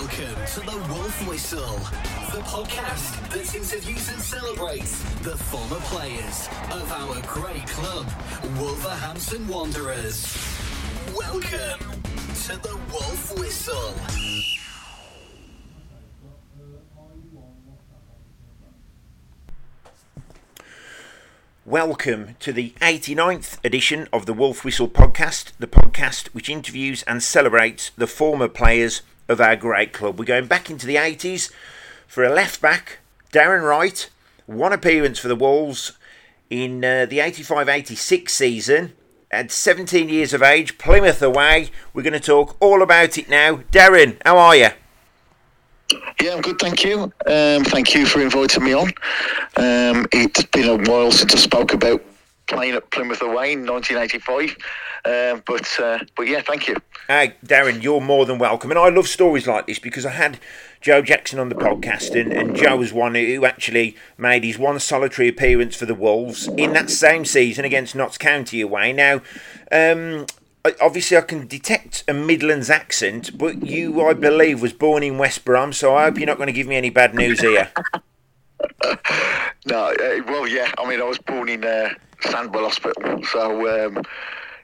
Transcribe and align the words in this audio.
Welcome 0.00 0.46
to 0.46 0.60
the 0.60 0.94
Wolf 0.94 1.28
Whistle, 1.28 1.76
the 2.32 2.40
podcast 2.44 3.28
that 3.28 3.54
interviews 3.54 4.08
and 4.08 4.18
celebrates 4.18 5.02
the 5.20 5.36
former 5.36 5.76
players 5.80 6.48
of 6.72 6.90
our 6.90 7.20
great 7.26 7.66
club, 7.66 8.06
Wolverhampton 8.56 9.46
Wanderers. 9.46 10.38
Welcome 11.14 12.00
to 12.44 12.56
the 12.62 12.78
Wolf 12.90 13.38
Whistle. 13.38 13.94
Welcome 21.66 22.36
to 22.40 22.54
the 22.54 22.70
89th 22.80 23.62
edition 23.62 24.08
of 24.14 24.24
the 24.24 24.32
Wolf 24.32 24.64
Whistle 24.64 24.88
podcast, 24.88 25.52
the 25.58 25.66
podcast 25.66 26.28
which 26.28 26.48
interviews 26.48 27.02
and 27.02 27.22
celebrates 27.22 27.90
the 27.98 28.06
former 28.06 28.48
players 28.48 29.02
of 29.30 29.40
our 29.40 29.56
great 29.56 29.92
club. 29.92 30.18
We're 30.18 30.24
going 30.24 30.46
back 30.46 30.68
into 30.68 30.86
the 30.86 30.96
80s 30.96 31.52
for 32.06 32.24
a 32.24 32.28
left 32.28 32.60
back, 32.60 32.98
Darren 33.32 33.62
Wright, 33.62 34.10
one 34.46 34.72
appearance 34.72 35.20
for 35.20 35.28
the 35.28 35.36
Wolves 35.36 35.92
in 36.50 36.84
uh, 36.84 37.06
the 37.06 37.20
85 37.20 37.68
86 37.68 38.32
season. 38.32 38.92
At 39.30 39.52
17 39.52 40.08
years 40.08 40.34
of 40.34 40.42
age, 40.42 40.76
Plymouth 40.76 41.22
away. 41.22 41.70
We're 41.94 42.02
going 42.02 42.14
to 42.14 42.20
talk 42.20 42.56
all 42.58 42.82
about 42.82 43.16
it 43.16 43.28
now. 43.28 43.58
Darren, 43.70 44.16
how 44.26 44.36
are 44.36 44.56
you? 44.56 44.70
Yeah, 46.20 46.34
I'm 46.34 46.40
good, 46.40 46.58
thank 46.58 46.82
you. 46.82 47.04
Um, 47.26 47.64
thank 47.64 47.94
you 47.94 48.06
for 48.06 48.20
inviting 48.20 48.64
me 48.64 48.72
on. 48.72 48.88
Um, 49.56 50.06
it's 50.12 50.42
been 50.46 50.68
a 50.68 50.90
while 50.90 51.12
since 51.12 51.32
I 51.32 51.38
spoke 51.38 51.72
about 51.72 52.02
playing 52.50 52.74
at 52.74 52.90
Plymouth 52.90 53.22
away 53.22 53.52
in 53.52 53.64
1985. 53.64 54.56
Um, 55.04 55.42
but 55.46 55.80
uh, 55.80 55.98
but 56.16 56.28
yeah, 56.28 56.42
thank 56.42 56.68
you. 56.68 56.76
Hey, 57.08 57.34
Darren, 57.44 57.82
you're 57.82 58.00
more 58.00 58.26
than 58.26 58.38
welcome. 58.38 58.70
And 58.70 58.78
I 58.78 58.88
love 58.90 59.08
stories 59.08 59.46
like 59.46 59.66
this 59.66 59.78
because 59.78 60.04
I 60.04 60.10
had 60.10 60.38
Joe 60.80 61.00
Jackson 61.00 61.38
on 61.38 61.48
the 61.48 61.54
podcast, 61.54 62.20
and, 62.20 62.32
and 62.32 62.54
Joe 62.54 62.76
was 62.76 62.92
one 62.92 63.14
who 63.14 63.44
actually 63.44 63.96
made 64.18 64.44
his 64.44 64.58
one 64.58 64.78
solitary 64.78 65.28
appearance 65.28 65.76
for 65.76 65.86
the 65.86 65.94
Wolves 65.94 66.48
in 66.48 66.74
that 66.74 66.90
same 66.90 67.24
season 67.24 67.64
against 67.64 67.94
Notts 67.94 68.18
County 68.18 68.60
away. 68.60 68.92
Now, 68.92 69.22
um, 69.72 70.26
obviously 70.80 71.16
I 71.16 71.22
can 71.22 71.46
detect 71.46 72.04
a 72.06 72.12
Midlands 72.12 72.70
accent, 72.70 73.36
but 73.38 73.66
you, 73.66 74.04
I 74.06 74.14
believe, 74.14 74.60
was 74.60 74.72
born 74.72 75.02
in 75.02 75.18
West 75.18 75.44
Brom, 75.44 75.72
so 75.72 75.94
I 75.94 76.04
hope 76.04 76.18
you're 76.18 76.26
not 76.26 76.36
going 76.36 76.48
to 76.48 76.52
give 76.52 76.66
me 76.66 76.76
any 76.76 76.90
bad 76.90 77.14
news 77.14 77.40
here. 77.40 77.70
no, 79.66 79.92
uh, 79.92 80.22
well, 80.26 80.46
yeah. 80.46 80.70
I 80.78 80.88
mean, 80.88 81.00
I 81.00 81.04
was 81.04 81.18
born 81.18 81.48
in 81.48 81.64
uh, 81.64 81.90
Sandwell 82.22 82.64
Hospital, 82.64 83.22
so 83.24 83.86
um, 83.86 84.02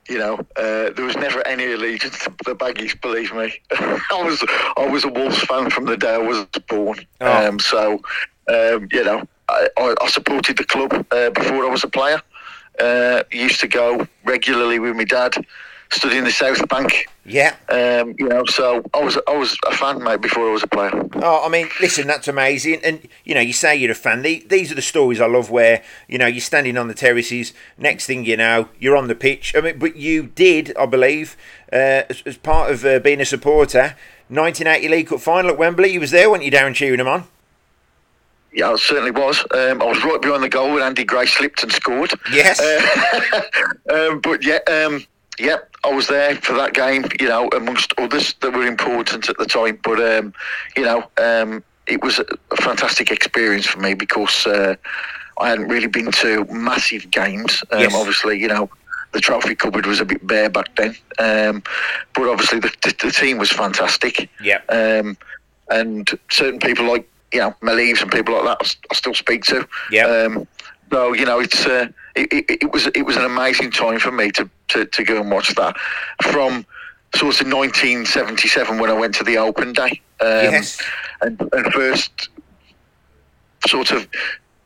you 0.08 0.18
know 0.18 0.38
uh, 0.56 0.90
there 0.90 1.04
was 1.04 1.16
never 1.16 1.46
any 1.46 1.72
allegiance 1.72 2.18
to 2.24 2.34
the 2.44 2.54
Baggies. 2.54 3.00
Believe 3.00 3.32
me, 3.34 3.54
I 3.72 4.22
was 4.22 4.44
I 4.76 4.86
was 4.86 5.04
a 5.04 5.08
Wolves 5.08 5.40
fan 5.40 5.70
from 5.70 5.84
the 5.86 5.96
day 5.96 6.14
I 6.14 6.18
was 6.18 6.46
born. 6.68 6.98
Oh. 7.20 7.48
Um, 7.48 7.58
so 7.58 8.00
um, 8.48 8.88
you 8.92 9.04
know, 9.04 9.24
I, 9.48 9.68
I, 9.76 10.08
supported 10.08 10.56
the 10.56 10.64
club 10.64 10.92
uh, 11.10 11.30
before 11.30 11.66
I 11.66 11.68
was 11.68 11.84
a 11.84 11.88
player. 11.88 12.20
Uh, 12.78 13.22
used 13.32 13.60
to 13.60 13.68
go 13.68 14.06
regularly 14.24 14.78
with 14.78 14.94
my 14.94 15.04
dad 15.04 15.34
studying 15.90 16.24
the 16.24 16.30
South 16.30 16.66
Bank. 16.68 17.08
Yeah. 17.24 17.56
Um, 17.68 18.14
you 18.18 18.28
know, 18.28 18.44
so 18.46 18.84
I 18.94 19.02
was 19.02 19.18
I 19.26 19.36
was 19.36 19.56
a 19.66 19.74
fan, 19.74 20.02
mate, 20.02 20.20
before 20.20 20.48
I 20.48 20.52
was 20.52 20.62
a 20.62 20.68
player. 20.68 20.92
Oh, 21.16 21.44
I 21.44 21.48
mean, 21.48 21.68
listen, 21.80 22.06
that's 22.06 22.28
amazing. 22.28 22.80
And 22.84 23.08
you 23.24 23.34
know, 23.34 23.40
you 23.40 23.52
say 23.52 23.76
you're 23.76 23.92
a 23.92 23.94
fan. 23.94 24.22
These 24.22 24.70
are 24.70 24.76
the 24.76 24.82
stories 24.82 25.20
I 25.20 25.26
love, 25.26 25.50
where 25.50 25.82
you 26.08 26.18
know 26.18 26.26
you're 26.26 26.40
standing 26.40 26.76
on 26.76 26.88
the 26.88 26.94
terraces. 26.94 27.52
Next 27.78 28.06
thing 28.06 28.24
you 28.24 28.36
know, 28.36 28.68
you're 28.78 28.96
on 28.96 29.08
the 29.08 29.14
pitch. 29.14 29.54
I 29.56 29.60
mean, 29.60 29.78
but 29.78 29.96
you 29.96 30.24
did, 30.28 30.76
I 30.76 30.86
believe, 30.86 31.36
uh, 31.72 32.04
as, 32.08 32.22
as, 32.26 32.36
part 32.36 32.70
of 32.70 32.84
uh, 32.84 33.00
being 33.00 33.20
a 33.20 33.24
supporter, 33.24 33.96
1980 34.28 34.88
League 34.88 35.08
Cup 35.08 35.20
final 35.20 35.50
at 35.50 35.58
Wembley. 35.58 35.92
You 35.92 36.00
was 36.00 36.12
there, 36.12 36.30
weren't 36.30 36.44
you, 36.44 36.50
Darren, 36.50 36.74
cheering 36.74 36.98
them 36.98 37.08
on? 37.08 37.24
Yeah, 38.52 38.70
I 38.70 38.76
certainly 38.76 39.10
was. 39.10 39.44
Um, 39.50 39.82
I 39.82 39.84
was 39.84 40.02
right 40.02 40.20
behind 40.22 40.42
the 40.42 40.48
goal 40.48 40.72
when 40.72 40.82
Andy 40.82 41.04
Gray 41.04 41.26
slipped 41.26 41.62
and 41.62 41.70
scored. 41.70 42.12
Yes. 42.32 42.58
Uh, 42.58 43.42
um, 43.92 44.20
but 44.20 44.42
yeah, 44.42 44.60
yeah, 45.38 45.58
I 45.84 45.92
was 45.92 46.08
there 46.08 46.34
for 46.36 46.54
that 46.54 46.74
game, 46.74 47.04
you 47.20 47.28
know, 47.28 47.48
amongst 47.48 47.92
others 47.98 48.34
that 48.40 48.52
were 48.52 48.66
important 48.66 49.28
at 49.28 49.38
the 49.38 49.46
time. 49.46 49.78
But, 49.82 50.00
um, 50.00 50.32
you 50.76 50.82
know, 50.82 51.10
um, 51.18 51.62
it 51.86 52.02
was 52.02 52.18
a 52.18 52.56
fantastic 52.56 53.10
experience 53.10 53.66
for 53.66 53.78
me 53.78 53.94
because 53.94 54.46
uh, 54.46 54.74
I 55.38 55.50
hadn't 55.50 55.68
really 55.68 55.86
been 55.86 56.10
to 56.10 56.44
massive 56.46 57.10
games. 57.10 57.62
Um, 57.70 57.80
yes. 57.80 57.94
Obviously, 57.94 58.40
you 58.40 58.48
know, 58.48 58.70
the 59.12 59.20
trophy 59.20 59.54
cupboard 59.54 59.86
was 59.86 60.00
a 60.00 60.04
bit 60.04 60.26
bare 60.26 60.50
back 60.50 60.74
then. 60.76 60.96
Um, 61.18 61.62
but 62.14 62.28
obviously, 62.28 62.60
the, 62.60 62.72
the, 62.82 62.94
the, 63.06 63.12
team 63.12 63.38
was 63.38 63.50
fantastic. 63.50 64.28
Yeah. 64.42 64.60
Um, 64.68 65.16
and 65.70 66.08
certain 66.30 66.60
people 66.60 66.86
like, 66.86 67.08
you 67.32 67.40
know, 67.40 67.54
Mel 67.60 67.78
Eves 67.78 68.02
and 68.02 68.10
people 68.10 68.34
like 68.34 68.44
that 68.44 68.66
I, 68.66 68.88
I 68.90 68.94
still 68.94 69.14
speak 69.14 69.44
to. 69.44 69.66
Yeah. 69.90 70.06
Um, 70.06 70.46
so, 70.90 71.12
you 71.12 71.24
know, 71.26 71.40
it's. 71.40 71.66
Uh, 71.66 71.88
it, 72.16 72.32
it, 72.32 72.62
it, 72.62 72.72
was 72.72 72.86
it 72.88 73.02
was 73.02 73.16
an 73.16 73.24
amazing 73.24 73.70
time 73.70 73.98
for 73.98 74.10
me 74.10 74.30
to, 74.32 74.48
to, 74.68 74.86
to 74.86 75.04
go 75.04 75.20
and 75.20 75.30
watch 75.30 75.54
that 75.54 75.76
from 76.22 76.66
sort 77.14 77.40
of 77.40 77.46
1977 77.46 78.78
when 78.78 78.90
I 78.90 78.94
went 78.94 79.14
to 79.16 79.24
the 79.24 79.38
Open 79.38 79.72
Day. 79.72 80.00
Um, 80.20 80.52
yes. 80.52 80.82
And, 81.20 81.40
and 81.52 81.72
first 81.72 82.30
sort 83.66 83.90
of 83.90 84.08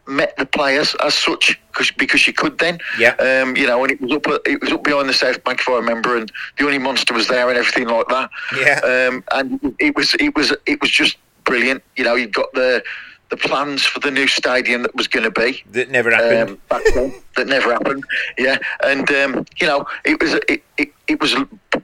met 0.06 0.36
the 0.36 0.46
players 0.46 0.96
as 1.04 1.14
such 1.14 1.58
because 1.72 1.90
because 1.92 2.26
you 2.26 2.32
could 2.32 2.58
then. 2.58 2.78
Yeah. 2.98 3.14
Um, 3.14 3.56
you 3.56 3.66
know, 3.66 3.82
and 3.84 3.92
it 3.92 4.00
was 4.00 4.12
up 4.12 4.26
it 4.46 4.60
was 4.60 4.72
up 4.72 4.82
behind 4.82 5.08
the 5.08 5.14
South 5.14 5.42
Bank 5.44 5.60
if 5.60 5.68
I 5.68 5.76
remember, 5.76 6.16
and 6.16 6.30
the 6.58 6.64
only 6.64 6.78
monster 6.78 7.14
was 7.14 7.28
there 7.28 7.48
and 7.48 7.58
everything 7.58 7.88
like 7.88 8.06
that. 8.08 8.30
Yeah. 8.56 9.08
Um, 9.08 9.24
and 9.32 9.74
it 9.78 9.96
was 9.96 10.14
it 10.14 10.34
was 10.34 10.54
it 10.66 10.80
was 10.80 10.90
just 10.90 11.16
brilliant. 11.44 11.82
You 11.96 12.04
know, 12.04 12.14
you've 12.14 12.32
got 12.32 12.52
the 12.52 12.82
the 13.30 13.36
plans 13.36 13.86
for 13.86 14.00
the 14.00 14.10
new 14.10 14.26
stadium 14.26 14.82
that 14.82 14.94
was 14.94 15.08
going 15.08 15.24
to 15.24 15.30
be 15.30 15.62
that 15.70 15.91
never 15.91 16.10
happened. 16.10 16.58
Um, 16.70 16.82
then, 16.94 17.14
that 17.36 17.46
never 17.46 17.72
happened. 17.72 18.04
Yeah, 18.36 18.58
and 18.84 19.10
um, 19.12 19.46
you 19.60 19.66
know, 19.66 19.86
it 20.04 20.20
was 20.20 20.34
it, 20.48 20.62
it, 20.76 20.92
it 21.08 21.20
was 21.20 21.34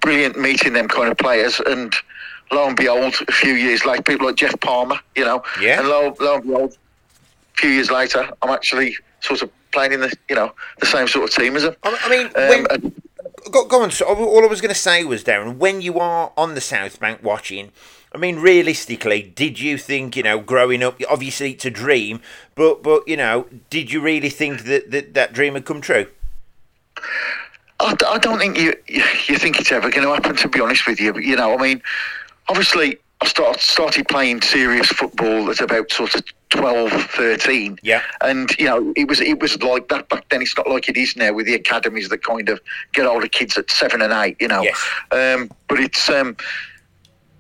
brilliant 0.01 0.39
meeting 0.39 0.75
them 0.75 0.89
kind 0.89 1.11
of 1.11 1.17
players, 1.17 1.61
and 1.61 1.95
lo 2.51 2.67
and 2.67 2.77
behold, 2.77 3.15
a 3.29 3.33
few 3.33 3.55
years 3.55 3.85
later, 3.85 4.03
people 4.03 4.27
like 4.27 4.37
Geoff 4.37 4.59
Palmer, 4.61 4.99
you 5.15 5.25
know, 5.25 5.43
yeah, 5.61 5.79
and 5.79 5.89
lo, 5.89 6.15
lo 6.21 6.35
and 6.37 6.45
behold, 6.45 6.79
a 7.55 7.61
few 7.61 7.71
years 7.71 7.91
later, 7.91 8.29
I'm 8.43 8.51
actually 8.51 8.97
sort 9.21 9.43
of 9.43 9.51
playing 9.73 9.93
in 9.93 10.01
the 10.01 10.13
you 10.29 10.35
know 10.35 10.53
the 10.81 10.87
same 10.87 11.07
sort 11.07 11.29
of 11.29 11.35
team 11.35 11.57
as 11.57 11.63
them. 11.63 11.77
I 11.85 12.09
mean, 12.09 12.27
um, 12.27 12.67
when, 12.83 12.93
go, 13.51 13.67
go 13.67 13.83
on. 13.83 13.91
So 13.91 14.07
all 14.07 14.43
I 14.43 14.47
was 14.47 14.61
going 14.61 14.75
to 14.75 14.81
say 14.81 15.05
was, 15.05 15.25
Darren, 15.25 15.57
when 15.59 15.81
you 15.81 15.99
are 15.99 16.33
on 16.37 16.55
the 16.55 16.61
South 16.61 16.99
Bank 16.99 17.23
watching 17.23 17.73
I 18.17 18.19
mean, 18.19 18.39
realistically, 18.39 19.21
did 19.21 19.61
you 19.61 19.77
think, 19.77 20.17
you 20.17 20.23
know, 20.23 20.41
growing 20.41 20.83
up, 20.83 20.99
obviously 21.07 21.53
it's 21.53 21.67
a 21.67 21.71
dream, 21.71 22.23
but, 22.55 22.83
but 22.83 23.07
you 23.07 23.15
know, 23.15 23.47
did 23.69 23.93
you 23.93 24.01
really 24.01 24.31
think 24.31 24.65
that 24.65 24.91
that, 24.91 25.13
that 25.13 25.35
dream 25.35 25.53
had 25.53 25.67
come 25.67 25.83
true? 25.83 26.07
I, 27.79 27.95
I 28.09 28.17
don't 28.17 28.39
think 28.39 28.57
you 28.57 28.73
you 28.89 29.37
think 29.37 29.61
it's 29.61 29.71
ever 29.71 29.91
going 29.91 30.05
to 30.05 30.15
happen, 30.15 30.35
to 30.35 30.49
be 30.49 30.61
honest 30.61 30.87
with 30.87 30.99
you. 30.99 31.13
But, 31.13 31.25
you 31.25 31.37
know, 31.37 31.53
I 31.53 31.61
mean, 31.61 31.83
obviously, 32.49 32.97
I 33.21 33.27
start, 33.27 33.61
started 33.61 34.09
playing 34.09 34.41
serious 34.41 34.87
football 34.89 35.51
at 35.51 35.61
about 35.61 35.93
sort 35.93 36.15
of 36.15 36.25
12, 36.49 36.91
13. 36.91 37.79
Yeah. 37.83 38.01
And, 38.23 38.51
you 38.59 38.65
know, 38.65 38.95
it 38.97 39.09
was 39.09 39.21
it 39.21 39.41
was 39.41 39.61
like 39.63 39.89
that 39.89 40.09
back 40.09 40.27
then. 40.31 40.41
It's 40.41 40.57
not 40.57 40.71
like 40.71 40.89
it 40.89 40.97
is 40.97 41.17
now 41.19 41.35
with 41.35 41.45
the 41.45 41.55
academies 41.55 42.09
that 42.09 42.25
kind 42.25 42.49
of 42.49 42.63
get 42.95 43.05
older 43.05 43.29
kids 43.29 43.59
at 43.59 43.71
seven 43.71 44.01
and 44.01 44.15
eight, 44.15 44.39
you 44.41 44.49
know. 44.49 44.63
Yes. 44.63 44.91
Um, 45.11 45.51
but 45.69 45.81
it's... 45.81 46.09
Um, 46.09 46.35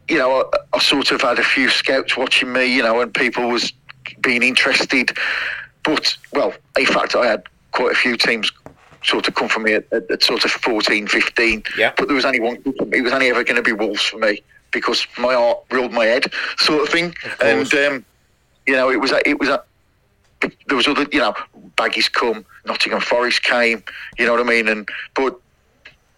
you 0.09 0.19
know, 0.19 0.49
I, 0.53 0.59
I, 0.75 0.79
sort 0.79 1.11
of 1.11 1.21
had 1.21 1.39
a 1.39 1.45
few 1.45 1.69
scouts 1.69 2.17
watching 2.17 2.53
me, 2.53 2.65
you 2.65 2.83
know, 2.83 3.01
and 3.01 3.13
people 3.13 3.49
was 3.49 3.73
being 4.21 4.43
interested. 4.43 5.17
But, 5.83 6.17
well, 6.33 6.55
in 6.79 6.87
fact, 6.87 7.15
I 7.15 7.27
had 7.27 7.43
quite 7.73 7.93
a 7.93 7.97
few 7.97 8.17
teams 8.17 8.53
sort 9.03 9.29
of 9.29 9.35
come 9.35 9.49
for 9.49 9.61
me 9.61 9.75
at, 9.75 9.87
at, 9.93 10.11
at 10.11 10.23
sort 10.23 10.45
of 10.45 10.51
14, 10.51 11.07
15. 11.07 11.63
Yeah. 11.77 11.93
But 11.97 12.09
there 12.09 12.15
was 12.15 12.25
only 12.25 12.41
one, 12.41 12.57
it 12.93 13.03
was 13.03 13.13
only 13.13 13.29
ever 13.29 13.45
going 13.45 13.57
to 13.57 13.63
be 13.63 13.73
Wolves 13.73 14.03
for 14.03 14.19
me 14.19 14.43
because 14.73 15.07
my 15.19 15.35
heart 15.35 15.59
ruled 15.71 15.93
my 15.93 16.05
head, 16.05 16.25
sort 16.59 16.83
of 16.83 16.89
thing. 16.89 17.15
Of 17.25 17.41
and, 17.41 17.75
um, 17.75 18.05
you 18.67 18.75
know, 18.75 18.91
it 18.91 19.01
was, 19.01 19.13
it 19.25 19.39
was, 19.39 19.49
there 20.67 20.77
was 20.77 20.89
other, 20.89 21.07
you 21.13 21.21
know, 21.21 21.35
Baggies 21.77 22.13
come, 22.13 22.45
Nottingham 22.65 23.01
Forest 23.01 23.43
came, 23.43 23.83
you 24.19 24.27
know 24.27 24.33
what 24.33 24.41
I 24.41 24.45
mean? 24.45 24.69
And, 24.69 24.89
but 25.15 25.41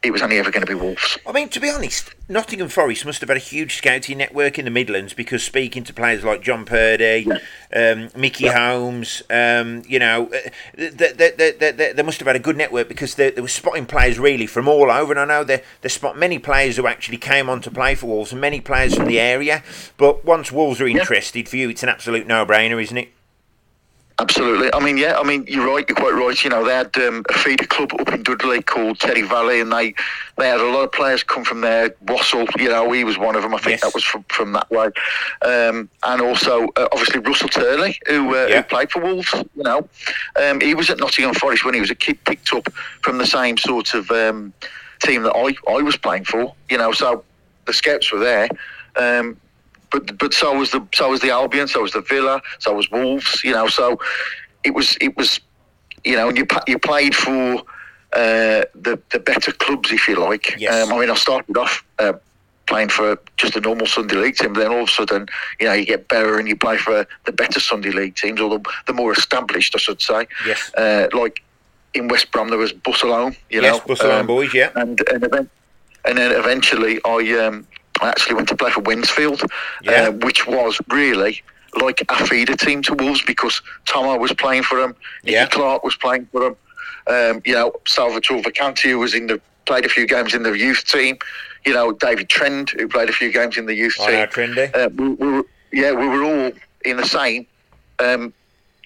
it 0.09 0.13
was 0.13 0.23
only 0.23 0.39
ever 0.39 0.51
going 0.51 0.65
to 0.65 0.67
be 0.67 0.75
Wolves. 0.75 1.19
I 1.27 1.33
mean, 1.33 1.51
to 1.51 1.61
be 1.61 1.69
honest, 1.69 2.15
Nottingham 2.31 2.71
Forest 2.71 3.05
must 3.05 3.21
have 3.21 3.29
had 3.29 3.37
a 3.37 3.41
huge 3.41 3.77
scouting 3.77 4.17
network 4.17 4.59
in 4.59 4.65
the 4.65 4.71
Midlands 4.71 5.13
because 5.13 5.43
speaking 5.43 5.85
to 5.85 5.93
players 5.93 6.25
like 6.25 6.41
John 6.41 6.65
Purdy, 6.65 7.27
yeah. 7.29 7.93
um, 7.93 8.09
Mickey 8.17 8.45
yeah. 8.45 8.71
Holmes, 8.71 9.23
um, 9.29 9.83
you 9.87 9.99
know, 9.99 10.31
they, 10.75 11.13
they, 11.13 11.53
they, 11.53 11.93
they, 11.93 12.03
must 12.03 12.21
have 12.21 12.27
had 12.27 12.37
a 12.37 12.41
good 12.41 12.57
network 12.57 12.89
because 12.89 13.17
they, 13.17 13.31
they 13.31 13.43
were 13.43 13.49
spotting 13.49 13.85
players 13.85 14.19
really 14.19 14.47
from 14.47 14.67
all 14.67 14.91
over. 14.91 15.13
And 15.13 15.21
I 15.21 15.27
know 15.27 15.45
they, 15.45 15.63
they 15.83 15.91
spot 15.91 16.19
many 16.19 16.39
players 16.39 16.79
who 16.79 16.87
actually 16.87 17.19
came 17.19 17.51
on 17.51 17.61
to 17.61 17.71
play 17.71 17.95
for 17.95 18.07
Wolves 18.07 18.33
and 18.33 18.41
many 18.41 18.63
players 18.63 18.95
from 18.95 19.09
the 19.09 19.21
area. 19.21 19.63
But 19.99 20.25
once 20.25 20.51
Wolves 20.51 20.81
are 20.81 20.89
interested 20.89 21.47
yeah. 21.47 21.51
for 21.51 21.57
you, 21.59 21.69
it's 21.69 21.83
an 21.83 21.91
absolute 21.91 22.27
no 22.27 22.47
brainer, 22.47 22.83
isn't 22.83 22.97
it? 22.97 23.13
Absolutely. 24.21 24.69
I 24.75 24.81
mean, 24.81 24.97
yeah. 24.99 25.17
I 25.17 25.23
mean, 25.23 25.45
you're 25.47 25.65
right. 25.73 25.89
You're 25.89 25.95
quite 25.95 26.13
right. 26.15 26.43
You 26.43 26.51
know, 26.51 26.65
they 26.65 26.75
had 26.75 26.97
um, 26.97 27.25
a 27.29 27.35
feeder 27.35 27.67
club 27.67 27.93
up 28.01 28.09
in 28.13 28.25
Dudley 28.25 28.61
called 28.63 28.99
Teddy 28.99 29.23
Valley, 29.23 29.61
and 29.61 29.73
they 29.73 29.95
they 30.37 30.49
had 30.49 30.61
a 30.61 30.67
lot 30.67 30.83
of 30.83 30.91
players 30.93 31.23
come 31.23 31.45
from 31.45 31.61
there. 31.61 31.95
Russell, 32.09 32.45
you 32.59 32.69
know, 32.69 32.91
he 32.91 33.05
was 33.05 33.17
one 33.17 33.37
of 33.37 33.43
them. 33.43 33.55
I 33.55 33.59
think 33.59 33.71
Yes. 33.75 33.81
that 33.83 33.95
was 33.95 34.03
from, 34.03 34.25
from 34.29 34.53
that 34.55 34.69
way. 34.73 34.87
Um, 35.43 35.89
and 36.03 36.21
also, 36.21 36.67
uh, 36.75 36.89
obviously, 36.91 37.21
Russell 37.21 37.49
Turley, 37.49 37.97
who, 38.09 38.35
uh, 38.35 38.47
Yeah. 38.49 38.57
who 38.57 38.63
played 38.65 38.91
for 38.91 39.01
Wolves. 39.01 39.33
You 39.55 39.63
know, 39.63 39.89
um, 40.43 40.61
he 40.61 40.75
was 40.75 40.91
at 40.91 40.99
Nottingham 40.99 41.35
Forest 41.35 41.65
when 41.65 41.75
he 41.75 41.81
was 41.81 41.91
a 41.93 41.95
kid, 41.95 42.19
picked 42.25 42.53
up 42.53 42.69
from 43.03 43.19
the 43.19 43.27
same 43.27 43.57
sort 43.57 43.95
of 43.95 44.11
um, 44.11 44.53
team 45.01 45.23
that 45.23 45.33
I 45.37 45.55
I 45.73 45.81
was 45.83 45.97
playing 45.97 46.25
for. 46.25 46.55
You 46.69 46.79
know, 46.79 46.91
so 46.91 47.23
the 47.67 47.73
scouts 47.73 48.11
were 48.13 48.19
there. 48.19 48.49
Um, 48.97 49.37
but 49.91 50.19
but 50.19 50.35
so 50.35 50.57
was 50.57 50.71
the 50.71 50.87
so 50.95 51.11
was 51.11 51.21
the 51.21 51.31
Albion, 51.31 51.69
so 51.69 51.83
was 51.83 51.93
the 51.93 52.03
Villa, 52.03 52.41
so 52.59 52.75
was 52.75 52.91
Wolves. 52.91 53.43
You 53.43 53.53
know, 53.53 53.69
so 53.69 53.99
it 54.65 54.75
was 54.75 54.97
it 55.01 55.17
was 55.17 55.41
you 56.05 56.17
know, 56.17 56.31
you 56.31 56.47
you 56.67 56.79
played 56.79 57.15
for 57.15 57.59
uh, 58.13 58.65
the 58.75 59.01
the 59.11 59.19
better 59.19 59.53
clubs, 59.53 59.93
if 59.93 60.09
you 60.09 60.17
like. 60.17 60.55
Yes. 60.59 60.87
Um, 60.87 60.95
I 60.95 61.01
mean, 61.01 61.11
I 61.11 61.15
started 61.15 61.57
off. 61.57 61.85
Uh, 61.99 62.15
Playing 62.67 62.91
for 62.91 63.19
just 63.39 63.57
a 63.57 63.63
normal 63.63 63.87
Sunday 63.87 64.17
league 64.17 64.37
team, 64.37 64.53
but 64.53 64.61
then 64.61 64.71
all 64.71 64.83
of 64.83 64.91
a 64.91 64.93
sudden, 64.93 65.27
you 65.59 65.65
know, 65.65 65.73
you 65.73 65.87
get 65.87 66.07
better 66.09 66.39
and 66.39 66.47
you 66.47 66.55
play 66.55 66.77
for 66.77 67.07
the 67.25 67.33
better 67.33 67.61
Sunday 67.61 67.93
league 67.93 68.15
teams, 68.15 68.43
or 68.43 68.51
the, 68.51 68.63
the 68.87 68.93
more 68.93 69.11
established, 69.11 69.75
I 69.75 69.79
should 69.79 70.03
say. 70.03 70.27
Yes. 70.45 70.71
Uh, 70.75 71.09
like 71.15 71.43
in 71.95 72.09
West 72.09 72.31
Brom, 72.31 72.51
there 72.51 72.59
was 72.59 72.75
Bussalone, 72.75 73.35
you 73.49 73.63
yes, 73.63 73.79
know, 73.79 73.95
Busselon 73.95 74.21
um, 74.21 74.27
boys, 74.27 74.53
yeah. 74.53 74.71
and 74.75 75.01
and, 75.09 75.25
event, 75.25 75.51
and 76.05 76.19
then 76.19 76.31
eventually 76.31 77.01
I 77.07 77.39
um, 77.43 77.67
I 78.01 78.09
actually 78.09 78.35
went 78.37 78.49
to 78.49 78.57
play 78.57 78.71
for 78.71 78.83
Wednesfield, 78.83 79.49
Yeah. 79.83 80.09
uh, 80.09 80.11
which 80.13 80.47
was 80.47 80.79
really 80.91 81.43
like 81.81 82.03
a 82.09 82.27
feeder 82.27 82.57
team 82.57 82.83
to 82.83 82.95
Wolves 82.95 83.23
because 83.23 83.61
Tomo 83.87 84.17
was 84.19 84.33
playing 84.33 84.63
for 84.63 84.81
them, 84.81 84.95
Nicky 85.25 85.35
Yeah. 85.35 85.47
Clark 85.47 85.85
was 85.85 85.97
playing 85.97 86.27
for 86.33 86.41
them, 86.41 86.57
um, 87.07 87.43
you 87.45 87.55
know 87.55 87.73
Salvatore 87.87 88.41
Vacanti 88.43 88.91
who 88.91 88.99
was 88.99 89.15
in 89.15 89.27
the 89.27 89.41
played 89.67 89.85
a 89.85 89.89
few 89.89 90.07
games 90.07 90.35
in 90.35 90.43
the 90.43 90.57
youth 90.57 90.85
team, 90.87 91.19
you 91.67 91.75
know 91.75 91.93
David 91.93 92.29
Trend 92.29 92.71
who 92.71 92.89
played 92.89 93.11
a 93.11 93.13
few 93.13 93.31
games 93.31 93.57
in 93.59 93.67
the 93.67 93.75
youth 93.75 93.97
I 94.01 94.07
team. 94.07 94.27
Trendy. 94.29 94.75
Uh, 94.75 94.89
we, 94.97 95.09
we 95.11 95.33
were, 95.33 95.45
yeah, 95.73 95.93
we 95.93 96.09
were 96.09 96.25
all 96.25 96.53
in 96.85 96.97
the 96.97 97.07
same 97.07 97.47
um, 97.99 98.33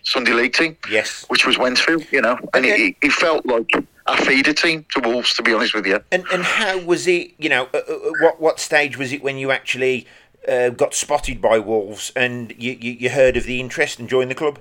Sunday 0.02 0.32
league 0.32 0.52
team 0.52 0.76
Yes. 0.90 1.24
which 1.28 1.46
was 1.46 1.56
Wednesfield, 1.56 2.10
you 2.10 2.20
know, 2.20 2.36
and 2.54 2.64
Okay. 2.66 2.88
it, 2.88 2.96
it 3.02 3.12
felt 3.12 3.46
like 3.46 3.68
a 4.06 4.16
feeder 4.16 4.52
team 4.52 4.84
to 4.94 5.00
Wolves, 5.00 5.34
to 5.34 5.42
be 5.42 5.52
honest 5.52 5.74
with 5.74 5.86
you. 5.86 6.02
And 6.10 6.24
and 6.32 6.42
how 6.42 6.78
was 6.78 7.06
it? 7.06 7.32
You 7.38 7.48
know, 7.48 7.68
uh, 7.72 7.78
uh, 7.78 8.10
what 8.20 8.40
what 8.40 8.60
stage 8.60 8.96
was 8.98 9.12
it 9.12 9.22
when 9.22 9.38
you 9.38 9.50
actually 9.50 10.06
uh, 10.48 10.70
got 10.70 10.94
spotted 10.94 11.40
by 11.40 11.58
Wolves 11.58 12.10
and 12.16 12.52
you, 12.58 12.72
you, 12.72 12.92
you 12.92 13.10
heard 13.10 13.36
of 13.36 13.44
the 13.44 13.60
interest 13.60 13.98
and 13.98 14.08
joined 14.08 14.30
the 14.30 14.34
club? 14.34 14.58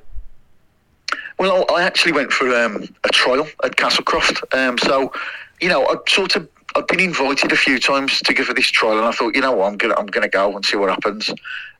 Well, 1.39 1.65
I 1.73 1.81
actually 1.81 2.11
went 2.11 2.31
for 2.31 2.53
um, 2.55 2.87
a 3.03 3.09
trial 3.09 3.47
at 3.63 3.75
Castlecroft. 3.75 4.43
Um, 4.55 4.77
so, 4.77 5.11
you 5.59 5.69
know, 5.69 5.87
I 5.87 5.95
sort 6.07 6.35
of 6.35 6.47
I've 6.75 6.87
been 6.87 6.99
invited 6.99 7.51
a 7.51 7.55
few 7.55 7.79
times 7.79 8.19
to 8.21 8.33
go 8.33 8.43
for 8.43 8.53
this 8.53 8.67
trial, 8.69 8.97
and 8.97 9.05
I 9.07 9.11
thought, 9.11 9.35
you 9.35 9.41
know 9.41 9.51
what, 9.51 9.67
I'm 9.67 9.77
gonna 9.77 9.95
I'm 9.97 10.05
gonna 10.05 10.29
go 10.29 10.55
and 10.55 10.63
see 10.63 10.77
what 10.77 10.89
happens. 10.89 11.31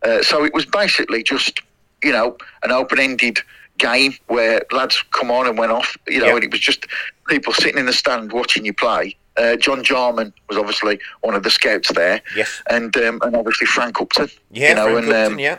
Uh, 0.02 0.22
so 0.24 0.44
it 0.44 0.54
was 0.54 0.66
basically 0.66 1.22
just, 1.22 1.62
you 2.04 2.12
know, 2.12 2.36
an 2.64 2.72
open-ended 2.72 3.40
game 3.78 4.14
where 4.28 4.64
lads 4.72 5.04
come 5.12 5.32
on 5.32 5.48
and 5.48 5.58
went 5.58 5.72
off, 5.72 5.96
you 6.08 6.20
know, 6.20 6.28
Yeah. 6.28 6.36
and 6.36 6.44
it 6.44 6.52
was 6.52 6.60
just 6.60 6.86
people 7.32 7.54
sitting 7.54 7.80
in 7.80 7.86
the 7.88 7.94
stand 7.94 8.32
watching 8.34 8.66
you 8.66 8.74
play. 8.74 9.16
Uh, 9.38 9.56
John 9.56 9.84
Jarman 9.84 10.34
was 10.50 10.58
obviously 10.58 11.00
one 11.22 11.34
of 11.34 11.44
the 11.44 11.50
scouts 11.50 11.90
there, 11.94 12.22
Yes. 12.36 12.62
and 12.70 12.96
um, 12.98 13.20
and 13.24 13.36
obviously 13.36 13.66
Frank 13.66 14.00
Upton, 14.02 14.30
Yeah, 14.52 14.70
you 14.70 14.76
know, 14.76 14.84
Frank 14.92 14.98
and 15.06 15.14
Upton, 15.14 15.32
um, 15.34 15.40
yeah. 15.40 15.58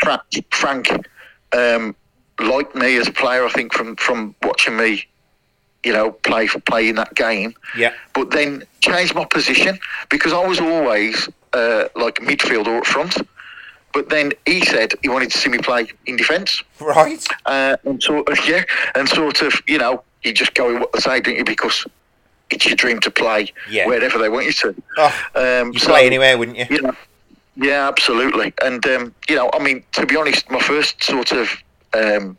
Frank, 0.00 0.22
Frank 0.52 1.06
um, 1.52 1.96
liked 2.40 2.76
me 2.76 2.96
as 2.96 3.08
a 3.08 3.12
player. 3.12 3.44
I 3.44 3.50
think 3.50 3.72
from 3.74 3.96
from 3.96 4.36
watching 4.44 4.76
me, 4.76 5.04
you 5.84 5.92
know, 5.92 6.12
play 6.12 6.46
play 6.46 6.88
in 6.88 6.94
that 6.94 7.14
game. 7.14 7.54
Yeah. 7.76 7.92
But 8.14 8.30
then 8.30 8.62
changed 8.80 9.16
my 9.16 9.24
position 9.24 9.80
because 10.10 10.32
I 10.32 10.46
was 10.46 10.60
always 10.60 11.28
uh, 11.52 11.88
like 11.96 12.16
midfield 12.16 12.66
or 12.68 12.78
up 12.78 12.86
front. 12.86 13.16
But 13.92 14.10
then 14.10 14.32
he 14.46 14.60
said 14.64 14.92
he 15.02 15.08
wanted 15.08 15.32
to 15.32 15.38
see 15.38 15.48
me 15.48 15.58
play 15.58 15.88
in 16.06 16.16
defence, 16.16 16.62
Right. 16.78 17.26
uh, 17.46 17.76
and 17.84 18.00
sort 18.00 18.28
of 18.28 18.38
yeah, 18.46 18.62
and 18.94 19.08
sort 19.08 19.42
of 19.42 19.60
you 19.66 19.78
know, 19.78 20.04
you 20.22 20.32
just 20.32 20.54
go 20.54 20.72
with 20.72 20.80
what 20.80 20.92
they 20.92 21.00
say, 21.00 21.20
don't 21.20 21.36
you? 21.36 21.44
Because 21.44 21.86
it's 22.50 22.66
your 22.66 22.76
dream 22.76 23.00
to 23.00 23.10
play 23.10 23.52
Yeah. 23.68 23.86
wherever 23.86 24.18
they 24.18 24.28
want 24.28 24.46
you 24.46 24.52
to. 24.52 24.74
Oh, 24.96 25.24
Um, 25.34 25.72
you 25.72 25.78
so- 25.78 25.88
play 25.88 26.06
anywhere, 26.06 26.36
wouldn't 26.38 26.56
you? 26.58 26.66
you 26.70 26.82
know, 26.82 26.96
yeah, 27.56 27.88
absolutely. 27.88 28.52
And 28.62 28.84
um, 28.86 29.14
you 29.28 29.36
know, 29.36 29.50
I 29.52 29.58
mean, 29.62 29.82
to 29.92 30.06
be 30.06 30.16
honest, 30.16 30.50
my 30.50 30.60
first 30.60 31.02
sort 31.02 31.32
of 31.32 31.50
um, 31.94 32.36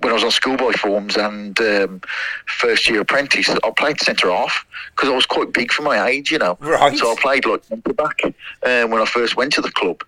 when 0.00 0.10
I 0.10 0.14
was 0.14 0.24
on 0.24 0.30
schoolboy 0.30 0.72
forms 0.72 1.16
and 1.16 1.58
um, 1.60 2.00
first 2.46 2.86
year 2.88 3.00
apprentice, 3.00 3.48
I 3.48 3.70
played 3.70 3.98
centre 4.00 4.30
half 4.30 4.66
because 4.94 5.08
I 5.08 5.14
was 5.14 5.24
quite 5.24 5.52
big 5.52 5.72
for 5.72 5.82
my 5.82 6.06
age, 6.06 6.30
you 6.30 6.38
know. 6.38 6.58
Right. 6.60 6.96
So 6.98 7.10
I 7.12 7.14
played 7.16 7.46
like 7.46 7.64
centre 7.64 7.92
back 7.94 8.20
uh, 8.62 8.84
when 8.86 9.00
I 9.00 9.06
first 9.06 9.36
went 9.36 9.52
to 9.54 9.62
the 9.62 9.70
club. 9.70 10.04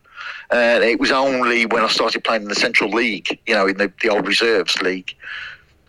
And 0.50 0.82
it 0.84 0.98
was 1.00 1.10
only 1.10 1.64
when 1.66 1.82
I 1.82 1.88
started 1.88 2.22
playing 2.24 2.42
in 2.42 2.48
the 2.48 2.54
Central 2.54 2.90
League, 2.90 3.38
you 3.46 3.54
know, 3.54 3.66
in 3.66 3.76
the, 3.78 3.90
the 4.02 4.08
old 4.10 4.26
reserves 4.26 4.76
league, 4.82 5.14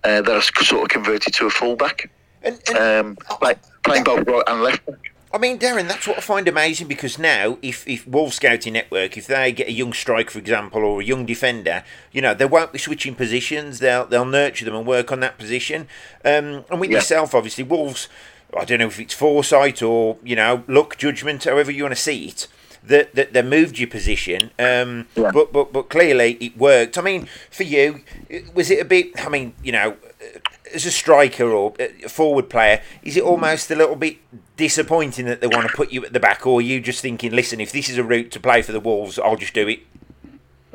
uh, 0.03 0.21
that 0.21 0.35
I 0.35 0.39
sort 0.63 0.83
of 0.83 0.89
converted 0.89 1.33
to 1.33 1.45
a 1.47 1.49
fullback, 1.49 2.09
And, 2.43 2.59
and 2.67 2.77
um, 2.77 3.15
play, 3.39 3.55
playing 3.83 4.03
both 4.03 4.27
right 4.27 4.43
and 4.47 4.61
left 4.63 4.85
back. 4.85 4.95
I 5.31 5.37
mean, 5.37 5.59
Darren, 5.59 5.87
that's 5.87 6.07
what 6.07 6.17
I 6.17 6.21
find 6.21 6.47
amazing 6.47 6.87
because 6.87 7.19
now, 7.19 7.59
if, 7.61 7.87
if 7.87 8.07
Wolf 8.07 8.33
Scouting 8.33 8.73
Network, 8.73 9.15
if 9.15 9.27
they 9.27 9.51
get 9.51 9.67
a 9.67 9.71
young 9.71 9.93
striker, 9.93 10.31
for 10.31 10.39
example, 10.39 10.83
or 10.83 11.01
a 11.01 11.05
young 11.05 11.23
defender, 11.27 11.83
you 12.11 12.19
know, 12.19 12.33
they 12.33 12.45
won't 12.45 12.71
be 12.71 12.79
switching 12.79 13.13
positions. 13.13 13.77
They'll 13.77 14.07
they'll 14.07 14.25
nurture 14.25 14.65
them 14.65 14.73
and 14.75 14.87
work 14.87 15.11
on 15.11 15.19
that 15.19 15.37
position. 15.37 15.81
Um, 16.25 16.65
and 16.71 16.79
with 16.79 16.89
Yeah. 16.89 16.97
yourself, 16.97 17.35
obviously, 17.35 17.63
Wolves. 17.63 18.07
I 18.59 18.65
don't 18.65 18.79
know 18.79 18.87
if 18.87 18.99
it's 18.99 19.13
foresight 19.13 19.83
or 19.83 20.17
you 20.23 20.35
know 20.35 20.63
luck, 20.67 20.97
judgment, 20.97 21.43
however 21.43 21.69
you 21.69 21.83
want 21.83 21.95
to 21.95 22.01
see 22.01 22.25
it. 22.29 22.47
That 22.83 23.13
that 23.15 23.33
they 23.33 23.41
moved 23.41 23.77
your 23.77 23.89
position, 23.89 24.51
um, 24.57 25.07
Yeah. 25.15 25.31
but 25.31 25.51
but 25.51 25.73
but 25.73 25.89
clearly 25.89 26.37
it 26.39 26.57
worked. 26.57 26.97
I 26.97 27.01
mean, 27.01 27.27
for 27.51 27.63
you, 27.63 28.01
was 28.53 28.71
it 28.71 28.79
a 28.79 28.85
bit? 28.85 29.07
I 29.25 29.29
mean, 29.29 29.53
you 29.61 29.71
know, 29.73 29.97
as 30.73 30.85
a 30.85 30.91
striker 30.91 31.49
or 31.49 31.73
a 31.79 32.07
forward 32.09 32.49
player, 32.49 32.81
is 33.03 33.17
it 33.17 33.23
almost 33.23 33.69
a 33.69 33.75
little 33.75 33.95
bit 33.95 34.17
disappointing 34.55 35.25
that 35.25 35.41
they 35.41 35.47
want 35.47 35.67
to 35.67 35.73
put 35.75 35.91
you 35.91 36.05
at 36.05 36.13
the 36.13 36.19
back, 36.19 36.47
or 36.47 36.59
are 36.59 36.61
you 36.61 36.79
just 36.79 37.01
thinking, 37.01 37.31
listen, 37.31 37.59
if 37.59 37.71
this 37.71 37.89
is 37.89 37.97
a 37.97 38.03
route 38.03 38.31
to 38.31 38.39
play 38.39 38.61
for 38.61 38.71
the 38.71 38.79
Wolves, 38.79 39.19
I'll 39.19 39.35
just 39.35 39.53
do 39.53 39.67
it? 39.67 39.79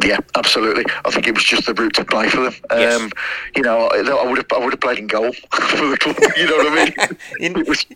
Yeah, 0.03 0.19
absolutely. 0.35 0.85
I 1.05 1.11
think 1.11 1.29
it 1.29 1.35
was 1.35 1.45
just 1.45 1.67
the 1.67 1.75
route 1.75 1.95
to 1.95 2.05
play 2.05 2.29
for 2.29 2.43
them. 2.43 2.55
Yes. 2.73 3.01
Um, 3.01 3.11
you 3.55 3.63
know, 3.63 3.87
I 3.89 4.25
would 4.29 4.39
have 4.39 4.47
I 4.53 4.59
would 4.59 4.73
have 4.73 4.81
played 4.81 4.99
in 4.99 5.07
goal 5.07 5.33
for 5.53 5.87
the 5.87 5.97
club. 5.97 6.17
You 6.37 6.47
know 6.47 6.57
what 6.57 6.67
I 6.79 6.85
mean? 6.85 7.19
It 7.59 7.69
was 7.69 7.87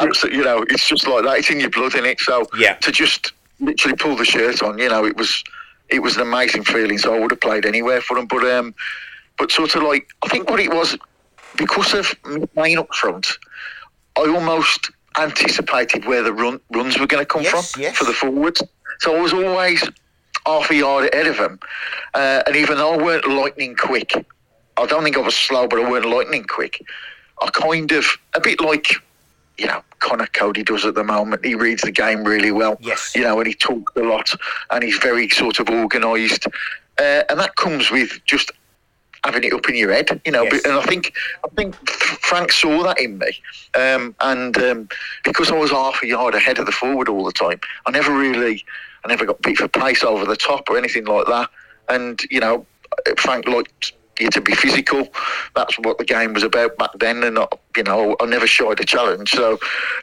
absolutely. 0.00 0.38
You 0.38 0.44
know, 0.44 0.64
it's 0.68 0.86
just 0.88 1.06
like 1.08 1.24
that. 1.24 1.38
It's 1.38 1.50
in 1.50 1.60
your 1.60 1.70
blood, 1.70 1.94
in 1.94 2.04
it. 2.04 2.20
So 2.20 2.46
Yeah. 2.56 2.74
to 2.74 2.92
just 2.92 3.32
literally 3.60 3.96
pull 3.96 4.16
the 4.16 4.24
shirt 4.24 4.62
on, 4.62 4.78
you 4.78 4.88
know, 4.88 5.04
it 5.04 5.16
was 5.16 5.42
it 5.88 6.00
was 6.00 6.16
an 6.16 6.22
amazing 6.22 6.64
feeling. 6.64 6.98
So 6.98 7.14
I 7.14 7.18
would 7.18 7.30
have 7.32 7.40
played 7.40 7.66
anywhere 7.66 8.00
for 8.00 8.14
them. 8.16 8.26
But 8.26 8.44
um, 8.44 8.74
but 9.38 9.50
sort 9.50 9.74
of 9.74 9.82
like 9.82 10.08
I 10.24 10.28
think 10.28 10.48
what 10.48 10.60
it 10.60 10.72
was 10.72 10.96
because 11.56 11.94
of 11.94 12.14
me 12.26 12.46
playing 12.54 12.78
up 12.78 12.94
front, 12.94 13.26
I 14.16 14.20
almost 14.28 14.90
anticipated 15.18 16.04
where 16.04 16.22
the 16.22 16.32
run, 16.32 16.60
runs 16.72 16.98
were 16.98 17.06
going 17.08 17.22
to 17.22 17.26
come 17.26 17.42
Yes, 17.42 17.72
from 17.72 17.82
yes. 17.82 17.96
for 17.96 18.04
the 18.04 18.12
forwards. 18.12 18.62
So 19.00 19.16
I 19.16 19.20
was 19.20 19.32
always 19.32 19.82
half 20.48 20.70
a 20.70 20.74
yard 20.74 21.10
ahead 21.12 21.26
of 21.26 21.36
them. 21.36 21.58
Uh, 22.14 22.42
and 22.46 22.56
even 22.56 22.78
though 22.78 22.94
I 22.94 22.96
weren't 22.96 23.28
lightning 23.28 23.74
quick, 23.76 24.12
I 24.76 24.86
don't 24.86 25.02
think 25.04 25.16
I 25.16 25.20
was 25.20 25.36
slow, 25.36 25.68
but 25.68 25.80
I 25.80 25.90
weren't 25.90 26.06
lightning 26.06 26.44
quick. 26.44 26.84
I 27.42 27.48
kind 27.50 27.92
of, 27.92 28.04
a 28.34 28.40
bit 28.40 28.60
like, 28.60 28.92
you 29.58 29.66
know, 29.66 29.82
Conor 29.98 30.28
Coady 30.32 30.62
does 30.62 30.84
at 30.84 30.94
the 30.94 31.04
moment. 31.04 31.44
He 31.44 31.54
reads 31.54 31.82
the 31.82 31.90
game 31.90 32.24
really 32.24 32.52
well. 32.52 32.78
Yes. 32.80 33.12
You 33.14 33.22
know, 33.22 33.38
and 33.38 33.46
he 33.46 33.54
talks 33.54 33.92
a 33.96 34.02
lot 34.02 34.32
and 34.70 34.82
he's 34.82 34.98
very 34.98 35.28
sort 35.28 35.58
of 35.60 35.68
organised. 35.68 36.46
Uh, 36.98 37.22
and 37.28 37.38
that 37.38 37.56
comes 37.56 37.90
with 37.90 38.20
just 38.24 38.50
having 39.24 39.44
it 39.44 39.52
up 39.52 39.68
in 39.68 39.74
your 39.74 39.92
head, 39.92 40.20
you 40.24 40.32
know. 40.32 40.44
Yes. 40.44 40.64
And 40.64 40.74
I 40.74 40.82
think 40.82 41.12
I 41.44 41.48
think 41.48 41.74
Frank 41.88 42.52
saw 42.52 42.82
that 42.84 43.00
in 43.00 43.18
me, 43.18 43.38
um, 43.74 44.14
and 44.20 44.56
um, 44.58 44.88
because 45.24 45.50
I 45.50 45.56
was 45.56 45.70
half 45.70 46.02
a 46.02 46.06
yard 46.06 46.34
ahead 46.34 46.58
of 46.58 46.66
the 46.66 46.72
forward 46.72 47.08
all 47.08 47.24
the 47.24 47.32
time, 47.32 47.60
I 47.86 47.90
never 47.90 48.16
really, 48.16 48.64
I 49.08 49.12
never 49.12 49.24
got 49.24 49.40
beat 49.40 49.56
for 49.56 49.68
pace 49.68 50.04
over 50.04 50.26
the 50.26 50.36
top 50.36 50.68
or 50.68 50.76
anything 50.76 51.06
like 51.06 51.26
that. 51.26 51.48
And 51.88 52.20
you 52.30 52.40
know, 52.40 52.66
Frank 53.16 53.48
liked 53.48 53.92
you 54.20 54.28
to 54.30 54.40
be 54.40 54.52
physical. 54.54 55.08
That's 55.56 55.78
what 55.78 55.96
the 55.96 56.04
game 56.04 56.34
was 56.34 56.42
about 56.42 56.76
back 56.76 56.90
then, 56.98 57.22
and 57.24 57.38
I, 57.38 57.46
you 57.76 57.84
know, 57.84 58.16
I 58.20 58.26
never 58.26 58.46
shied 58.46 58.80
a 58.80 58.84
challenge. 58.84 59.30
So 59.30 59.58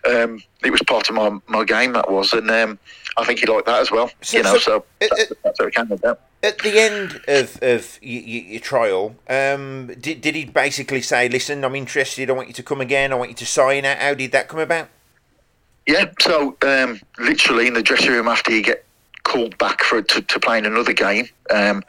um, 0.09 0.41
it 0.63 0.71
was 0.71 0.81
part 0.87 1.07
of 1.09 1.15
my, 1.15 1.37
my 1.47 1.63
game 1.65 1.93
that 1.93 2.09
was, 2.09 2.33
and 2.33 2.49
um, 2.49 2.79
I 3.17 3.25
think 3.25 3.39
he 3.39 3.45
liked 3.45 3.67
that 3.67 3.81
as 3.81 3.91
well. 3.91 4.09
So- 4.21 4.37
you 4.37 4.43
know, 4.43 4.53
so- 4.53 4.59
so, 4.59 4.77
uh, 4.77 4.81
that's, 5.15 5.31
that's 5.43 5.59
what 5.59 5.67
it 5.67 5.75
came 5.75 5.91
about. 5.91 6.21
At 6.41 6.59
the 6.59 6.79
end 6.79 7.21
of, 7.27 7.61
of 7.61 7.99
your, 8.01 8.21
your 8.21 8.59
trial, 8.61 9.15
um, 9.29 9.87
did, 9.99 10.21
did 10.21 10.33
he 10.35 10.45
basically 10.45 11.01
say, 11.01 11.27
listen, 11.27 11.63
I'm 11.65 11.75
interested, 11.75 12.29
I 12.29 12.33
want 12.33 12.47
you 12.47 12.53
to 12.53 12.63
come 12.63 12.81
again, 12.81 13.11
I 13.11 13.15
want 13.15 13.31
you 13.31 13.35
to 13.35 13.45
sign? 13.45 13.83
How, 13.83 13.95
how 13.95 14.13
did 14.13 14.31
that 14.31 14.47
come 14.47 14.59
about? 14.61 14.87
Yeah, 15.87 16.05
so 16.21 16.55
um, 16.61 16.99
literally 17.19 17.67
in 17.67 17.73
the 17.73 17.83
dressing 17.83 18.11
room 18.11 18.27
after 18.27 18.51
you 18.51 18.63
get 18.63 18.84
called 19.25 19.57
back 19.57 19.83
for 19.83 20.01
to, 20.01 20.21
to 20.21 20.39
play 20.39 20.57
in 20.57 20.65
another 20.65 20.93
game, 20.93 21.27
um, 21.49 21.83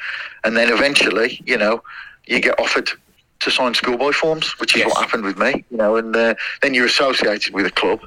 and 0.45 0.57
then 0.57 0.73
eventually, 0.73 1.40
you 1.47 1.57
know, 1.57 1.83
you 2.26 2.40
get 2.40 2.59
offered 2.59 2.88
to 3.40 3.50
sign 3.50 3.75
schoolboy 3.75 4.12
forms, 4.12 4.59
which 4.59 4.75
is 4.75 4.81
Yes. 4.81 4.88
what 4.88 5.05
happened 5.05 5.23
with 5.25 5.38
me. 5.38 5.64
You 5.71 5.76
know, 5.76 5.97
and 5.97 6.16
uh, 6.16 6.35
then 6.62 6.75
you're 6.75 6.87
associated 6.87 7.55
with 7.55 7.66
a 7.66 7.71
club, 7.71 8.00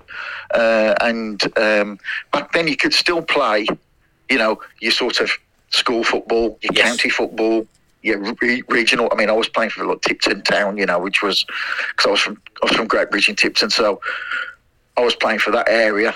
uh, 0.54 0.96
and 1.02 1.42
um, 1.58 2.00
back 2.34 2.52
then 2.52 2.68
you 2.68 2.76
could 2.76 2.94
still 2.94 3.22
play. 3.22 3.66
You 4.30 4.38
know, 4.38 4.60
your 4.82 4.92
sort 4.92 5.22
of 5.22 5.32
school 5.70 6.04
football, 6.04 6.58
your 6.62 6.74
Yes. 6.74 6.88
county 6.90 7.10
football, 7.10 7.66
your 8.04 8.20
re- 8.42 8.64
regional. 8.68 9.08
I 9.12 9.16
mean, 9.16 9.30
I 9.30 9.34
was 9.34 9.48
playing 9.50 9.70
for 9.72 9.86
like 9.86 10.02
Tipton 10.02 10.42
Town, 10.44 10.78
you 10.78 10.86
know, 10.86 11.00
which 11.00 11.22
was 11.24 11.46
because 11.96 12.06
I 12.08 12.12
was 12.12 12.20
from 12.22 12.42
I 12.62 12.66
was 12.68 12.76
from 12.76 12.88
Great 12.88 13.10
Bridge 13.12 13.30
in 13.30 13.36
Tipton, 13.36 13.70
so 13.70 14.02
I 14.98 15.02
was 15.02 15.16
playing 15.16 15.40
for 15.40 15.52
that 15.52 15.70
area. 15.70 16.14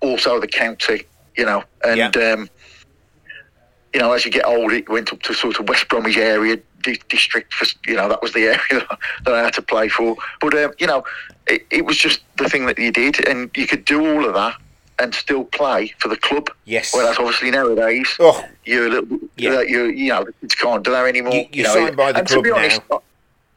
Also, 0.00 0.40
the 0.40 0.48
county, 0.48 1.02
you 1.36 1.44
know, 1.44 1.64
and 1.84 2.16
um, 2.16 2.48
you 3.94 4.00
know, 4.00 4.12
as 4.12 4.24
you 4.24 4.30
get 4.30 4.46
older, 4.46 4.74
it 4.74 4.88
went 4.88 5.12
up 5.12 5.20
to 5.22 5.34
sort 5.34 5.58
of 5.60 5.68
West 5.68 5.88
Bromwich 5.88 6.16
area 6.16 6.58
di- 6.82 7.00
district. 7.08 7.52
For, 7.54 7.66
you 7.86 7.96
know, 7.96 8.08
that 8.08 8.22
was 8.22 8.32
the 8.32 8.40
area 8.70 8.86
that 9.24 9.34
I 9.34 9.42
had 9.42 9.52
to 9.54 9.62
play 9.62 9.88
for. 9.88 10.16
But 10.40 10.54
um, 10.54 10.72
you 10.78 10.86
know, 10.86 11.04
it, 11.46 11.66
it 11.70 11.84
was 11.84 11.96
just 11.98 12.20
the 12.38 12.48
thing 12.48 12.66
that 12.66 12.78
you 12.78 12.90
did, 12.92 13.26
and 13.26 13.50
you 13.56 13.66
could 13.66 13.84
do 13.84 14.00
all 14.14 14.24
of 14.26 14.34
that 14.34 14.56
and 14.98 15.14
still 15.14 15.44
play 15.44 15.92
for 15.98 16.08
the 16.08 16.16
club. 16.16 16.48
Yes. 16.64 16.94
Whereas 16.94 17.18
obviously 17.18 17.50
nowadays, 17.50 18.08
Oh, 18.20 18.44
you're 18.64 18.86
a 18.86 18.90
little, 18.90 19.18
Yeah. 19.36 19.52
yeah. 19.54 19.60
you 19.62 19.84
you 19.86 20.08
know, 20.10 20.26
kids 20.40 20.54
can't 20.54 20.84
do 20.84 20.90
that 20.92 21.06
anymore. 21.06 21.34
You- 21.34 21.46
you're 21.52 21.66
know, 21.66 21.74
signed 21.74 21.96
by 21.96 22.12
the 22.12 22.18
and 22.20 22.28
to 22.28 22.34
club 22.34 22.44
be 22.44 22.50
honest, 22.50 22.80
now. 22.90 23.02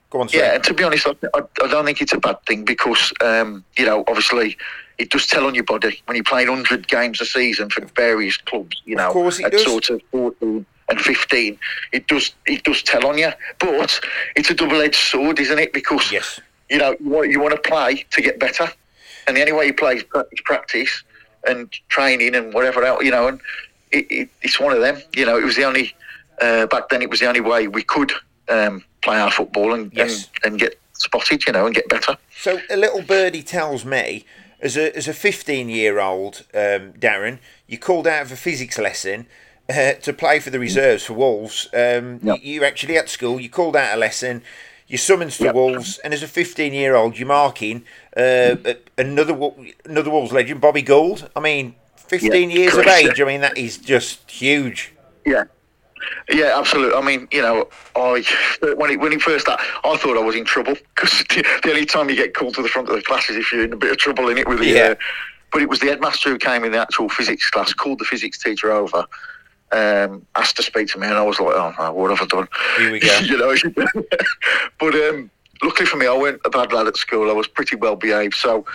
go 0.10 0.22
on, 0.22 0.30
yeah, 0.32 0.56
and 0.56 0.64
to 0.64 0.74
be 0.74 0.84
honest, 0.84 1.06
I, 1.08 1.12
I, 1.34 1.42
I 1.64 1.68
don't 1.68 1.86
think 1.86 2.02
it's 2.02 2.14
a 2.14 2.20
bad 2.20 2.38
thing 2.48 2.64
because, 2.64 3.12
um, 3.22 3.64
you 3.78 3.86
know, 3.86 4.04
obviously 4.08 4.58
it 4.98 5.10
does 5.10 5.28
tell 5.28 5.46
on 5.46 5.56
your 5.56 5.64
body 5.64 6.02
when 6.06 6.16
you're 6.16 6.24
playing 6.24 6.50
100 6.50 6.88
games 6.88 7.20
a 7.22 7.26
season 7.26 7.70
for 7.70 7.86
various 7.96 8.38
clubs, 8.38 8.82
you 8.86 8.96
know, 8.96 9.12
course 9.12 9.40
it 9.40 9.46
at 9.46 9.52
does. 9.52 9.64
sort 9.64 9.90
of 9.90 10.02
14 10.12 10.66
and 10.90 11.02
15. 11.02 11.58
It 11.92 12.08
does 12.08 12.34
it 12.46 12.64
does 12.64 12.82
tell 12.84 13.06
on 13.08 13.18
you. 13.18 13.32
But 13.60 14.00
it's 14.36 14.50
a 14.50 14.54
double 14.54 14.82
edged 14.82 14.96
sword, 14.96 15.40
isn't 15.40 15.60
it? 15.60 15.74
Because, 15.74 16.12
Yes. 16.12 16.40
you 16.70 16.78
know, 16.78 16.96
you 17.00 17.10
want, 17.10 17.30
you 17.32 17.40
want 17.40 17.56
to 17.56 17.70
play 17.70 18.06
to 18.12 18.22
get 18.22 18.40
better. 18.40 18.70
And 19.28 19.36
the 19.36 19.42
only 19.42 19.54
way 19.54 19.66
you 19.66 19.74
play 19.74 19.96
is 19.98 20.04
is 20.32 20.42
practice 20.44 21.04
and 21.48 21.72
training 21.90 22.36
and 22.36 22.54
whatever 22.54 22.84
else, 22.84 23.04
you 23.04 23.12
know, 23.12 23.28
and 23.28 23.40
it, 23.92 24.06
it, 24.12 24.30
it's 24.42 24.60
one 24.60 24.74
of 24.74 24.82
them. 24.82 25.02
You 25.16 25.26
know, 25.26 25.38
it 25.38 25.44
was 25.44 25.56
the 25.56 25.64
only, 25.66 25.94
uh, 26.42 26.68
back 26.68 26.90
then 26.90 27.02
it 27.02 27.10
was 27.10 27.20
the 27.20 27.28
only 27.28 27.42
way 27.42 27.68
we 27.68 27.84
could 27.84 28.12
um, 28.50 28.84
play 29.04 29.18
our 29.20 29.32
football 29.32 29.74
and, 29.74 29.92
Yes. 29.94 30.30
and, 30.44 30.52
and 30.54 30.60
get 30.60 30.80
spotted, 30.94 31.46
you 31.48 31.54
know, 31.54 31.66
and 31.66 31.74
get 31.76 31.88
better. 31.90 32.18
So 32.40 32.60
a 32.70 32.78
little 32.78 33.02
birdie 33.02 33.44
tells 33.44 33.84
me, 33.86 34.26
as 34.66 34.76
a 34.78 34.96
as 34.98 35.08
a 35.08 35.14
fifteen 35.14 35.70
year 35.70 36.00
old 36.00 36.44
um, 36.54 36.94
Darren, 37.06 37.40
you 37.68 37.78
called 37.78 38.08
out 38.08 38.24
of 38.26 38.32
a 38.32 38.36
physics 38.36 38.78
lesson 38.78 39.28
uh, 39.70 39.94
to 39.94 40.12
play 40.14 40.40
for 40.40 40.50
the 40.50 40.60
reserves 40.60 41.06
for 41.06 41.14
Wolves. 41.14 41.68
Um, 41.74 42.20
Yep. 42.24 42.40
you, 42.42 42.64
actually 42.64 42.98
at 42.98 43.10
school, 43.10 43.40
you 43.40 43.50
called 43.50 43.76
out 43.76 43.94
a 43.96 43.98
lesson. 43.98 44.42
You 44.88 44.98
summons 44.98 45.38
to 45.38 45.46
Yep. 45.46 45.56
Wolves, 45.56 45.98
and 46.04 46.14
as 46.14 46.22
a 46.22 46.28
15-year-old, 46.28 47.18
you're 47.18 47.28
marking 47.28 47.86
uh, 48.16 48.56
another 48.98 49.36
another 49.86 50.12
Wolves 50.12 50.32
legend, 50.32 50.62
Bobby 50.62 50.84
Gould. 50.84 51.30
I 51.36 51.40
mean, 51.40 51.76
15 51.98 52.50
Yeah, 52.52 52.58
years 52.58 52.76
of 52.78 52.86
age. 52.88 53.20
I 53.20 53.26
mean, 53.26 53.42
that 53.42 53.58
is 53.58 53.78
just 53.78 54.30
huge. 54.30 54.94
Yeah. 55.26 55.46
Yeah, 56.30 56.54
absolutely. 56.58 56.96
I 56.96 57.02
mean, 57.02 57.28
you 57.32 57.42
know, 57.42 57.68
I 57.96 58.24
when 58.76 58.90
he 58.90 58.98
when 58.98 59.12
he 59.12 59.20
first 59.20 59.46
started, 59.46 59.66
I 59.84 59.98
thought 59.98 60.18
I 60.18 60.22
was 60.22 60.36
in 60.36 60.46
trouble 60.46 60.76
because 60.96 61.20
the, 61.30 61.46
the 61.64 61.70
only 61.70 61.86
time 61.86 62.10
you 62.10 62.16
get 62.16 62.34
called 62.34 62.56
to 62.56 62.62
the 62.62 62.70
front 62.70 62.90
of 62.90 62.96
the 62.96 63.02
class 63.02 63.30
is 63.30 63.38
if 63.38 63.52
you're 63.52 63.64
in 63.64 63.74
a 63.74 63.78
bit 63.78 63.92
of 63.92 63.98
trouble 63.98 64.30
in 64.30 64.38
it 64.38 64.48
with 64.48 64.60
the. 64.60 64.68
Yeah. 64.68 64.82
Uh, 64.82 64.96
but 65.52 65.62
it 65.62 65.70
was 65.70 65.80
the 65.80 65.88
headmaster 65.88 66.30
who 66.30 66.38
came 66.38 66.66
in 66.66 66.74
the 66.74 66.82
actual 66.82 67.08
physics 67.08 67.50
class, 67.50 67.72
called 67.72 68.00
the 68.00 68.04
physics 68.04 68.44
teacher 68.44 68.74
over, 68.74 69.06
um, 69.72 70.26
asked 70.36 70.58
to 70.58 70.64
speak 70.64 70.90
to 70.90 71.00
me, 71.00 71.08
and 71.08 71.16
I 71.16 71.22
was 71.22 71.40
like, 71.40 71.56
"Oh, 71.56 71.74
no, 71.80 71.94
what 71.94 72.10
have 72.10 72.22
I 72.22 72.26
done?" 72.26 72.48
Here 72.78 72.92
we 72.92 73.00
go. 73.00 73.18
you 73.24 73.38
know. 73.38 73.56
but 74.80 74.96
um, 74.96 75.32
luckily 75.64 75.86
for 75.86 75.98
me, 75.98 76.08
I 76.08 76.14
weren't 76.14 76.42
a 76.44 76.50
bad 76.50 76.74
lad 76.74 76.88
at 76.88 76.98
school. 76.98 77.30
I 77.30 77.34
was 77.34 77.48
pretty 77.48 77.78
well 77.78 77.96
behaved, 77.96 78.36
so 78.36 78.66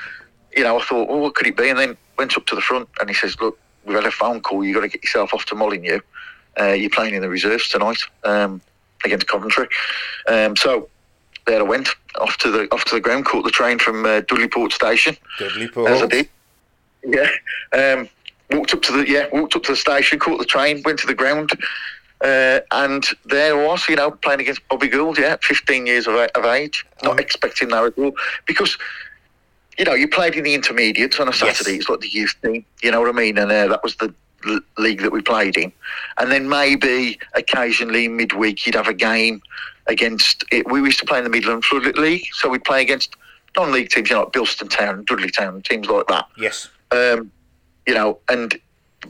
you 0.56 0.64
know, 0.64 0.78
I 0.78 0.82
thought, 0.82 1.08
well, 1.08 1.20
what 1.20 1.34
could 1.34 1.46
it 1.46 1.56
be? 1.56 1.68
And 1.68 1.78
then 1.78 1.96
went 2.18 2.36
up 2.36 2.46
to 2.46 2.54
the 2.54 2.60
front, 2.60 2.88
and 2.98 3.08
he 3.08 3.14
says, 3.14 3.38
"Look, 3.40 3.58
we've 3.84 3.96
had 3.96 4.06
a 4.06 4.10
phone 4.10 4.40
call. 4.40 4.64
You've 4.64 4.74
got 4.74 4.82
to 4.82 4.88
get 4.88 5.02
yourself 5.02 5.34
off 5.34 5.44
to 5.46 5.54
Molineux. 5.54 6.00
Uh, 6.60 6.72
you're 6.72 6.90
playing 6.90 7.14
in 7.14 7.22
the 7.22 7.28
reserves 7.28 7.68
tonight 7.68 7.98
um, 8.24 8.60
against 9.04 9.26
Coventry." 9.26 9.66
Um, 10.28 10.56
so 10.56 10.88
there 11.46 11.60
I 11.60 11.62
went 11.62 11.88
off 12.16 12.36
to 12.38 12.50
the 12.50 12.68
off 12.72 12.84
to 12.86 12.94
the 12.94 13.00
ground, 13.00 13.24
caught 13.24 13.44
the 13.44 13.50
train 13.50 13.78
from 13.78 14.04
uh, 14.04 14.20
Dudley 14.20 14.48
Port 14.48 14.72
Station, 14.72 15.16
Dudley 15.38 15.70
as 15.86 16.02
I 16.02 16.06
did. 16.06 16.28
Yeah, 17.04 17.30
um, 17.72 18.08
walked 18.50 18.74
up 18.74 18.82
to 18.82 18.92
the 18.92 19.08
yeah 19.10 19.26
walked 19.32 19.56
up 19.56 19.62
to 19.64 19.72
the 19.72 19.76
station, 19.76 20.18
caught 20.18 20.38
the 20.38 20.44
train, 20.44 20.82
went 20.84 20.98
to 21.00 21.06
the 21.06 21.14
ground. 21.14 21.50
Uh, 22.22 22.60
and 22.72 23.06
there 23.24 23.58
I 23.58 23.66
was, 23.66 23.88
you 23.88 23.96
know, 23.96 24.10
playing 24.10 24.40
against 24.40 24.60
Bobby 24.68 24.88
Gould, 24.88 25.16
yeah, 25.16 25.36
15 25.40 25.86
years 25.86 26.06
of, 26.06 26.16
of 26.16 26.44
age, 26.44 26.84
not 27.02 27.12
Um, 27.12 27.18
expecting 27.18 27.68
that 27.68 27.82
at 27.82 27.96
all. 27.96 28.12
Because 28.44 28.76
you 29.78 29.86
know, 29.86 29.94
you 29.94 30.06
played 30.06 30.34
in 30.34 30.44
the 30.44 30.52
intermediates 30.52 31.18
on 31.18 31.28
a 31.28 31.30
Yes. 31.30 31.38
Saturday. 31.38 31.78
It's 31.78 31.88
like 31.88 32.00
the 32.00 32.10
youth 32.10 32.34
team. 32.42 32.66
You 32.82 32.90
know 32.90 33.00
what 33.00 33.08
I 33.08 33.12
mean? 33.12 33.38
And 33.38 33.50
uh, 33.50 33.68
that 33.68 33.82
was 33.82 33.96
the 33.96 34.12
league 34.78 35.00
that 35.02 35.12
we 35.12 35.20
played 35.20 35.56
in. 35.56 35.72
And 36.18 36.30
then 36.30 36.48
maybe 36.48 37.18
occasionally 37.34 38.08
midweek 38.08 38.66
you'd 38.66 38.74
have 38.74 38.88
a 38.88 38.94
game 38.94 39.42
against. 39.86 40.44
It. 40.50 40.70
We 40.70 40.80
used 40.80 41.00
to 41.00 41.06
play 41.06 41.18
in 41.18 41.24
the 41.24 41.30
Midland 41.30 41.64
Floodlit 41.64 41.96
League, 41.96 42.26
so 42.32 42.48
we'd 42.48 42.64
play 42.64 42.82
against 42.82 43.14
non-league 43.56 43.90
teams, 43.90 44.10
you 44.10 44.16
know, 44.16 44.22
like 44.22 44.32
Bilston 44.32 44.70
Town, 44.70 45.04
Dudley 45.06 45.30
Town, 45.30 45.62
teams 45.62 45.88
like 45.88 46.06
that. 46.06 46.26
Yes. 46.38 46.68
Um, 46.90 47.30
you 47.86 47.94
know, 47.94 48.18
and 48.28 48.58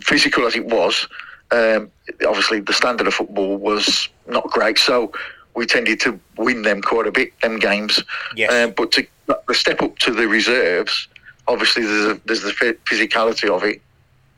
physical 0.01 0.47
as 0.47 0.57
it 0.57 0.67
was, 0.67 1.07
um, 1.51 1.91
obviously 2.27 2.61
the 2.61 2.73
standard 2.73 3.07
of 3.07 3.15
football 3.15 3.57
was 3.57 4.09
not 4.27 4.49
great. 4.51 4.79
So 4.79 5.13
we 5.55 5.67
tended 5.67 6.01
to 6.01 6.19
win 6.39 6.63
them 6.63 6.81
quite 6.81 7.07
a 7.07 7.13
bit, 7.13 7.39
them 7.41 7.59
games. 7.59 8.03
Yes. 8.37 8.53
Um, 8.53 8.73
but 8.77 8.93
to 8.93 9.07
the 9.27 9.55
step 9.55 9.83
up 9.83 9.99
to 9.99 10.13
the 10.13 10.27
reserves, 10.27 11.09
obviously 11.49 11.85
there's 11.85 12.17
a, 12.17 12.21
there's 12.25 12.43
the 12.43 12.53
physicality 12.53 13.51
of 13.51 13.65
it, 13.65 13.83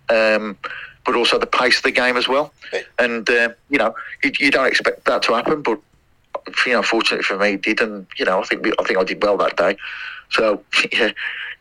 um, 0.09 0.57
but 1.05 1.17
also 1.17 1.39
the 1.39 1.47
pace 1.47 1.79
of 1.79 1.83
the 1.83 1.91
game 1.91 2.17
as 2.17 2.29
well. 2.29 2.53
And 2.99 3.29
uh, 3.29 3.51
you 3.71 3.79
know, 3.79 3.95
you, 4.23 4.33
you 4.39 4.51
don't 4.51 4.67
expect 4.67 5.05
that 5.05 5.23
to 5.25 5.35
happen, 5.35 5.63
but 5.63 5.79
you 6.67 6.73
know, 6.73 6.83
fortunately 6.83 7.25
for 7.25 7.37
me, 7.37 7.55
it 7.55 7.63
did, 7.63 7.81
and 7.81 8.07
you 8.17 8.25
know, 8.25 8.41
I 8.41 8.45
think 8.45 8.63
we, 8.63 8.73
I 8.79 8.85
think 8.85 8.99
I 8.99 9.05
did 9.05 9.23
well 9.23 9.37
that 9.39 9.57
day. 9.57 9.77
So 10.31 10.63
yeah, 10.93 11.11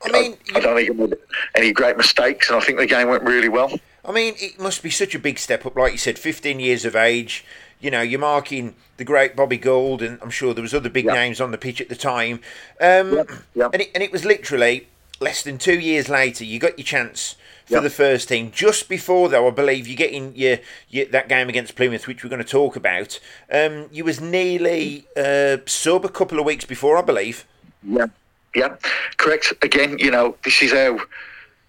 I 0.04 0.12
mean, 0.12 0.38
I, 0.56 0.60
don't 0.60 0.76
think 0.76 0.90
I 0.90 0.94
made 0.94 1.18
any 1.56 1.72
great 1.72 1.98
mistakes, 1.98 2.50
and 2.50 2.58
I 2.58 2.62
think 2.62 2.80
the 2.80 2.86
game 2.86 3.08
went 3.10 3.24
really 3.24 3.50
well. 3.50 3.78
I 4.04 4.12
mean, 4.12 4.34
it 4.38 4.60
must 4.60 4.82
be 4.82 4.90
such 4.90 5.14
a 5.14 5.20
big 5.20 5.38
step 5.38 5.66
up, 5.66 5.76
like 5.76 5.92
you 5.92 5.98
said, 5.98 6.18
15 6.18 6.60
years 6.60 6.86
of 6.86 6.96
age. 6.96 7.46
You 7.80 7.92
know, 7.92 8.02
you're 8.02 8.20
marking 8.20 8.76
the 8.98 9.04
great 9.04 9.36
Bobby 9.36 9.58
Gould, 9.58 10.02
and 10.02 10.20
I'm 10.22 10.32
sure 10.32 10.54
there 10.54 10.64
was 10.64 10.74
other 10.74 10.90
big 10.90 11.06
Yeah. 11.06 11.14
names 11.14 11.40
on 11.40 11.52
the 11.52 11.58
pitch 11.58 11.82
at 11.82 11.90
the 11.90 11.96
time. 11.96 12.42
Um, 12.80 13.14
Yeah, 13.14 13.24
yeah. 13.56 13.70
And, 13.74 13.82
it, 13.84 13.92
and 13.94 14.04
it 14.04 14.12
was 14.12 14.26
literally 14.26 14.88
less 15.20 15.44
than 15.44 15.58
two 15.60 15.80
years 15.80 16.10
later, 16.10 16.44
you 16.44 16.60
got 16.60 16.80
your 16.80 16.86
chance 16.86 17.36
for 17.72 17.78
Yeah. 17.78 17.82
the 17.84 17.90
first 17.90 18.28
team. 18.30 18.52
Just 18.52 18.90
before, 18.90 19.30
though, 19.30 19.48
I 19.48 19.52
believe 19.52 19.88
you 19.88 19.96
get 19.96 20.12
in 20.12 20.34
your, 20.36 20.58
your 20.90 21.06
that 21.08 21.30
game 21.30 21.48
against 21.50 21.76
Plymouth, 21.76 22.06
which 22.06 22.24
we're 22.24 22.30
going 22.30 22.44
to 22.44 22.48
talk 22.48 22.76
about. 22.76 23.20
Um, 23.52 23.88
you 23.92 24.04
was 24.04 24.20
nearly 24.20 25.08
uh, 25.16 25.58
sub 25.66 26.04
a 26.06 26.10
couple 26.10 26.38
of 26.40 26.46
weeks 26.46 26.66
before, 26.66 26.98
I 26.98 27.02
believe. 27.02 27.46
Yeah, 27.84 28.08
yeah, 28.54 28.76
correct. 29.18 29.54
Again, 29.64 29.98
you 30.00 30.12
know, 30.12 30.36
this 30.44 30.62
is 30.62 30.74
how 30.74 31.00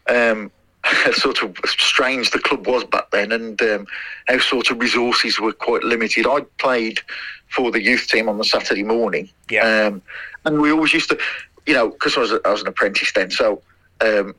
um, 0.09 0.51
sort 1.13 1.41
of 1.43 1.57
strange 1.67 2.33
the 2.33 2.41
club 2.41 2.67
was 2.67 2.83
back 2.85 3.11
then, 3.13 3.31
and 3.31 3.61
um, 3.63 3.87
how 4.27 4.39
sort 4.39 4.71
of 4.71 4.81
resources 4.81 5.39
were 5.39 5.53
quite 5.53 5.85
limited. 5.85 6.27
I 6.27 6.41
played 6.59 7.01
for 7.49 7.71
the 7.71 7.81
youth 7.83 8.09
team 8.09 8.29
on 8.29 8.39
the 8.39 8.45
Saturday 8.45 8.83
morning, 8.83 9.31
Yeah. 9.51 9.87
um, 9.87 10.03
and 10.45 10.61
we 10.61 10.73
always 10.73 10.93
used 10.93 11.11
to, 11.11 11.19
you 11.67 11.75
know, 11.75 11.91
because 11.91 12.17
I 12.17 12.21
was 12.21 12.33
I 12.45 12.51
was 12.51 12.63
an 12.63 12.67
apprentice 12.69 13.13
then, 13.13 13.31
so. 13.31 13.63
Um, 14.01 14.35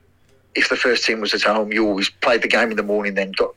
if 0.56 0.70
the 0.70 0.76
first 0.76 1.06
team 1.06 1.22
was 1.22 1.34
at 1.34 1.42
home, 1.42 1.72
you 1.72 1.86
always 1.88 2.10
played 2.10 2.42
the 2.42 2.48
game 2.48 2.72
in 2.72 2.78
the 2.78 2.84
morning, 2.84 3.14
then 3.16 3.32
got 3.32 3.54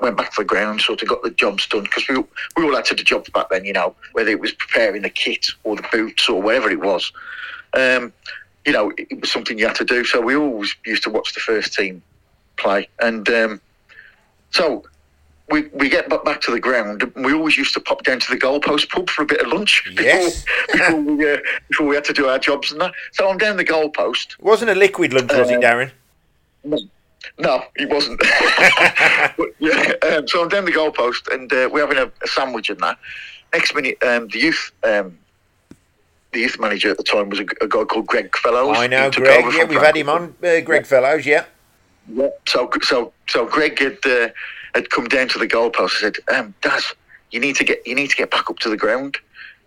went 0.00 0.16
back 0.16 0.30
to 0.32 0.40
the 0.40 0.44
ground, 0.46 0.80
sort 0.80 1.02
of 1.02 1.08
got 1.08 1.22
the 1.22 1.30
jobs 1.30 1.66
done 1.66 1.82
because 1.82 2.08
we 2.08 2.16
we 2.56 2.64
all 2.64 2.74
had 2.74 2.84
to 2.86 2.94
do 2.94 3.04
jobs 3.04 3.28
back 3.30 3.48
then, 3.50 3.64
you 3.64 3.74
know, 3.74 3.94
whether 4.12 4.30
it 4.30 4.40
was 4.40 4.52
preparing 4.52 5.02
the 5.02 5.10
kit 5.10 5.46
or 5.64 5.76
the 5.76 5.86
boots 5.92 6.28
or 6.28 6.40
whatever 6.40 6.70
it 6.70 6.80
was. 6.80 7.12
Um, 7.74 8.12
you 8.64 8.72
know, 8.72 8.92
it 8.96 9.20
was 9.20 9.30
something 9.30 9.58
you 9.58 9.66
had 9.66 9.76
to 9.76 9.84
do. 9.84 10.04
So 10.04 10.20
we 10.20 10.34
always 10.34 10.74
used 10.86 11.02
to 11.04 11.10
watch 11.10 11.34
the 11.34 11.40
first 11.40 11.74
team 11.74 12.02
play, 12.56 12.88
and 13.00 13.28
um, 13.28 13.60
so 14.50 14.84
we 15.50 15.68
we 15.74 15.88
get 15.90 16.08
back 16.24 16.40
to 16.42 16.50
the 16.50 16.60
ground. 16.60 17.02
and 17.02 17.24
We 17.24 17.34
always 17.34 17.58
used 17.58 17.74
to 17.74 17.80
pop 17.80 18.02
down 18.04 18.20
to 18.20 18.30
the 18.30 18.38
goalpost 18.38 18.88
pub 18.88 19.10
for 19.10 19.22
a 19.22 19.26
bit 19.26 19.40
of 19.42 19.48
lunch 19.48 19.82
before 19.84 20.04
Yes. 20.04 20.44
before, 20.72 21.00
we, 21.00 21.32
uh, 21.32 21.36
before 21.68 21.86
we 21.86 21.94
had 21.96 22.04
to 22.04 22.12
do 22.12 22.28
our 22.28 22.38
jobs 22.38 22.72
and 22.72 22.80
that. 22.80 22.92
So 23.12 23.28
I'm 23.28 23.36
down 23.36 23.56
the 23.56 23.64
goalpost. 23.64 24.34
It 24.38 24.42
wasn't 24.42 24.70
a 24.70 24.74
liquid 24.74 25.12
lunch, 25.12 25.32
was 25.32 25.50
it, 25.50 25.58
Uh, 25.58 25.60
Darren? 25.60 25.90
No, 26.64 27.64
he 27.76 27.86
wasn't. 27.86 28.20
but, 29.36 29.48
yeah, 29.58 29.92
um, 30.02 30.26
so 30.26 30.42
I'm 30.42 30.48
down 30.48 30.64
the 30.64 30.72
goalpost 30.72 31.32
and 31.32 31.52
uh, 31.52 31.68
we're 31.72 31.86
having 31.86 31.98
a, 31.98 32.10
a 32.22 32.26
sandwich 32.26 32.68
and 32.68 32.80
that. 32.80 32.98
Next 33.52 33.74
minute, 33.74 34.02
um, 34.02 34.28
the 34.28 34.38
youth 34.38 34.72
um, 34.82 35.18
the 36.32 36.40
youth 36.40 36.58
manager 36.58 36.90
at 36.90 36.96
the 36.96 37.02
time 37.02 37.28
was 37.28 37.38
a, 37.38 37.44
a 37.60 37.68
guy 37.68 37.84
called 37.84 38.06
Greg 38.06 38.34
Fellows. 38.36 38.76
I 38.76 38.86
know, 38.86 39.10
Greg. 39.10 39.44
Yeah, 39.54 39.64
we've 39.64 39.80
had 39.80 39.96
him 39.96 40.08
on, 40.08 40.34
uh, 40.42 40.60
Greg 40.60 40.86
Fellows, 40.86 41.26
yeah. 41.26 41.44
Yeah. 42.08 42.28
So 42.48 42.70
so 42.82 43.12
so 43.28 43.46
Greg 43.46 43.78
had 43.78 43.98
uh, 44.06 44.28
had 44.74 44.90
come 44.90 45.06
down 45.06 45.28
to 45.28 45.38
the 45.38 45.46
goalpost 45.46 46.02
and 46.02 46.14
said, 46.16 46.34
um, 46.34 46.54
"Daz, 46.62 46.94
you 47.30 47.40
need 47.40 47.56
to 47.56 47.64
get 47.64 47.86
you 47.86 47.94
need 47.94 48.08
to 48.10 48.16
get 48.16 48.30
back 48.30 48.48
up 48.48 48.58
to 48.60 48.70
the 48.70 48.76
ground." 48.76 49.18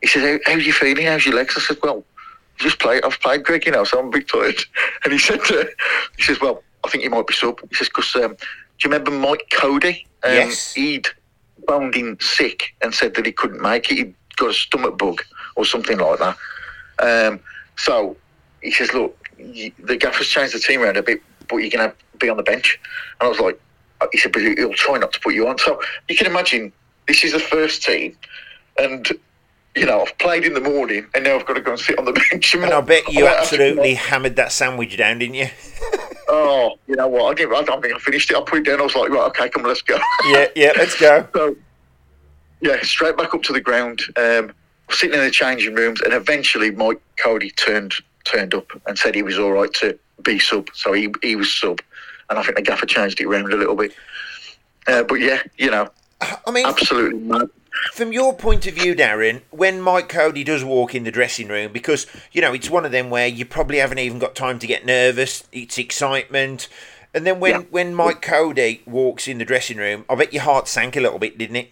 he 0.05 0.07
says, 0.07 0.39
How, 0.45 0.53
how's 0.53 0.65
you 0.65 0.73
feeling? 0.73 1.07
How's 1.07 1.25
your 1.25 1.35
legs? 1.35 1.55
I 1.57 1.61
said, 1.61 1.77
Well, 1.81 2.03
just 2.57 2.79
play. 2.79 3.01
I've 3.01 3.19
played 3.21 3.43
Greg, 3.43 3.65
you 3.65 3.71
know, 3.71 3.83
so 3.83 3.99
I'm 3.99 4.07
a 4.07 4.11
bit 4.11 4.27
tired. 4.27 4.55
And 5.03 5.13
he 5.13 5.19
said, 5.19 5.39
uh, 5.51 5.65
He 6.17 6.23
says, 6.23 6.39
Well, 6.39 6.63
I 6.85 6.89
think 6.89 7.03
you 7.03 7.09
might 7.09 7.27
be 7.27 7.33
sub. 7.33 7.59
He 7.69 7.75
says, 7.75 7.89
Because 7.89 8.15
um, 8.15 8.35
do 8.35 8.37
you 8.83 8.91
remember 8.91 9.11
Mike 9.11 9.51
Cody? 9.53 10.07
Um, 10.23 10.33
Yes. 10.33 10.73
He'd 10.73 11.07
phoned 11.67 11.95
in 11.95 12.17
sick 12.19 12.75
and 12.81 12.93
said 12.93 13.15
that 13.15 13.25
he 13.25 13.31
couldn't 13.31 13.61
make 13.61 13.91
it. 13.91 13.95
He'd 13.97 14.15
got 14.37 14.51
a 14.51 14.53
stomach 14.53 14.97
bug 14.97 15.21
or 15.55 15.65
something 15.65 15.97
like 15.97 16.19
that. 16.19 16.37
Um, 16.99 17.39
so 17.77 18.15
he 18.61 18.71
says, 18.71 18.93
Look, 18.93 19.17
you, 19.37 19.71
the 19.79 19.97
gaffer's 19.97 20.27
changed 20.27 20.53
the 20.53 20.59
team 20.59 20.81
around 20.81 20.97
a 20.97 21.03
bit, 21.03 21.21
but 21.49 21.57
you're 21.57 21.69
going 21.71 21.89
to 21.89 21.95
be 22.19 22.29
on 22.29 22.37
the 22.37 22.43
bench. 22.43 22.79
And 23.19 23.27
I 23.27 23.29
was 23.29 23.39
like, 23.39 23.59
uh, 24.01 24.07
He 24.11 24.17
said, 24.19 24.31
But 24.31 24.43
he'll 24.43 24.73
try 24.73 24.97
not 24.97 25.11
to 25.13 25.19
put 25.19 25.33
you 25.33 25.47
on. 25.47 25.57
So 25.57 25.81
you 26.07 26.15
can 26.15 26.27
imagine 26.27 26.71
this 27.07 27.23
is 27.23 27.33
the 27.33 27.39
first 27.39 27.81
team. 27.83 28.15
And, 28.77 29.07
you 29.75 29.85
know, 29.85 30.01
I've 30.01 30.17
played 30.17 30.43
in 30.43 30.53
the 30.53 30.61
morning 30.61 31.07
and 31.13 31.23
now 31.23 31.35
I've 31.39 31.45
got 31.45 31.53
to 31.53 31.61
go 31.61 31.71
and 31.71 31.79
sit 31.79 31.97
on 31.97 32.05
the 32.05 32.11
bench. 32.31 32.53
And 32.53 32.65
I 32.65 32.81
bet 32.81 33.11
you 33.11 33.25
absolutely 33.27 33.95
hammered 33.95 34.35
that 34.35 34.51
sandwich 34.51 34.97
down, 34.97 35.19
didn't 35.19 35.35
you? 35.35 35.47
Oh, 36.37 36.77
you 36.87 36.95
know 36.95 37.07
what? 37.07 37.31
I, 37.31 37.33
didn't, 37.33 37.55
I 37.55 37.63
don't 37.63 37.81
think 37.81 37.95
I 37.95 37.99
finished 37.99 38.29
it. 38.29 38.37
I 38.37 38.41
put 38.41 38.59
it 38.59 38.65
down. 38.65 38.81
I 38.81 38.83
was 38.83 38.95
like, 38.95 39.09
right, 39.09 39.27
okay, 39.27 39.49
come 39.49 39.63
on, 39.63 39.69
let's 39.69 39.81
go. 39.81 39.97
yeah, 40.27 40.47
yeah, 40.55 40.73
let's 40.75 40.99
go. 40.99 41.25
So, 41.33 41.55
yeah, 42.61 42.81
straight 42.81 43.15
back 43.15 43.33
up 43.33 43.41
to 43.43 43.53
the 43.53 43.61
ground. 43.61 44.01
Um, 44.17 44.53
sitting 44.89 45.17
in 45.17 45.23
the 45.23 45.31
changing 45.31 45.75
rooms, 45.75 46.01
and 46.01 46.13
eventually 46.13 46.71
Mike 46.71 47.01
Cody 47.17 47.51
turned 47.51 47.93
turned 48.25 48.53
up 48.53 48.67
and 48.87 48.97
said 48.97 49.15
he 49.15 49.23
was 49.23 49.39
all 49.39 49.51
right 49.51 49.73
to 49.75 49.97
be 50.23 50.39
sub. 50.39 50.67
So 50.73 50.93
he 50.93 51.13
he 51.21 51.35
was 51.35 51.53
sub, 51.53 51.79
and 52.29 52.37
I 52.37 52.43
think 52.43 52.57
the 52.57 52.61
gaffer 52.61 52.85
changed 52.85 53.19
it 53.21 53.27
around 53.27 53.51
a 53.53 53.55
little 53.55 53.75
bit. 53.75 53.93
Uh, 54.87 55.03
but 55.03 55.15
yeah, 55.15 55.41
you 55.57 55.71
know, 55.71 55.89
I 56.21 56.51
mean, 56.51 56.65
absolutely 56.65 57.19
mad. 57.19 57.49
From 57.93 58.11
your 58.11 58.33
point 58.33 58.67
of 58.67 58.73
view, 58.73 58.95
Darren, 58.95 59.41
when 59.51 59.81
Mike 59.81 60.09
Cody 60.09 60.43
does 60.43 60.63
walk 60.63 60.93
in 60.95 61.03
the 61.03 61.11
dressing 61.11 61.47
room, 61.47 61.71
because, 61.71 62.07
you 62.31 62.41
know, 62.41 62.53
it's 62.53 62.69
one 62.69 62.85
of 62.85 62.91
them 62.91 63.09
where 63.09 63.27
you 63.27 63.45
probably 63.45 63.77
haven't 63.77 63.99
even 63.99 64.19
got 64.19 64.35
time 64.35 64.59
to 64.59 64.67
get 64.67 64.85
nervous, 64.85 65.43
it's 65.51 65.77
excitement. 65.77 66.67
And 67.13 67.25
then 67.25 67.39
when, 67.39 67.51
Yeah. 67.51 67.59
when 67.69 67.95
Mike 67.95 68.21
Cody 68.21 68.81
walks 68.85 69.27
in 69.27 69.37
the 69.37 69.45
dressing 69.45 69.77
room, 69.77 70.03
I 70.09 70.15
bet 70.15 70.33
your 70.33 70.43
heart 70.43 70.67
sank 70.67 70.95
a 70.97 70.99
little 70.99 71.19
bit, 71.19 71.37
didn't 71.37 71.55
it? 71.55 71.71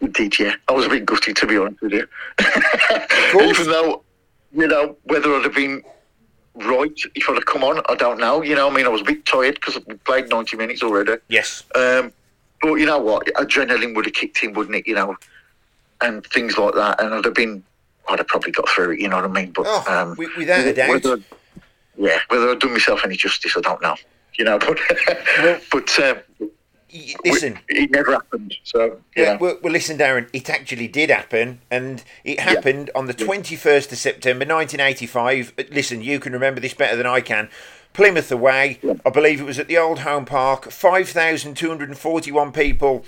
He 0.00 0.08
did, 0.08 0.38
yeah. 0.38 0.54
I 0.68 0.72
was 0.72 0.86
a 0.86 0.88
bit 0.88 1.04
gutted 1.06 1.36
to 1.36 1.46
be 1.46 1.56
honest 1.56 1.80
with 1.80 1.92
you. 1.92 2.06
Even 3.40 3.66
though, 3.66 4.02
you 4.52 4.66
know, 4.68 4.96
whether 5.04 5.34
I'd 5.34 5.44
have 5.44 5.54
been 5.54 5.82
right 6.56 6.92
if 7.14 7.28
I'd 7.28 7.34
have 7.34 7.46
come 7.46 7.64
on, 7.64 7.80
I 7.88 7.94
don't 7.94 8.18
know. 8.18 8.42
You 8.42 8.54
know, 8.54 8.68
I 8.68 8.74
mean, 8.74 8.84
I 8.84 8.88
was 8.88 9.00
a 9.00 9.04
bit 9.04 9.24
tired 9.24 9.54
because 9.54 9.76
I 9.76 9.94
played 10.04 10.28
ninety 10.28 10.56
minutes 10.56 10.82
already. 10.82 11.14
Yes. 11.28 11.62
Um, 11.74 12.12
but 12.62 12.74
you 12.74 12.86
know 12.86 12.98
what? 12.98 13.26
Adrenaline 13.34 13.94
would 13.96 14.06
have 14.06 14.14
kicked 14.14 14.42
in, 14.42 14.52
wouldn't 14.54 14.76
it? 14.76 14.86
You 14.86 14.94
know, 14.94 15.16
and 16.00 16.24
things 16.26 16.56
like 16.56 16.74
that. 16.74 17.00
And 17.02 17.12
I'd 17.14 17.24
have 17.24 17.34
been, 17.34 17.62
I'd 18.08 18.18
have 18.18 18.28
probably 18.28 18.52
got 18.52 18.68
through 18.68 18.92
it. 18.92 19.00
You 19.00 19.08
know 19.08 19.16
what 19.16 19.24
I 19.24 19.28
mean? 19.28 19.50
But 19.52 19.64
Oh, 19.68 19.84
um, 19.88 20.16
without 20.16 20.66
a 20.66 20.72
doubt. 20.72 20.88
Whether, 20.90 21.18
yeah, 21.96 22.18
whether 22.28 22.50
I'd 22.50 22.58
done 22.60 22.72
myself 22.72 23.02
any 23.04 23.16
justice, 23.16 23.56
I 23.56 23.60
don't 23.60 23.82
know. 23.82 23.96
You 24.38 24.44
know, 24.46 24.58
but 24.60 24.78
Well- 25.42 25.60
but 25.70 26.00
um, 26.00 26.16
Y- 26.94 27.14
Listen, 27.24 27.58
it 27.70 27.90
never 27.90 28.12
happened. 28.12 28.54
So 28.64 29.00
Yeah, 29.16 29.22
yeah, 29.22 29.36
well, 29.38 29.56
well, 29.62 29.72
listen, 29.72 29.96
Darren, 29.96 30.28
it 30.34 30.50
actually 30.50 30.88
did 30.88 31.08
happen, 31.08 31.62
and 31.70 32.04
it 32.22 32.38
happened 32.38 32.90
on 32.94 33.06
the 33.06 33.14
21st 33.14 33.92
of 33.92 33.96
September 33.96 34.44
1985. 34.44 35.54
Uh, 35.58 35.62
Listen, 35.70 36.02
you 36.02 36.20
can 36.20 36.34
remember 36.34 36.60
this 36.60 36.74
better 36.74 36.94
than 36.96 37.06
I 37.06 37.22
can. 37.22 37.48
Plymouth 37.92 38.32
away, 38.32 38.78
I 39.04 39.10
believe 39.10 39.40
it 39.40 39.44
was 39.44 39.58
at 39.58 39.68
the 39.68 39.76
Old 39.78 40.00
Home 40.00 40.24
Park, 40.24 40.70
5,241 40.70 42.52
people 42.52 43.04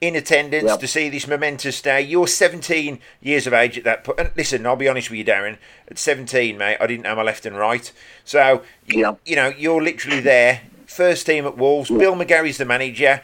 in 0.00 0.16
attendance 0.16 0.64
Yeah. 0.70 0.76
to 0.76 0.86
see 0.88 1.08
this 1.08 1.26
momentous 1.28 1.80
day. 1.80 2.00
You're 2.02 2.26
17 2.26 2.98
years 3.22 3.46
of 3.46 3.52
age 3.54 3.78
at 3.78 3.84
that 3.84 4.04
point. 4.04 4.18
And 4.18 4.30
listen, 4.36 4.66
I'll 4.66 4.76
be 4.76 4.88
honest 4.88 5.08
with 5.08 5.18
you, 5.18 5.24
Darren. 5.24 5.56
At 5.88 5.98
17, 5.98 6.58
mate, 6.58 6.76
I 6.80 6.86
didn't 6.86 7.04
know 7.04 7.14
my 7.14 7.22
left 7.22 7.46
and 7.46 7.56
right. 7.56 7.90
So, 8.24 8.62
y- 8.88 8.96
Yeah. 9.00 9.14
you 9.24 9.36
know, 9.36 9.54
you're 9.56 9.82
literally 9.82 10.20
there. 10.20 10.62
First 10.86 11.26
team 11.26 11.46
at 11.46 11.56
Wolves. 11.56 11.88
Bill 11.90 12.14
McGarry's 12.16 12.58
the 12.58 12.64
manager. 12.64 13.22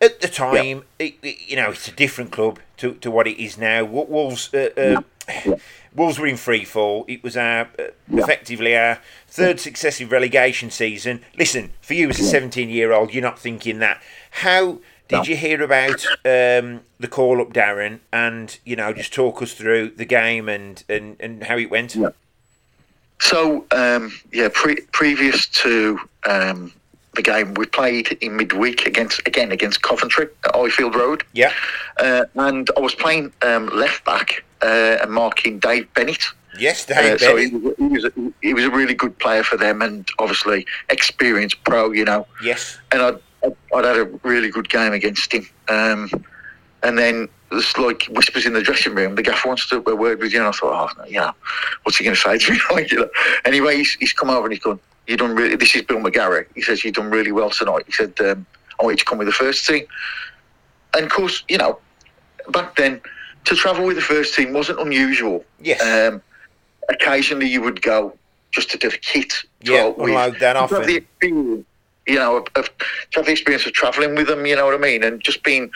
At 0.00 0.20
the 0.20 0.28
time, 0.28 0.84
it, 0.98 1.14
it- 1.22 1.38
you 1.48 1.56
know, 1.56 1.70
it's 1.70 1.88
a 1.88 1.92
different 1.92 2.30
club 2.32 2.60
to, 2.78 2.94
to 2.94 3.10
what 3.10 3.26
it 3.26 3.42
is 3.42 3.58
now. 3.58 3.84
Wolves, 3.84 4.52
uh, 4.54 4.70
uh, 4.76 5.56
Wolves 5.94 6.18
were 6.18 6.26
in 6.26 6.36
free 6.36 6.64
fall. 6.64 7.04
It 7.08 7.22
was 7.22 7.36
our 7.36 7.68
uh, 7.78 7.82
effectively 8.10 8.76
our 8.76 8.98
third 9.32 9.58
successive 9.58 10.12
relegation 10.12 10.70
season. 10.70 11.22
Listen, 11.38 11.72
for 11.80 11.94
you 11.94 12.08
as 12.10 12.20
a 12.20 12.24
17 12.24 12.68
year 12.68 12.92
old, 12.92 13.14
you're 13.14 13.22
not 13.22 13.38
thinking 13.38 13.78
that. 13.78 14.02
How 14.30 14.78
did 15.08 15.16
No. 15.16 15.22
you 15.24 15.36
hear 15.36 15.62
about 15.62 16.04
um, 16.24 16.82
the 17.00 17.08
call 17.10 17.40
up, 17.40 17.52
Darren? 17.52 18.00
And 18.12 18.58
you 18.64 18.76
know, 18.76 18.92
just 18.92 19.12
talk 19.14 19.40
us 19.42 19.54
through 19.54 19.90
the 19.96 20.04
game 20.04 20.48
and 20.48 20.84
and, 20.88 21.16
and 21.18 21.44
how 21.44 21.56
it 21.56 21.70
went. 21.70 21.94
Yeah. 21.96 22.10
So 23.20 23.64
um, 23.70 24.12
yeah, 24.32 24.48
pre- 24.52 24.80
previous 24.92 25.46
to 25.48 25.98
um, 26.24 26.72
the 27.14 27.22
game, 27.22 27.54
we 27.54 27.66
played 27.66 28.12
in 28.20 28.36
midweek 28.36 28.86
against 28.86 29.20
again 29.26 29.52
against 29.52 29.82
Coventry 29.82 30.26
at 30.44 30.54
Highfield 30.54 30.94
Road, 30.96 31.24
Yeah. 31.32 31.52
uh, 31.98 32.24
and 32.34 32.68
I 32.76 32.80
was 32.80 32.94
playing 32.94 33.32
um, 33.42 33.66
left 33.68 34.04
back 34.04 34.44
uh, 34.62 34.98
and 35.02 35.10
marking 35.10 35.58
Dave 35.58 35.92
Bennett. 35.94 36.24
Yes, 36.58 36.88
Uh, 36.90 36.94
Dave 37.00 37.20
so 37.20 37.36
he, 37.36 37.48
was- 37.48 37.74
he 37.78 37.86
was 37.88 38.04
a, 38.04 38.12
he 38.42 38.54
was 38.54 38.64
a 38.64 38.70
really 38.70 38.94
good 38.94 39.18
player 39.18 39.42
for 39.42 39.56
them, 39.56 39.80
and 39.82 40.08
obviously 40.18 40.66
experienced 40.90 41.62
pro, 41.64 41.92
you 41.92 42.04
know. 42.04 42.26
Yes. 42.42 42.78
And 42.90 43.02
I'd, 43.02 43.18
I'd, 43.44 43.56
I'd 43.74 43.84
had 43.84 43.96
a 43.96 44.04
really 44.22 44.50
good 44.50 44.68
game 44.68 44.92
against 44.92 45.32
him. 45.32 45.48
Um, 45.68 46.10
and 46.82 46.98
then 46.98 47.28
there's 47.50 47.76
like 47.78 48.04
whispers 48.10 48.44
in 48.44 48.52
the 48.54 48.62
dressing 48.62 48.94
room. 48.94 49.14
The 49.14 49.22
gaffer 49.22 49.48
wants 49.48 49.68
to 49.68 49.76
have 49.76 49.86
a 49.86 49.94
word 49.96 50.20
with 50.20 50.32
you, 50.32 50.40
and 50.40 50.48
I 50.48 50.52
thought, 50.52 50.94
oh, 50.98 51.04
you 51.06 51.20
know, 51.20 51.32
what's 51.84 51.96
he 51.98 52.04
going 52.04 52.16
to 52.16 52.20
say 52.20 52.38
to 52.38 52.52
me? 52.52 52.60
like, 52.72 52.90
you 52.90 52.98
know. 53.00 53.08
Anyway, 53.44 53.76
he's, 53.76 53.94
he's 53.94 54.12
come 54.12 54.30
over 54.30 54.44
and 54.46 54.52
he's 54.52 54.62
gone. 54.62 54.78
You 55.06 55.16
done 55.16 55.34
really. 55.34 55.56
This 55.56 55.74
is 55.74 55.82
Bill 55.82 55.98
McGarry. 55.98 56.46
He 56.54 56.62
says 56.62 56.84
you've 56.84 56.94
done 56.94 57.10
really 57.10 57.32
well 57.32 57.50
tonight. 57.50 57.84
He 57.86 57.92
said 57.92 58.12
um, 58.20 58.46
I 58.78 58.84
want 58.84 58.94
you 58.94 58.98
to 58.98 59.04
come 59.04 59.18
with 59.18 59.26
the 59.26 59.32
first 59.32 59.66
team. 59.66 59.84
And 60.94 61.04
of 61.06 61.10
course, 61.10 61.42
you 61.48 61.58
know, 61.58 61.78
back 62.50 62.76
then 62.76 63.00
to 63.46 63.56
travel 63.56 63.84
with 63.84 63.96
the 63.96 64.02
first 64.02 64.34
team 64.34 64.52
wasn't 64.52 64.78
unusual. 64.78 65.44
Yes. 65.60 65.80
Um, 65.82 66.22
occasionally 66.88 67.48
you 67.48 67.62
would 67.62 67.82
go 67.82 68.16
just 68.50 68.70
to 68.70 68.78
do 68.78 68.90
the 68.90 68.98
kit. 68.98 69.34
Yeah, 69.62 69.92
unload 69.98 70.38
that 70.40 70.56
off 70.56 70.70
the 70.70 70.96
experience, 70.96 71.64
you 72.06 72.16
know, 72.16 72.36
of, 72.38 72.46
of, 72.56 72.66
to 72.78 73.18
have 73.20 73.26
the 73.26 73.32
experience 73.32 73.64
of 73.66 73.72
travelling 73.72 74.14
with 74.14 74.26
them. 74.26 74.44
You 74.46 74.56
know 74.56 74.64
what 74.66 74.74
I 74.74 74.78
mean? 74.78 75.02
And 75.02 75.20
just 75.22 75.42
being, 75.42 75.70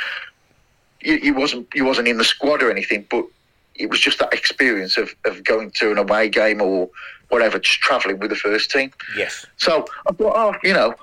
you, 1.01 1.15
you 1.15 1.35
wasn't 1.35 1.69
you 1.75 1.85
wasn't 1.85 2.09
in 2.09 2.19
the 2.19 2.25
squad 2.25 2.63
or 2.63 2.71
anything, 2.71 3.07
but 3.11 3.25
it 3.77 3.91
was 3.91 4.01
just 4.01 4.19
that 4.19 4.33
experience 4.33 4.97
of, 4.97 5.15
of 5.25 5.45
going 5.45 5.71
to 5.73 5.91
an 5.93 5.99
away 5.99 6.29
game 6.29 6.61
or 6.61 6.89
whatever, 7.29 7.59
just 7.59 7.81
travelling 7.81 8.19
with 8.19 8.31
the 8.31 8.37
first 8.37 8.71
team. 8.71 8.91
Yes. 9.17 9.47
So 9.57 9.85
I 10.09 10.13
thought, 10.13 10.33
oh, 10.37 10.55
you 10.63 10.73
know, 10.73 10.95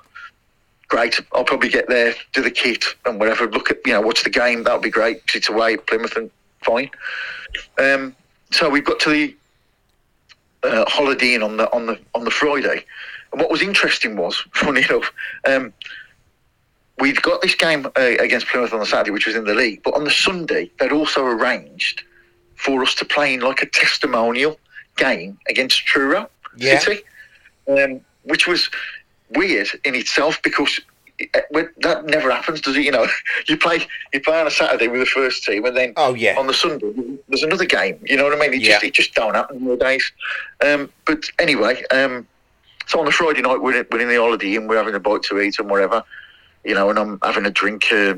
great. 0.87 1.19
I'll 1.33 1.43
probably 1.43 1.69
get 1.69 1.87
there, 1.87 2.13
do 2.33 2.41
the 2.41 2.51
kit 2.51 2.85
and 3.05 3.19
whatever. 3.19 3.49
Look 3.49 3.69
at, 3.69 3.77
you 3.85 3.93
know, 3.93 4.01
watch 4.01 4.23
the 4.23 4.29
game. 4.29 4.63
That'll 4.63 4.79
be 4.79 4.89
great. 4.89 5.25
'cause 5.27 5.35
It's 5.35 5.49
away 5.49 5.73
at 5.75 5.85
Plymouth 5.87 6.15
and 6.15 6.31
fine. 6.61 6.89
Um, 7.77 8.15
so 8.51 8.69
we 8.69 8.81
got 8.81 8.99
to 9.01 9.09
the 9.09 9.35
uh, 10.63 10.85
Holiday 10.87 11.35
Inn 11.35 11.43
on 11.43 11.57
the 11.57 11.71
on 11.73 11.85
the 11.85 11.99
on 12.15 12.23
the 12.23 12.31
Friday, 12.31 12.85
and 13.31 13.41
what 13.41 13.51
was 13.51 13.61
interesting 13.61 14.15
was, 14.15 14.35
funny 14.53 14.83
enough, 14.83 15.11
um, 15.47 15.73
we'd 16.99 17.21
got 17.21 17.41
this 17.41 17.55
game 17.55 17.85
uh, 17.85 17.91
against 18.19 18.47
Plymouth 18.47 18.73
on 18.73 18.79
the 18.79 18.85
Saturday, 18.85 19.11
which 19.11 19.25
was 19.27 19.35
in 19.35 19.45
the 19.45 19.53
league, 19.55 19.81
but 19.83 19.93
on 19.95 20.03
the 20.03 20.11
Sunday 20.11 20.69
they'd 20.79 20.91
also 20.91 21.25
arranged 21.25 22.03
for 22.55 22.81
us 22.81 22.95
to 22.95 23.05
play 23.05 23.33
in 23.33 23.41
like 23.41 23.61
a 23.61 23.65
testimonial 23.65 24.57
game 24.95 25.37
against 25.49 25.85
Truro 25.85 26.29
Yeah. 26.55 26.79
City, 26.79 27.01
um, 27.67 27.99
which 28.23 28.47
was 28.47 28.69
weird 29.31 29.67
in 29.83 29.95
itself 29.95 30.41
because. 30.43 30.79
It- 31.19 31.81
that 31.81 32.05
never 32.05 32.31
happens, 32.31 32.61
does 32.61 32.75
it? 32.75 32.83
You 32.83 32.91
know, 32.91 33.07
you 33.47 33.57
play 33.57 33.85
you 34.13 34.19
play 34.21 34.39
on 34.39 34.47
a 34.47 34.51
Saturday 34.51 34.87
with 34.87 34.99
the 35.01 35.05
first 35.05 35.43
team, 35.43 35.65
and 35.65 35.75
then 35.77 35.93
Oh 35.97 36.13
yeah. 36.13 36.37
on 36.37 36.47
the 36.47 36.53
Sunday 36.53 36.91
there's 37.27 37.43
another 37.43 37.65
game. 37.65 37.99
You 38.05 38.17
know 38.17 38.23
what 38.25 38.33
I 38.33 38.39
mean? 38.39 38.53
It 38.53 38.59
just 38.63 38.81
Yeah. 38.83 38.87
it 38.87 38.93
just 38.93 39.13
don't 39.13 39.35
happen 39.35 39.63
nowadays. 39.65 40.11
Um, 40.61 40.91
but 41.05 41.23
anyway, 41.39 41.83
um, 41.91 42.27
so 42.87 42.99
on 42.99 43.05
the 43.05 43.11
Friday 43.11 43.41
night 43.41 43.61
we're 43.61 43.77
in, 43.79 43.85
we're 43.91 44.01
in 44.01 44.09
the 44.09 44.15
holiday 44.17 44.55
and 44.55 44.67
we're 44.67 44.77
having 44.77 44.95
a 44.95 44.99
bite 44.99 45.23
to 45.23 45.39
eat 45.39 45.57
and 45.59 45.69
whatever, 45.69 46.03
you 46.65 46.73
know, 46.75 46.89
and 46.89 46.99
I'm 46.99 47.19
having 47.23 47.45
a 47.45 47.51
drink. 47.51 47.85
Uh, 47.91 48.15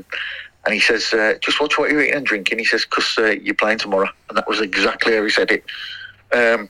and 0.64 0.74
he 0.74 0.80
says, 0.80 1.12
uh, 1.14 1.34
"Just 1.40 1.60
watch 1.60 1.78
what 1.78 1.90
you're 1.90 2.02
eating 2.02 2.14
and 2.16 2.26
drinking." 2.26 2.58
He 2.58 2.64
says, 2.64 2.84
"Cause 2.84 3.14
uh, 3.18 3.26
you're 3.40 3.54
playing 3.54 3.78
tomorrow," 3.78 4.08
and 4.28 4.36
that 4.36 4.48
was 4.48 4.60
exactly 4.60 5.14
how 5.14 5.22
he 5.22 5.30
said 5.30 5.52
it. 5.52 5.64
Um, 6.32 6.68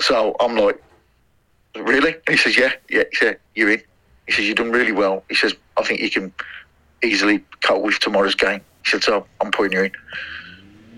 so 0.00 0.34
I'm 0.40 0.56
like, 0.56 0.82
"Really?" 1.74 2.12
And 2.14 2.30
he 2.30 2.36
says, 2.38 2.56
"Yeah, 2.56 2.72
yeah." 2.88 3.02
He 3.10 3.16
said, 3.16 3.38
"You're 3.54 3.72
in." 3.72 3.82
He 4.26 4.32
says, 4.32 4.44
"You've 4.46 4.56
done 4.56 4.70
really 4.70 4.92
well." 4.92 5.24
He 5.28 5.34
says, 5.34 5.54
"I 5.76 5.82
think 5.82 6.00
you 6.00 6.10
can 6.10 6.32
easily 7.02 7.44
cut 7.62 7.82
with 7.82 7.98
tomorrow's 7.98 8.34
game." 8.34 8.60
He 8.84 8.90
said, 8.90 9.02
"So 9.02 9.14
oh, 9.14 9.26
I'm 9.40 9.50
putting 9.50 9.72
you 9.72 9.84
in." 9.84 9.92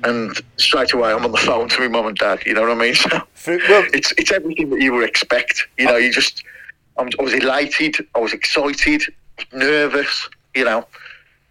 And 0.04 0.40
straight 0.56 0.92
away, 0.92 1.12
I'm 1.12 1.24
on 1.24 1.32
the 1.32 1.38
phone 1.38 1.68
to 1.68 1.80
my 1.80 1.88
mum 1.88 2.06
and 2.06 2.16
dad. 2.16 2.44
You 2.46 2.54
know 2.54 2.62
what 2.62 2.70
I 2.70 2.74
mean? 2.74 2.94
So 3.34 3.56
well, 3.68 3.84
it's 3.94 4.12
it's 4.18 4.32
everything 4.32 4.70
that 4.70 4.80
you 4.80 4.92
would 4.92 5.08
expect. 5.08 5.68
You 5.78 5.86
know, 5.86 5.96
you 5.96 6.12
just 6.12 6.42
I'm, 6.98 7.08
I 7.18 7.22
was 7.22 7.32
elated, 7.32 7.96
I 8.14 8.18
was 8.18 8.32
excited, 8.32 9.02
nervous. 9.52 10.28
You 10.54 10.64
know, 10.64 10.86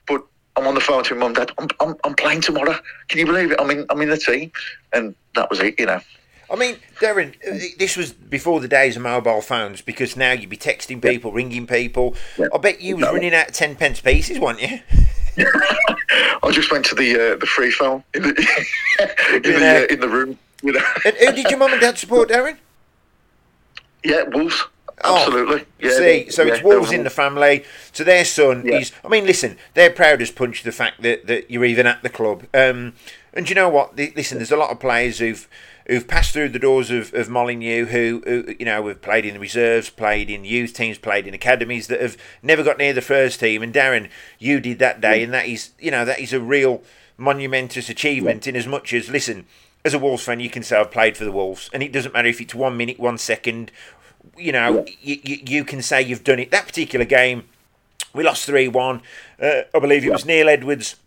but 0.08 0.22
I'm 0.56 0.68
on 0.68 0.76
the 0.76 0.82
phone 0.82 1.04
to 1.06 1.16
my 1.16 1.22
mum, 1.22 1.34
dad. 1.34 1.52
I'm, 1.58 1.68
I'm, 1.80 1.96
I'm 2.04 2.14
playing 2.16 2.42
tomorrow. 2.42 2.76
Can 3.08 3.20
you 3.20 3.26
believe 3.26 3.52
it? 3.52 3.60
I'm 3.60 3.70
in, 3.72 3.86
I'm 3.90 4.02
in 4.02 4.10
the 4.10 4.18
team, 4.18 4.52
and 4.94 5.16
that 5.36 5.50
was 5.50 5.60
it. 5.60 5.80
You 5.80 5.86
know. 5.86 6.02
I 6.50 6.56
mean, 6.56 6.78
Darren, 7.02 7.36
uh, 7.46 7.58
this 7.78 7.98
was 7.98 8.14
before 8.14 8.60
the 8.62 8.68
days 8.68 8.96
of 8.96 9.02
mobile 9.02 9.42
phones 9.42 9.82
because 9.82 10.16
now 10.16 10.32
you'd 10.32 10.50
be 10.50 10.58
texting 10.58 11.02
people, 11.02 11.32
ringing 11.34 11.68
people. 11.68 12.16
Yeah. 12.38 12.48
I 12.54 12.58
bet 12.58 12.80
you 12.82 12.96
was 12.96 13.06
No. 13.06 13.14
running 13.14 13.34
out 13.36 13.50
of 13.50 13.54
ten 13.54 13.76
pence 13.76 14.00
pieces, 14.00 14.40
weren't 14.40 14.62
you? 14.62 14.80
I 16.44 16.52
just 16.52 16.72
went 16.72 16.86
to 16.86 16.96
the 16.96 17.34
uh, 17.34 17.36
the 17.36 17.46
free 17.46 17.72
phone 17.72 18.04
in 18.14 18.24
the 18.24 18.30
in, 19.36 19.42
the, 19.44 19.86
uh, 19.90 19.94
in 19.94 20.00
the 20.00 20.10
room. 20.10 20.40
You 20.64 20.72
know. 20.74 20.82
And 21.06 21.16
who 21.18 21.32
did 21.34 21.50
your 21.50 21.60
mum 21.60 21.72
and 21.74 21.82
dad 21.82 21.98
support, 21.98 22.30
Darren? 22.30 22.58
Yeah, 24.04 24.24
Wolves. 24.24 24.64
Oh, 25.04 25.18
Absolutely. 25.18 25.66
yeah, 25.80 25.92
See, 25.92 26.30
so 26.32 26.44
it's 26.44 26.64
Wolves 26.64 26.92
in 26.92 27.04
the 27.04 27.12
family. 27.12 27.64
So 27.92 28.04
their 28.04 28.26
son 28.26 28.64
Yeah. 28.66 28.78
is. 28.80 28.92
I 29.06 29.10
mean, 29.10 29.28
listen, 29.28 29.58
they're 29.76 29.92
proud 29.92 30.22
as 30.24 30.32
punch 30.32 30.64
the 30.64 30.72
fact 30.72 31.04
that, 31.04 31.28
that 31.28 31.52
you're 31.52 31.66
even 31.66 31.86
at 31.86 32.02
the 32.02 32.10
club. 32.10 32.46
Um, 32.54 32.94
and 33.34 33.48
you 33.48 33.54
know 33.54 33.70
what? 33.70 33.96
The- 33.96 34.12
Listen, 34.16 34.38
there's 34.40 34.52
a 34.52 34.58
lot 34.58 34.72
of 34.72 34.80
players 34.80 35.20
who've 35.20 35.48
who've 35.88 36.08
passed 36.08 36.34
through 36.34 36.50
the 36.50 36.60
doors 36.60 36.92
of, 36.92 37.14
of 37.14 37.30
Molineux 37.30 37.86
who, 37.86 38.22
who 38.26 38.56
you 38.60 38.66
know 38.66 38.88
have 38.88 39.02
played 39.02 39.26
in 39.26 39.34
the 39.34 39.40
reserves, 39.40 39.90
played 39.90 40.30
in 40.30 40.44
youth 40.44 40.74
teams, 40.74 40.98
played 40.98 41.28
in 41.28 41.34
academies 41.34 41.88
that 41.88 42.02
have 42.02 42.18
never 42.44 42.64
got 42.64 42.78
near 42.78 42.94
the 42.94 43.02
first 43.02 43.40
team. 43.40 43.64
And 43.64 43.74
Darren, 43.74 44.10
you 44.38 44.60
did 44.60 44.80
that 44.80 45.02
day, 45.02 45.24
and 45.24 45.34
that 45.34 45.48
is 45.48 45.72
you 45.80 45.92
know 45.92 46.06
that 46.06 46.20
is 46.20 46.34
a 46.34 46.40
real 46.40 46.84
monumentous 47.18 47.90
achievement. 47.90 48.48
In 48.48 48.56
as 48.56 48.68
much 48.68 48.94
as 48.94 49.10
listen, 49.10 49.46
as 49.84 49.94
a 49.94 50.00
Wolves 50.00 50.24
fan, 50.24 50.40
you 50.40 50.50
can 50.50 50.64
say 50.64 50.78
I've 50.78 50.92
played 50.92 51.18
for 51.18 51.24
the 51.26 51.32
Wolves, 51.32 51.70
and 51.74 51.82
it 51.82 51.92
doesn't 51.92 52.14
matter 52.14 52.28
if 52.28 52.42
it's 52.42 52.56
one 52.56 52.78
minute, 52.78 53.00
one 53.00 53.18
second. 53.18 53.72
You 54.38 54.52
know, 54.52 54.86
you, 55.02 55.20
you, 55.24 55.38
you 55.46 55.66
can 55.66 55.82
say 55.82 56.02
you've 56.02 56.24
done 56.24 56.40
it. 56.40 56.52
That 56.52 56.68
particular 56.68 57.06
game, 57.06 57.46
we 58.14 58.24
lost 58.24 58.46
3 58.46 58.68
1. 58.68 59.02
Uh, 59.42 59.62
I 59.74 59.80
believe 59.80 60.06
it 60.06 60.12
was 60.12 60.26
Neil 60.26 60.50
Edwards 60.50 60.98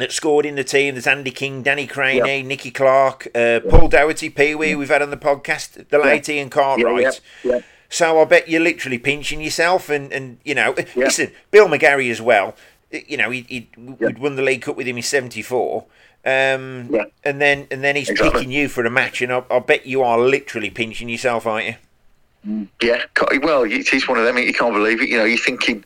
that 0.00 0.12
scored 0.12 0.44
in 0.44 0.56
the 0.56 0.64
team. 0.64 0.94
There's 0.94 1.06
Andy 1.06 1.30
King, 1.30 1.62
Danny 1.62 1.86
Crainie, 1.86 2.26
Yeah. 2.26 2.42
Nicky 2.42 2.70
Clark, 2.70 3.28
uh, 3.34 3.60
Paul 3.68 3.88
Dougherty, 3.88 4.28
Pee 4.28 4.54
Wee, 4.54 4.74
we've 4.74 4.88
had 4.88 5.00
on 5.02 5.10
the 5.10 5.16
podcast, 5.16 5.88
the 5.88 5.98
late 5.98 6.28
Ian 6.28 6.50
Cartwright. 6.50 7.20
Yeah, 7.44 7.52
yeah. 7.52 7.60
So 7.88 8.20
I 8.20 8.24
bet 8.24 8.48
you're 8.48 8.60
literally 8.60 8.98
pinching 8.98 9.40
yourself, 9.40 9.88
and, 9.88 10.12
and 10.12 10.38
you 10.44 10.54
know, 10.54 10.74
listen, 10.94 11.32
Bill 11.50 11.66
McGarry 11.68 12.10
as 12.10 12.20
well. 12.20 12.54
You 12.90 13.16
know, 13.16 13.30
he, 13.30 13.42
he 13.48 13.68
we'd 13.76 14.18
won 14.18 14.36
the 14.36 14.42
League 14.42 14.62
Cup 14.62 14.76
with 14.76 14.86
him 14.86 14.96
in 14.96 15.02
'74, 15.02 15.84
um, 16.24 16.90
and 17.24 17.40
then 17.40 17.66
and 17.70 17.82
then 17.82 17.96
he's 17.96 18.08
Exactly. 18.08 18.40
picking 18.40 18.52
you 18.52 18.68
for 18.68 18.84
a 18.84 18.90
match, 18.90 19.22
and 19.22 19.32
I, 19.32 19.42
I 19.50 19.58
bet 19.60 19.86
you 19.86 20.02
are 20.02 20.18
literally 20.18 20.70
pinching 20.70 21.08
yourself, 21.08 21.46
aren't 21.46 21.66
you? 21.66 22.68
Yeah, 22.80 23.02
well, 23.42 23.64
he's 23.64 24.08
one 24.08 24.18
of 24.18 24.24
them. 24.24 24.38
You 24.38 24.52
can't 24.54 24.72
believe 24.72 25.02
it. 25.02 25.08
You 25.08 25.18
know, 25.18 25.24
you're 25.24 25.36
thinking, 25.38 25.84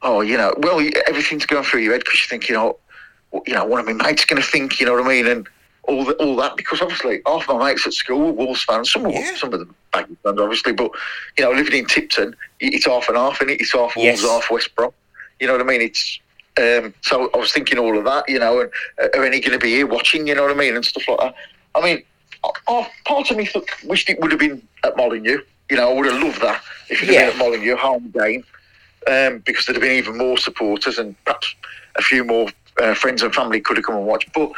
oh, 0.00 0.20
you 0.20 0.36
know, 0.36 0.54
well, 0.58 0.80
everything's 1.06 1.44
going 1.46 1.64
through 1.64 1.80
your 1.80 1.92
head 1.92 2.02
because 2.04 2.20
you're 2.20 2.28
thinking, 2.38 2.56
oh, 2.56 2.78
you 3.46 3.54
know, 3.54 3.64
one 3.64 3.80
of 3.80 3.86
my 3.86 3.92
mates 3.92 4.24
going 4.24 4.40
to 4.40 4.46
think, 4.46 4.80
you 4.80 4.86
know 4.86 4.94
what 4.94 5.04
I 5.04 5.08
mean, 5.08 5.26
and 5.26 5.48
all 5.84 6.04
the, 6.04 6.12
all 6.14 6.36
that. 6.36 6.56
Because 6.56 6.80
obviously, 6.80 7.22
half 7.26 7.48
my 7.48 7.70
mates 7.70 7.86
at 7.86 7.92
school 7.94 8.20
were 8.26 8.32
Wolves 8.32 8.62
fans. 8.64 8.92
Some 8.92 9.06
of 9.06 9.12
Yeah. 9.12 9.34
some 9.36 9.52
of 9.52 9.58
them 9.60 9.74
Baggy 9.92 10.16
fans, 10.22 10.40
obviously, 10.40 10.72
but 10.72 10.90
you 11.38 11.44
know, 11.44 11.52
living 11.52 11.74
in 11.74 11.86
Tipton, 11.86 12.34
it's 12.60 12.86
half 12.86 13.08
and 13.08 13.16
half, 13.16 13.40
and 13.40 13.50
it's 13.50 13.72
half 13.72 13.96
Wolves, 13.96 14.22
Yes. 14.22 14.22
half 14.22 14.50
West 14.50 14.74
Brom. 14.74 14.92
You 15.40 15.46
know 15.46 15.54
what 15.54 15.62
I 15.62 15.64
mean? 15.64 15.80
It's 15.82 16.18
um, 16.58 16.92
so 17.00 17.30
I 17.34 17.38
was 17.38 17.52
thinking 17.52 17.78
all 17.78 17.96
of 17.96 18.04
that, 18.04 18.28
you 18.28 18.38
know, 18.38 18.60
and 18.60 18.70
uh, 19.02 19.08
are 19.18 19.24
any 19.24 19.40
going 19.40 19.52
to 19.52 19.58
be 19.58 19.70
here 19.70 19.86
watching? 19.86 20.26
You 20.26 20.34
know 20.34 20.42
what 20.42 20.50
I 20.50 20.54
mean, 20.54 20.74
and 20.76 20.84
stuff 20.84 21.08
like 21.08 21.18
that. 21.20 21.34
I 21.74 21.80
mean, 21.82 22.02
oh, 22.68 22.86
part 23.06 23.30
of 23.30 23.36
me 23.38 23.46
thought, 23.46 23.64
wished 23.84 24.10
it 24.10 24.20
would 24.20 24.30
have 24.30 24.40
been 24.40 24.66
at 24.84 24.96
Molineux. 24.96 25.40
You 25.70 25.76
know, 25.78 25.90
I 25.90 25.94
would 25.94 26.06
have 26.12 26.22
loved 26.22 26.42
that 26.42 26.62
if 26.90 27.02
it 27.02 27.06
had 27.06 27.14
Yeah. 27.14 27.20
been 27.22 27.30
at 27.30 27.38
Molineux, 27.38 27.76
home 27.76 28.12
game, 28.14 28.44
um, 29.06 29.38
because 29.38 29.64
there'd 29.64 29.76
have 29.76 29.82
been 29.82 29.96
even 29.96 30.18
more 30.18 30.36
supporters 30.36 30.98
and 30.98 31.16
perhaps 31.24 31.54
a 31.96 32.02
few 32.02 32.22
more 32.24 32.48
uh, 32.80 32.94
friends 32.94 33.22
and 33.22 33.34
family 33.34 33.60
could 33.60 33.76
have 33.76 33.84
come 33.86 33.96
and 33.96 34.06
watched. 34.06 34.32
But 34.32 34.52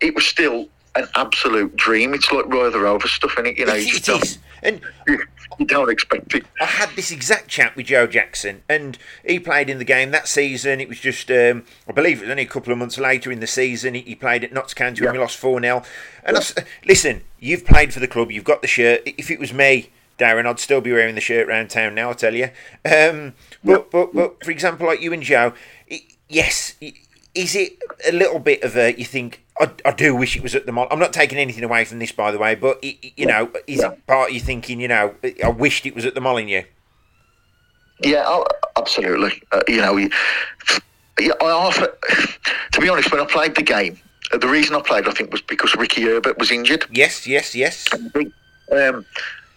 it 0.00 0.14
was 0.14 0.26
still 0.26 0.68
an 0.94 1.06
absolute 1.14 1.76
dream. 1.76 2.14
It's 2.14 2.30
like 2.32 2.48
the 2.48 2.78
Rover 2.78 3.08
stuff, 3.08 3.36
and 3.38 3.46
it, 3.46 3.58
you 3.58 3.66
know, 3.66 3.74
It- 3.74 3.86
you 3.86 3.92
just 3.92 4.08
it 4.08 4.12
don't, 4.12 4.22
is. 4.22 4.38
And 4.62 4.80
you, 5.06 5.18
don't 5.66 5.90
expect 5.90 6.34
it. 6.34 6.44
I 6.60 6.64
had 6.64 6.90
this 6.96 7.10
exact 7.10 7.48
chat 7.48 7.76
with 7.76 7.86
Joe 7.86 8.06
Jackson, 8.06 8.62
and 8.68 8.98
he 9.24 9.38
played 9.38 9.70
in 9.70 9.78
the 9.78 9.84
game 9.84 10.10
that 10.10 10.26
season. 10.28 10.80
It 10.80 10.88
was 10.88 10.98
just, 10.98 11.30
um, 11.30 11.64
I 11.88 11.92
believe, 11.92 12.18
it 12.18 12.22
was 12.22 12.30
only 12.30 12.42
a 12.42 12.46
couple 12.46 12.72
of 12.72 12.78
months 12.78 12.98
later 12.98 13.30
in 13.30 13.40
the 13.40 13.46
season. 13.46 13.94
He, 13.94 14.00
he 14.00 14.14
played 14.14 14.42
at 14.44 14.52
Notts 14.52 14.74
County 14.74 15.04
when 15.04 15.12
we 15.12 15.18
lost 15.18 15.36
4 15.36 15.60
0. 15.60 15.82
And 16.24 16.36
I 16.36 16.40
s 16.40 16.54
listen, 16.86 17.22
you've 17.38 17.64
played 17.64 17.92
for 17.94 18.00
the 18.00 18.08
club, 18.08 18.30
you've 18.32 18.44
got 18.44 18.60
the 18.62 18.68
shirt. 18.68 19.02
If 19.06 19.30
it 19.30 19.38
was 19.38 19.52
me, 19.52 19.90
Darren, 20.18 20.46
I'd 20.46 20.58
still 20.58 20.80
be 20.80 20.92
wearing 20.92 21.14
the 21.14 21.20
shirt 21.20 21.46
around 21.48 21.68
town 21.68 21.94
now, 21.94 22.10
I 22.10 22.12
tell 22.14 22.34
you. 22.34 22.50
Um, 22.84 23.34
but, 23.62 23.90
but, 23.90 24.14
but, 24.14 24.42
for 24.44 24.50
example, 24.50 24.86
like 24.86 25.00
you 25.02 25.12
and 25.12 25.22
Joe, 25.22 25.52
i 25.90 26.02
yes, 26.28 26.74
i- 26.82 26.94
is 27.36 27.54
it 27.54 27.78
a 28.08 28.12
little 28.12 28.38
bit 28.38 28.62
of 28.62 28.76
a, 28.76 28.98
you 28.98 29.04
think, 29.04 29.42
I, 29.60 29.70
I 29.84 29.92
do 29.92 30.14
wish 30.16 30.36
it 30.36 30.42
was 30.42 30.54
at 30.54 30.66
the 30.66 30.72
mall. 30.72 30.88
I'm 30.90 30.98
not 30.98 31.12
taking 31.12 31.38
anything 31.38 31.62
away 31.64 31.84
from 31.84 31.98
this, 31.98 32.12
by 32.12 32.30
the 32.32 32.38
way, 32.38 32.54
but, 32.54 32.78
i- 32.82 32.96
i- 33.04 33.12
you 33.16 33.26
know, 33.26 33.50
is 33.66 33.80
Yeah. 33.80 33.90
it 33.92 34.06
part 34.06 34.30
of 34.30 34.34
you 34.34 34.40
thinking, 34.40 34.80
you 34.80 34.88
know, 34.88 35.14
I 35.44 35.48
wished 35.48 35.86
it 35.86 35.94
was 35.94 36.04
at 36.06 36.14
the 36.14 36.20
Molineux? 36.20 36.64
Yeah, 38.02 38.24
oh, 38.26 38.44
absolutely. 38.76 39.42
Uh, 39.52 39.60
you 39.68 39.76
know, 39.78 39.96
yeah, 39.96 41.32
I 41.40 41.44
often, 41.50 41.88
to 42.72 42.80
be 42.80 42.88
honest, 42.88 43.10
when 43.12 43.20
I 43.20 43.24
played 43.26 43.54
the 43.54 43.62
game, 43.62 43.98
uh, 44.32 44.38
the 44.38 44.48
reason 44.48 44.74
I 44.74 44.82
played, 44.82 45.06
I 45.08 45.12
think, 45.12 45.32
was 45.32 45.40
because 45.42 45.74
Ricky 45.76 46.02
Herbert 46.02 46.38
was 46.38 46.50
injured. 46.50 46.84
Yes, 46.90 47.26
yes, 47.26 47.54
yes. 47.54 47.86
Um, 48.72 49.04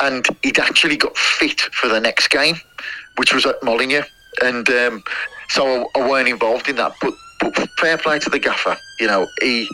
and 0.01 0.25
he'd 0.43 0.59
actually 0.59 0.95
got 0.95 1.17
fit 1.17 1.59
for 1.61 1.87
the 1.89 1.99
next 1.99 2.29
game, 2.29 2.55
which 3.17 3.33
was 3.33 3.45
at 3.45 3.61
Molineux. 3.63 4.03
And 4.41 4.69
um, 4.69 5.03
so 5.49 5.89
I, 5.95 5.99
I 5.99 6.09
weren't 6.09 6.27
involved 6.27 6.69
in 6.69 6.75
that. 6.77 6.93
But, 7.01 7.13
but 7.39 7.55
fair 7.79 7.97
play 7.97 8.19
to 8.19 8.29
the 8.29 8.39
gaffer. 8.39 8.77
You 8.99 9.07
know, 9.07 9.27
he 9.41 9.67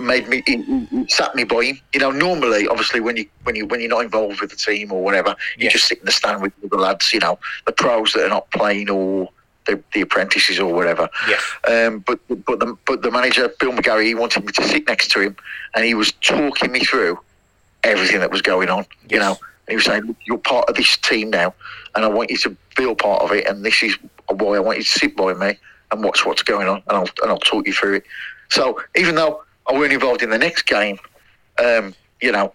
made 0.00 0.28
me, 0.28 0.42
he, 0.46 1.06
sat 1.08 1.34
me 1.34 1.44
by 1.44 1.64
him. 1.64 1.80
You 1.94 2.00
know, 2.00 2.10
normally, 2.10 2.66
obviously, 2.68 3.00
when 3.00 3.16
you 3.16 3.26
when 3.44 3.56
you 3.56 3.66
when 3.66 3.80
you're 3.80 3.90
not 3.90 4.04
involved 4.04 4.40
with 4.40 4.50
the 4.50 4.56
team 4.56 4.92
or 4.92 5.02
whatever, 5.02 5.36
you 5.56 5.64
Yes. 5.64 5.74
just 5.74 5.88
sit 5.88 5.98
in 5.98 6.04
the 6.06 6.12
stand 6.12 6.42
with 6.42 6.52
the 6.62 6.76
lads. 6.76 7.12
You 7.12 7.20
know, 7.20 7.38
the 7.66 7.72
pros 7.72 8.12
that 8.12 8.24
are 8.24 8.28
not 8.28 8.50
playing 8.50 8.90
or 8.90 9.28
the, 9.66 9.80
the 9.94 10.00
apprentices 10.00 10.58
or 10.58 10.72
whatever. 10.72 11.08
Yes. 11.28 11.42
Um, 11.68 12.00
but 12.00 12.18
but 12.44 12.60
the 12.60 12.76
but 12.86 13.02
the 13.02 13.10
manager 13.10 13.50
Bill 13.60 13.72
McGarry 13.72 14.06
he 14.06 14.14
wanted 14.14 14.44
me 14.44 14.52
to 14.52 14.62
sit 14.64 14.86
next 14.86 15.10
to 15.12 15.20
him, 15.20 15.36
and 15.74 15.84
he 15.84 15.94
was 15.94 16.12
talking 16.12 16.72
me 16.72 16.80
through 16.80 17.18
everything 17.84 18.20
that 18.20 18.30
was 18.30 18.42
going 18.42 18.68
on. 18.68 18.86
You 19.08 19.18
know, 19.18 19.30
and 19.30 19.68
he 19.68 19.74
was 19.76 19.84
saying, 19.84 20.04
"Look, 20.04 20.16
"You're 20.26 20.38
part 20.38 20.68
of 20.68 20.74
this 20.76 20.96
team 20.96 21.30
now, 21.30 21.54
and 21.94 22.04
I 22.04 22.08
want 22.08 22.30
you 22.30 22.38
to 22.38 22.56
feel 22.76 22.94
part 22.94 23.22
of 23.22 23.32
it. 23.32 23.46
And 23.46 23.64
this 23.64 23.82
is 23.82 23.96
why 24.28 24.56
I 24.56 24.60
want 24.60 24.78
you 24.78 24.84
to 24.84 24.90
sit 24.90 25.16
by 25.16 25.32
me 25.34 25.58
and 25.90 26.02
watch 26.04 26.24
what's 26.26 26.42
going 26.42 26.68
on, 26.68 26.82
and 26.88 26.96
I'll 26.96 27.08
and 27.22 27.30
I'll 27.30 27.38
talk 27.38 27.66
you 27.66 27.72
through 27.72 27.96
it." 27.96 28.04
So 28.50 28.80
even 28.96 29.14
though 29.14 29.42
I 29.68 29.72
weren't 29.74 29.92
involved 29.92 30.22
in 30.22 30.30
the 30.30 30.38
next 30.38 30.62
game, 30.62 30.98
um, 31.58 31.94
you 32.20 32.32
know. 32.32 32.52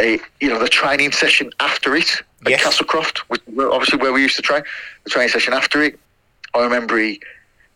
eh, 0.00 0.18
you 0.40 0.48
know 0.48 0.58
the 0.60 0.68
training 0.68 1.12
session 1.12 1.50
after 1.60 1.96
it 1.96 2.22
at 2.46 2.50
Yes. 2.50 2.62
Castlecroft, 2.64 3.18
which 3.28 3.40
obviously 3.58 3.98
where 3.98 4.12
we 4.12 4.22
used 4.22 4.36
to 4.36 4.42
train. 4.42 4.62
The 5.04 5.10
training 5.10 5.30
session 5.30 5.52
after 5.52 5.82
it, 5.82 5.98
I 6.54 6.62
remember 6.62 6.96
he 6.98 7.20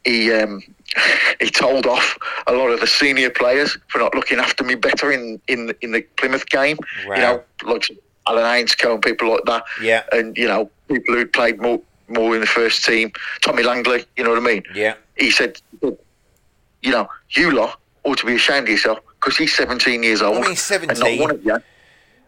he 0.04 0.32
um, 0.32 0.62
he 1.40 1.50
told 1.50 1.86
off 1.86 2.16
a 2.46 2.52
lot 2.52 2.68
of 2.70 2.78
the 2.80 2.86
senior 2.86 3.30
players 3.30 3.76
for 3.88 3.98
not 3.98 4.14
looking 4.14 4.38
after 4.38 4.62
me 4.62 4.76
better 4.76 5.10
in 5.10 5.40
in 5.48 5.74
in 5.80 5.90
the 5.92 6.02
Plymouth 6.16 6.48
game. 6.48 6.78
Wow. 7.06 7.14
You 7.16 7.20
know, 7.22 7.42
like 7.64 7.88
Alan 8.28 8.44
Ainscow 8.44 8.94
and 8.94 9.02
people 9.02 9.28
like 9.28 9.44
that. 9.46 9.64
Yeah. 9.82 10.04
And 10.12 10.36
you 10.36 10.46
know, 10.46 10.70
people 10.88 11.14
who'd 11.16 11.32
played 11.32 11.60
more 11.60 11.80
more 12.12 12.34
in 12.34 12.40
the 12.40 12.46
first 12.46 12.84
team. 12.84 13.12
Tommy 13.40 13.62
Langley, 13.62 14.04
you 14.16 14.24
know 14.24 14.30
what 14.30 14.38
I 14.38 14.42
mean? 14.54 14.62
Yeah. 14.74 14.94
He 15.16 15.30
said, 15.30 15.60
you 15.82 16.90
know, 16.90 17.08
you 17.30 17.50
lot 17.52 17.80
ought 18.04 18.18
to 18.18 18.26
be 18.26 18.34
ashamed 18.34 18.66
of 18.66 18.70
yourself 18.70 18.98
because 19.20 19.36
he's 19.36 19.54
17 19.54 20.02
years 20.02 20.22
old. 20.22 20.38
I 20.38 20.40
mean, 20.40 20.48
And 20.50 20.58
17. 20.58 20.98
not 21.18 21.20
one 21.20 21.30
of 21.36 21.44
you. 21.44 21.58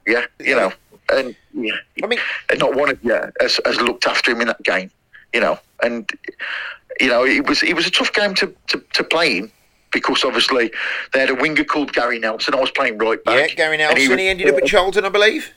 Yeah, 0.06 0.26
you 0.38 0.54
know, 0.54 0.70
and 1.12 1.34
yeah, 1.54 1.72
I 2.02 2.06
mean, 2.06 2.18
and 2.50 2.58
not 2.60 2.74
one 2.74 2.90
of 2.90 3.02
you 3.02 3.18
has, 3.40 3.58
has 3.64 3.80
looked 3.80 4.06
after 4.06 4.30
him 4.32 4.42
in 4.42 4.48
that 4.48 4.62
game, 4.62 4.90
you 5.32 5.40
know. 5.40 5.58
And 5.82 6.08
you 7.00 7.08
know, 7.08 7.24
it 7.24 7.48
was 7.48 7.62
it 7.62 7.74
was 7.74 7.86
a 7.86 7.90
tough 7.90 8.12
game 8.12 8.34
to, 8.34 8.54
to, 8.68 8.84
to 8.92 9.02
play 9.02 9.38
in 9.38 9.50
because 9.92 10.22
obviously 10.22 10.70
they 11.14 11.20
had 11.20 11.30
a 11.30 11.34
winger 11.34 11.64
called 11.64 11.92
Gary 11.94 12.18
Nelson. 12.18 12.52
I 12.54 12.60
was 12.60 12.70
playing 12.70 12.98
right 12.98 13.22
back. 13.24 13.48
yeah. 13.50 13.54
Gary 13.54 13.76
and 13.76 13.80
Nelson. 13.96 14.10
was- 14.10 14.18
He 14.20 14.28
ended 14.28 14.48
up 14.50 14.56
at 14.56 14.66
Charlton, 14.66 15.06
I 15.06 15.08
believe. 15.08 15.50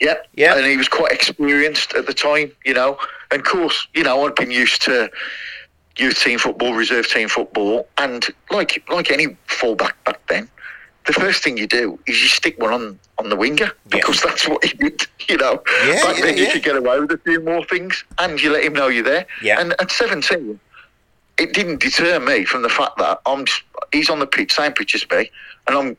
Yeah, 0.00 0.14
Yeah. 0.34 0.56
and 0.56 0.66
he 0.66 0.76
was 0.76 0.88
quite 0.88 1.12
experienced 1.12 1.94
at 1.94 2.06
the 2.06 2.14
time, 2.14 2.52
you 2.64 2.74
know. 2.74 2.98
And 3.30 3.40
of 3.40 3.46
course, 3.46 3.86
you 3.94 4.02
know, 4.02 4.26
I'd 4.26 4.34
been 4.34 4.50
used 4.50 4.82
to 4.82 5.10
youth 5.96 6.18
team 6.20 6.38
football, 6.38 6.74
reserve 6.74 7.08
team 7.08 7.28
football, 7.28 7.86
and 7.98 8.26
like 8.50 8.82
like 8.90 9.10
any 9.10 9.36
fullback 9.46 10.02
back 10.04 10.20
then, 10.28 10.48
the 11.06 11.12
first 11.12 11.42
thing 11.44 11.56
you 11.56 11.66
do 11.66 11.98
is 12.06 12.20
you 12.20 12.28
stick 12.28 12.58
one 12.60 12.72
on 12.72 12.98
on 13.18 13.28
the 13.28 13.36
winger 13.36 13.70
because 13.88 14.20
that's 14.22 14.48
what 14.48 14.64
you 14.64 14.90
did, 14.90 15.06
you 15.28 15.36
know. 15.36 15.62
Yeah, 15.86 16.02
back 16.02 16.16
yeah, 16.18 16.24
then 16.24 16.36
you 16.36 16.50
could 16.50 16.62
get 16.64 16.76
away 16.76 16.98
with 17.00 17.12
a 17.12 17.18
few 17.18 17.40
more 17.40 17.64
things, 17.64 18.04
and 18.18 18.40
you 18.40 18.52
let 18.52 18.64
him 18.64 18.72
know 18.72 18.88
you're 18.88 19.04
there. 19.04 19.26
Yeah. 19.42 19.60
And 19.60 19.72
at 19.80 19.90
17, 19.90 20.58
it 21.38 21.52
didn't 21.52 21.80
deter 21.80 22.18
me 22.20 22.44
from 22.44 22.62
the 22.62 22.68
fact 22.68 22.96
that 22.98 23.20
I'm 23.26 23.44
just, 23.44 23.62
he's 23.92 24.08
on 24.10 24.18
the 24.20 24.26
pitch, 24.26 24.52
same 24.54 24.72
pitch 24.72 24.94
as 24.94 25.08
me, 25.10 25.30
and 25.66 25.76
I'm. 25.76 25.96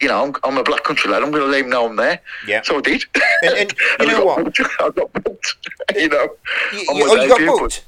You 0.00 0.08
know, 0.08 0.24
I'm, 0.24 0.34
I'm 0.44 0.58
a 0.58 0.62
black 0.62 0.84
country 0.84 1.10
lad. 1.10 1.22
I'm 1.22 1.30
going 1.30 1.42
to 1.42 1.48
let 1.48 1.64
him 1.64 1.70
know 1.70 1.86
I'm 1.88 1.96
there. 1.96 2.20
Yeah. 2.46 2.60
So 2.62 2.78
I 2.78 2.80
did. 2.82 3.04
And- 3.42 3.54
and 3.58 3.74
you 4.00 4.06
know 4.08 4.24
got 4.24 4.44
what? 4.44 4.60
I 4.80 4.90
got 4.90 5.12
booked. 5.24 5.56
You 5.96 6.08
know, 6.08 6.28
You, 6.72 6.78
you, 6.80 6.86
oh, 7.08 7.14
you 7.22 7.28
got 7.28 7.40
booked. 7.60 7.84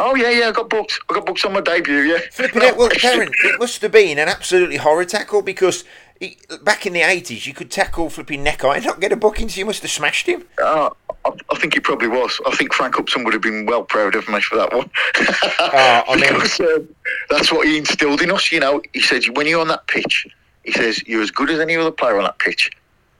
Oh 0.00 0.14
yeah, 0.14 0.30
yeah. 0.30 0.48
I 0.48 0.52
got 0.52 0.68
booked. 0.68 1.00
I 1.10 1.14
got 1.14 1.26
booked 1.26 1.44
on 1.44 1.52
my 1.54 1.60
debut. 1.60 1.96
Yeah. 2.02 2.18
Flipping 2.30 2.62
it. 2.62 2.76
Well, 2.76 2.88
Darren, 2.90 3.30
it 3.44 3.58
must 3.58 3.80
have 3.82 3.92
been 3.92 4.18
an 4.18 4.28
absolutely 4.28 4.76
horror 4.76 5.04
tackle 5.04 5.42
because 5.42 5.84
he, 6.20 6.36
back 6.62 6.84
in 6.86 6.92
the 6.92 7.00
eighties, 7.00 7.46
you 7.46 7.54
could 7.54 7.70
tackle 7.70 8.10
flipping 8.10 8.42
neck 8.42 8.62
and 8.64 8.84
not 8.84 9.00
get 9.00 9.12
a 9.12 9.16
booking, 9.16 9.48
so 9.48 9.58
you 9.58 9.64
must 9.66 9.82
have 9.82 9.90
smashed 9.90 10.26
him. 10.26 10.44
Uh, 10.62 10.90
I, 11.24 11.30
I 11.50 11.58
think 11.58 11.74
he 11.74 11.80
probably 11.80 12.08
was. 12.08 12.38
I 12.46 12.54
think 12.56 12.74
Frank 12.74 12.98
Upton 12.98 13.24
would 13.24 13.32
have 13.32 13.42
been 13.42 13.64
well 13.66 13.82
proud 13.84 14.14
of 14.14 14.28
me 14.28 14.40
for 14.40 14.56
that 14.56 14.72
one. 14.72 14.90
Oh, 15.16 16.02
I 16.08 16.14
mean- 16.16 16.34
because, 16.34 16.60
um, 16.60 16.88
that's 17.30 17.50
what 17.50 17.66
he 17.66 17.78
instilled 17.78 18.20
in 18.20 18.30
us. 18.30 18.52
You 18.52 18.60
know, 18.60 18.82
he 18.92 19.00
said 19.00 19.24
when 19.36 19.46
you're 19.46 19.60
on 19.60 19.68
that 19.68 19.86
pitch, 19.86 20.26
he 20.64 20.72
says 20.72 21.02
you're 21.06 21.22
as 21.22 21.30
good 21.30 21.50
as 21.50 21.60
any 21.60 21.76
other 21.76 21.90
player 21.90 22.16
on 22.16 22.24
that 22.24 22.38
pitch, 22.38 22.70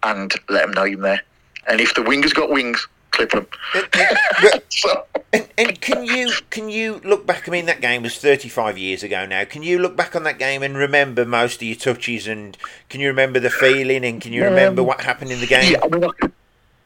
and 0.02 0.32
let 0.48 0.62
them 0.66 0.72
know 0.72 0.84
you're 0.84 1.00
there. 1.00 1.22
And 1.68 1.80
if 1.80 1.94
the 1.94 2.02
winger's 2.02 2.32
got 2.32 2.50
wings, 2.50 2.86
clip 3.10 3.30
them. 3.30 3.46
So, 4.70 5.04
And, 5.32 5.46
and 5.58 5.80
can 5.80 6.04
you 6.04 6.30
can 6.50 6.68
you 6.68 7.00
look 7.04 7.26
back? 7.26 7.48
I 7.48 7.52
mean, 7.52 7.66
that 7.66 7.80
game 7.80 8.02
was 8.02 8.16
35 8.18 8.78
years 8.78 9.02
ago 9.02 9.26
now. 9.26 9.44
Can 9.44 9.62
you 9.62 9.78
look 9.78 9.96
back 9.96 10.14
on 10.14 10.22
that 10.22 10.38
game 10.38 10.62
and 10.62 10.76
remember 10.76 11.24
most 11.24 11.56
of 11.56 11.62
your 11.62 11.76
touches? 11.76 12.26
And 12.26 12.56
can 12.88 13.00
you 13.00 13.08
remember 13.08 13.40
the 13.40 13.50
feeling? 13.50 14.04
And 14.04 14.20
can 14.20 14.32
you 14.32 14.44
remember 14.44 14.82
what 14.82 15.00
happened 15.00 15.32
in 15.32 15.40
the 15.40 15.46
game? 15.46 15.72
yeah, 15.72 15.80
I 15.82 15.88
mean, 15.88 16.04
I 16.04 16.10
can, 16.20 16.32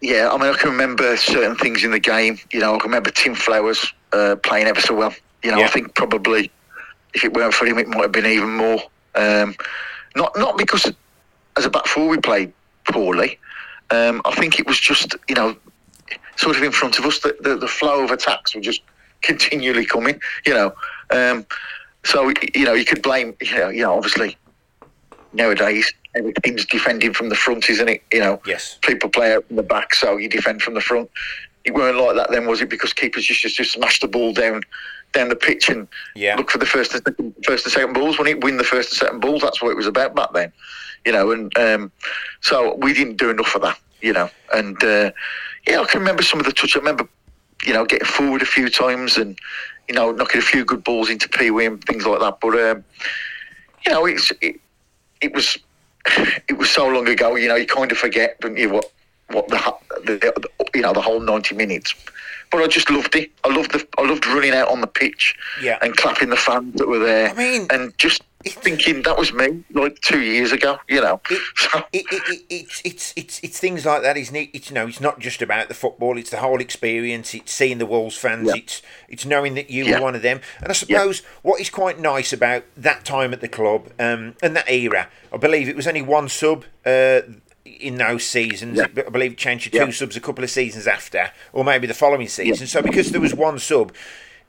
yeah, 0.01 0.31
I 0.33 0.39
mean, 0.39 0.53
I 0.53 0.57
can 0.57 0.71
remember 0.71 1.17
certain 1.17 1.55
things 1.57 1.85
in 1.85 1.91
the 1.91 2.01
game. 2.01 2.39
You 2.51 2.61
know, 2.61 2.75
I 2.75 2.79
can 2.79 2.89
remember 2.91 3.11
Tim 3.11 3.35
Flowers 3.35 3.93
uh, 4.13 4.37
playing 4.43 4.67
ever 4.67 4.81
so 4.81 4.95
well. 4.95 5.15
You 5.45 5.51
know, 5.51 5.59
Yeah. 5.59 5.67
I 5.67 5.69
think 5.69 5.95
probably 5.95 6.51
if 7.15 7.25
it 7.25 7.35
weren't 7.35 7.55
for 7.55 7.67
him, 7.67 7.79
it 7.79 7.89
might 7.89 8.03
have 8.03 8.13
been 8.13 8.27
even 8.27 8.51
more. 8.51 8.81
Um, 9.15 9.55
not 10.17 10.37
not 10.37 10.59
because 10.59 10.91
as 11.57 11.65
a 11.65 11.71
back 11.71 11.87
four 11.87 12.09
we 12.09 12.19
played 12.19 12.53
poorly. 12.91 13.39
Um, 13.91 14.23
I 14.25 14.35
think 14.35 14.59
it 14.59 14.67
was 14.67 14.79
just 14.81 15.15
you 15.29 15.35
know 15.35 15.57
sort 16.37 16.57
of 16.57 16.63
in 16.63 16.73
front 16.73 16.99
of 16.99 17.05
us. 17.05 17.19
The, 17.21 17.37
the, 17.41 17.57
the 17.57 17.69
flow 17.69 18.03
of 18.05 18.11
attacks 18.11 18.55
were 18.55 18.61
just 18.61 18.83
continually 19.23 19.85
coming. 19.87 20.21
You 20.47 20.55
know, 20.55 20.75
um, 21.11 21.47
so 22.05 22.33
you 22.55 22.65
know 22.65 22.75
you 22.75 22.85
could 22.85 23.03
blame. 23.03 23.35
You 23.41 23.57
know, 23.59 23.69
you 23.69 23.83
know 23.83 23.95
obviously 23.95 24.37
nowadays 25.33 25.93
every 26.15 26.33
team's 26.43 26.67
defending 26.67 27.15
from 27.15 27.31
the 27.31 27.35
front, 27.35 27.71
isn't 27.71 27.89
it? 27.89 28.03
You 28.13 28.21
know, 28.21 28.41
Yes. 28.47 28.79
people 28.83 29.09
play 29.09 29.35
out 29.35 29.47
from 29.47 29.57
the 29.57 29.63
back, 29.63 29.95
so 29.95 30.19
you 30.19 30.29
defend 30.29 30.61
from 30.63 30.75
the 30.75 30.81
front. 30.81 31.11
It 31.65 31.75
weren't 31.75 31.97
like 31.97 32.17
that 32.17 32.31
then, 32.31 32.47
was 32.47 32.61
it? 32.61 32.69
Because 32.69 32.93
keepers 32.93 33.29
used 33.29 33.43
to 33.43 33.49
just 33.49 33.73
smash 33.73 34.01
the 34.01 34.09
ball 34.09 34.33
down 34.33 34.63
down 35.13 35.29
the 35.29 35.37
pitch 35.37 35.69
and 35.69 35.87
Yeah. 36.15 36.37
look 36.37 36.51
for 36.51 36.57
the 36.59 36.65
first 36.67 36.95
and 36.95 37.05
second, 37.05 37.35
first 37.45 37.67
and 37.67 37.73
second 37.73 37.93
balls. 37.93 38.19
When 38.19 38.27
it 38.27 38.43
win 38.43 38.57
the 38.57 38.65
first 38.65 38.91
and 38.91 38.99
second 38.99 39.21
balls, 39.21 39.43
that's 39.43 39.61
what 39.63 39.71
it 39.71 39.77
was 39.77 39.87
about 39.87 40.15
back 40.15 40.33
then. 40.33 40.53
You 41.05 41.13
know, 41.13 41.31
and 41.33 41.57
um, 41.59 41.93
so 42.41 42.75
we 42.77 42.93
didn't 42.95 43.17
do 43.19 43.29
enough 43.31 43.55
of 43.55 43.63
that. 43.63 43.79
You 44.01 44.13
know, 44.15 44.31
and 44.53 44.83
uh, 44.83 45.13
yeah, 45.69 45.81
I 45.81 45.85
can 45.85 46.01
remember 46.01 46.23
some 46.23 46.41
of 46.41 46.47
the 46.47 46.53
touch. 46.53 46.75
I 46.77 46.79
remember, 46.81 47.07
you 47.65 47.73
know, 47.73 47.85
getting 47.85 48.07
forward 48.07 48.43
a 48.43 48.47
few 48.47 48.69
times 48.69 49.17
and 49.17 49.39
you 49.89 49.95
know 49.95 50.11
knocking 50.13 50.39
a 50.41 50.43
few 50.45 50.65
good 50.65 50.83
balls 50.83 51.11
into 51.11 51.29
Pee 51.29 51.51
Wee 51.51 51.67
and 51.67 51.83
things 51.85 52.07
like 52.07 52.21
that. 52.21 52.39
But 52.41 52.59
um, 52.59 52.85
you 53.87 53.93
know, 53.93 54.07
it's 54.07 54.33
it, 54.41 54.59
it 55.21 55.33
was 55.35 55.59
it 56.49 56.57
was 56.59 56.71
so 56.71 56.89
long 56.89 57.07
ago. 57.09 57.37
You 57.37 57.49
know, 57.49 57.55
you 57.57 57.67
kind 57.67 57.93
of 57.93 57.99
forget, 57.99 58.41
don't 58.41 58.57
you, 58.57 58.71
what 58.71 58.91
what 59.33 59.49
the, 59.49 59.75
the, 60.05 60.17
the 60.19 60.49
you 60.75 60.83
know 60.83 60.93
the 60.93 61.01
whole 61.03 61.21
ninety 61.21 61.55
minutes. 61.55 61.95
But 62.51 62.63
I 62.63 62.67
just 62.67 62.91
loved 62.91 63.17
it. 63.17 63.31
I 63.45 63.49
loved 63.55 63.73
the 63.73 63.87
I 63.99 64.03
loved 64.03 64.27
running 64.27 64.53
out 64.53 64.69
on 64.69 64.81
the 64.83 64.87
pitch 64.87 65.35
Yeah. 65.63 65.79
and 65.81 65.97
clapping 65.97 66.29
the 66.29 66.37
fans 66.37 66.75
that 66.75 66.87
were 66.87 66.99
there. 66.99 67.31
I 67.31 67.33
mean- 67.35 67.67
and 67.71 67.97
just 67.97 68.23
thinking 68.45 69.03
that 69.03 69.17
was 69.17 69.33
me 69.33 69.63
like 69.73 69.99
two 70.01 70.21
years 70.21 70.51
ago. 70.53 70.77
You 70.89 71.01
know, 71.01 71.21
so, 71.57 71.83
It, 71.93 72.05
it, 72.11 72.23
it, 72.29 72.43
it's 72.51 72.83
it's 72.85 73.13
it's 73.17 73.41
it's 73.43 73.59
things 73.59 73.87
like 73.87 74.03
that, 74.03 74.17
isn't 74.19 74.35
it? 74.37 74.51
It's 74.53 74.69
you 74.69 74.75
know, 74.75 74.87
it's 74.87 75.01
not 75.01 75.19
just 75.21 75.41
about 75.41 75.69
the 75.69 75.75
football; 75.75 76.19
it's 76.19 76.29
the 76.31 76.39
whole 76.39 76.61
experience. 76.61 77.33
It's 77.35 77.53
seeing 77.53 77.79
the 77.79 77.87
Wolves 77.87 78.17
fans. 78.19 78.49
Yeah. 78.49 78.57
It's 78.57 78.83
it's 79.09 79.25
knowing 79.25 79.55
that 79.55 79.71
you 79.71 79.85
Yeah. 79.85 79.97
were 79.99 80.03
one 80.03 80.15
of 80.15 80.21
them. 80.23 80.41
And 80.61 80.69
I 80.69 80.73
suppose 80.75 81.21
what 81.43 81.59
is 81.61 81.71
quite 81.71 81.99
nice 82.01 82.33
about 82.35 82.65
that 82.77 83.05
time 83.07 83.33
at 83.33 83.41
the 83.41 83.49
club 83.49 83.89
um, 83.99 84.35
and 84.43 84.55
that 84.57 84.69
era, 84.69 85.09
I 85.33 85.37
believe 85.39 85.69
it 85.71 85.77
was 85.77 85.87
only 85.87 86.03
one 86.03 86.29
sub. 86.29 86.65
Uh, 86.85 87.21
in 87.83 87.97
those 87.97 88.25
seasons, 88.25 88.79
Yeah. 88.79 88.87
I 89.07 89.11
believe 89.11 89.33
it 89.33 89.39
changed 89.39 89.65
to 89.65 89.71
two 89.71 89.79
Yeah. 89.87 89.91
subs 89.91 90.17
a 90.17 90.21
couple 90.21 90.45
of 90.45 90.51
seasons 90.51 90.87
after, 90.87 91.31
or 91.53 91.65
maybe 91.65 91.87
the 91.87 91.95
following 91.95 92.29
season. 92.29 92.67
So 92.67 92.83
because 92.83 93.11
there 93.11 93.21
was 93.21 93.35
one 93.35 93.59
sub, 93.59 93.93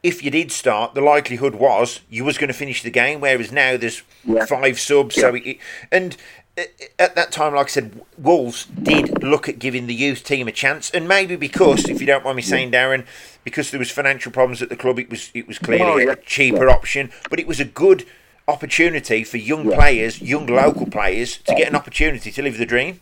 if 0.03 0.23
you 0.23 0.29
did 0.31 0.51
start, 0.51 0.93
the 0.95 1.01
likelihood 1.01 1.55
was 1.55 2.01
you 2.09 2.23
was 2.25 2.37
going 2.37 2.49
to 2.49 2.53
finish 2.53 2.83
the 2.83 2.89
game. 2.91 3.19
Whereas 3.21 3.51
now 3.51 3.77
there's 3.77 4.01
Yeah. 4.25 4.45
five 4.45 4.79
subs. 4.79 5.15
So 5.15 5.35
it, 5.35 5.57
and 5.91 6.15
uh, 6.57 6.63
at 6.99 7.15
that 7.15 7.31
time, 7.31 7.55
like 7.55 7.65
I 7.67 7.69
said, 7.69 8.01
Wolves 8.17 8.65
did 8.65 9.23
look 9.23 9.49
at 9.49 9.57
giving 9.57 9.87
the 9.87 9.93
youth 9.95 10.23
team 10.23 10.47
a 10.47 10.51
chance, 10.51 10.91
and 10.91 11.07
maybe 11.07 11.35
because, 11.35 11.89
if 11.89 11.99
you 11.99 12.05
don't 12.05 12.23
mind 12.23 12.35
me 12.35 12.43
saying, 12.43 12.69
Darren, 12.71 13.05
because 13.43 13.71
there 13.71 13.79
was 13.79 13.89
financial 13.89 14.31
problems 14.31 14.61
at 14.61 14.69
the 14.69 14.75
club, 14.75 14.99
it 14.99 15.09
was 15.09 15.31
it 15.33 15.47
was 15.47 15.57
clearly 15.57 15.83
Oh, 15.91 15.97
yeah. 15.97 16.11
a 16.11 16.15
cheaper 16.17 16.69
option, 16.69 17.11
but 17.31 17.39
it 17.39 17.47
was 17.47 17.59
a 17.59 17.65
good 17.65 18.05
opportunity 18.47 19.23
for 19.23 19.37
young 19.37 19.63
players, 19.71 20.21
young 20.21 20.45
local 20.45 20.85
players, 20.85 21.37
to 21.37 21.55
get 21.55 21.69
an 21.69 21.75
opportunity 21.75 22.29
to 22.31 22.41
live 22.43 22.57
the 22.59 22.65
dream. 22.65 22.99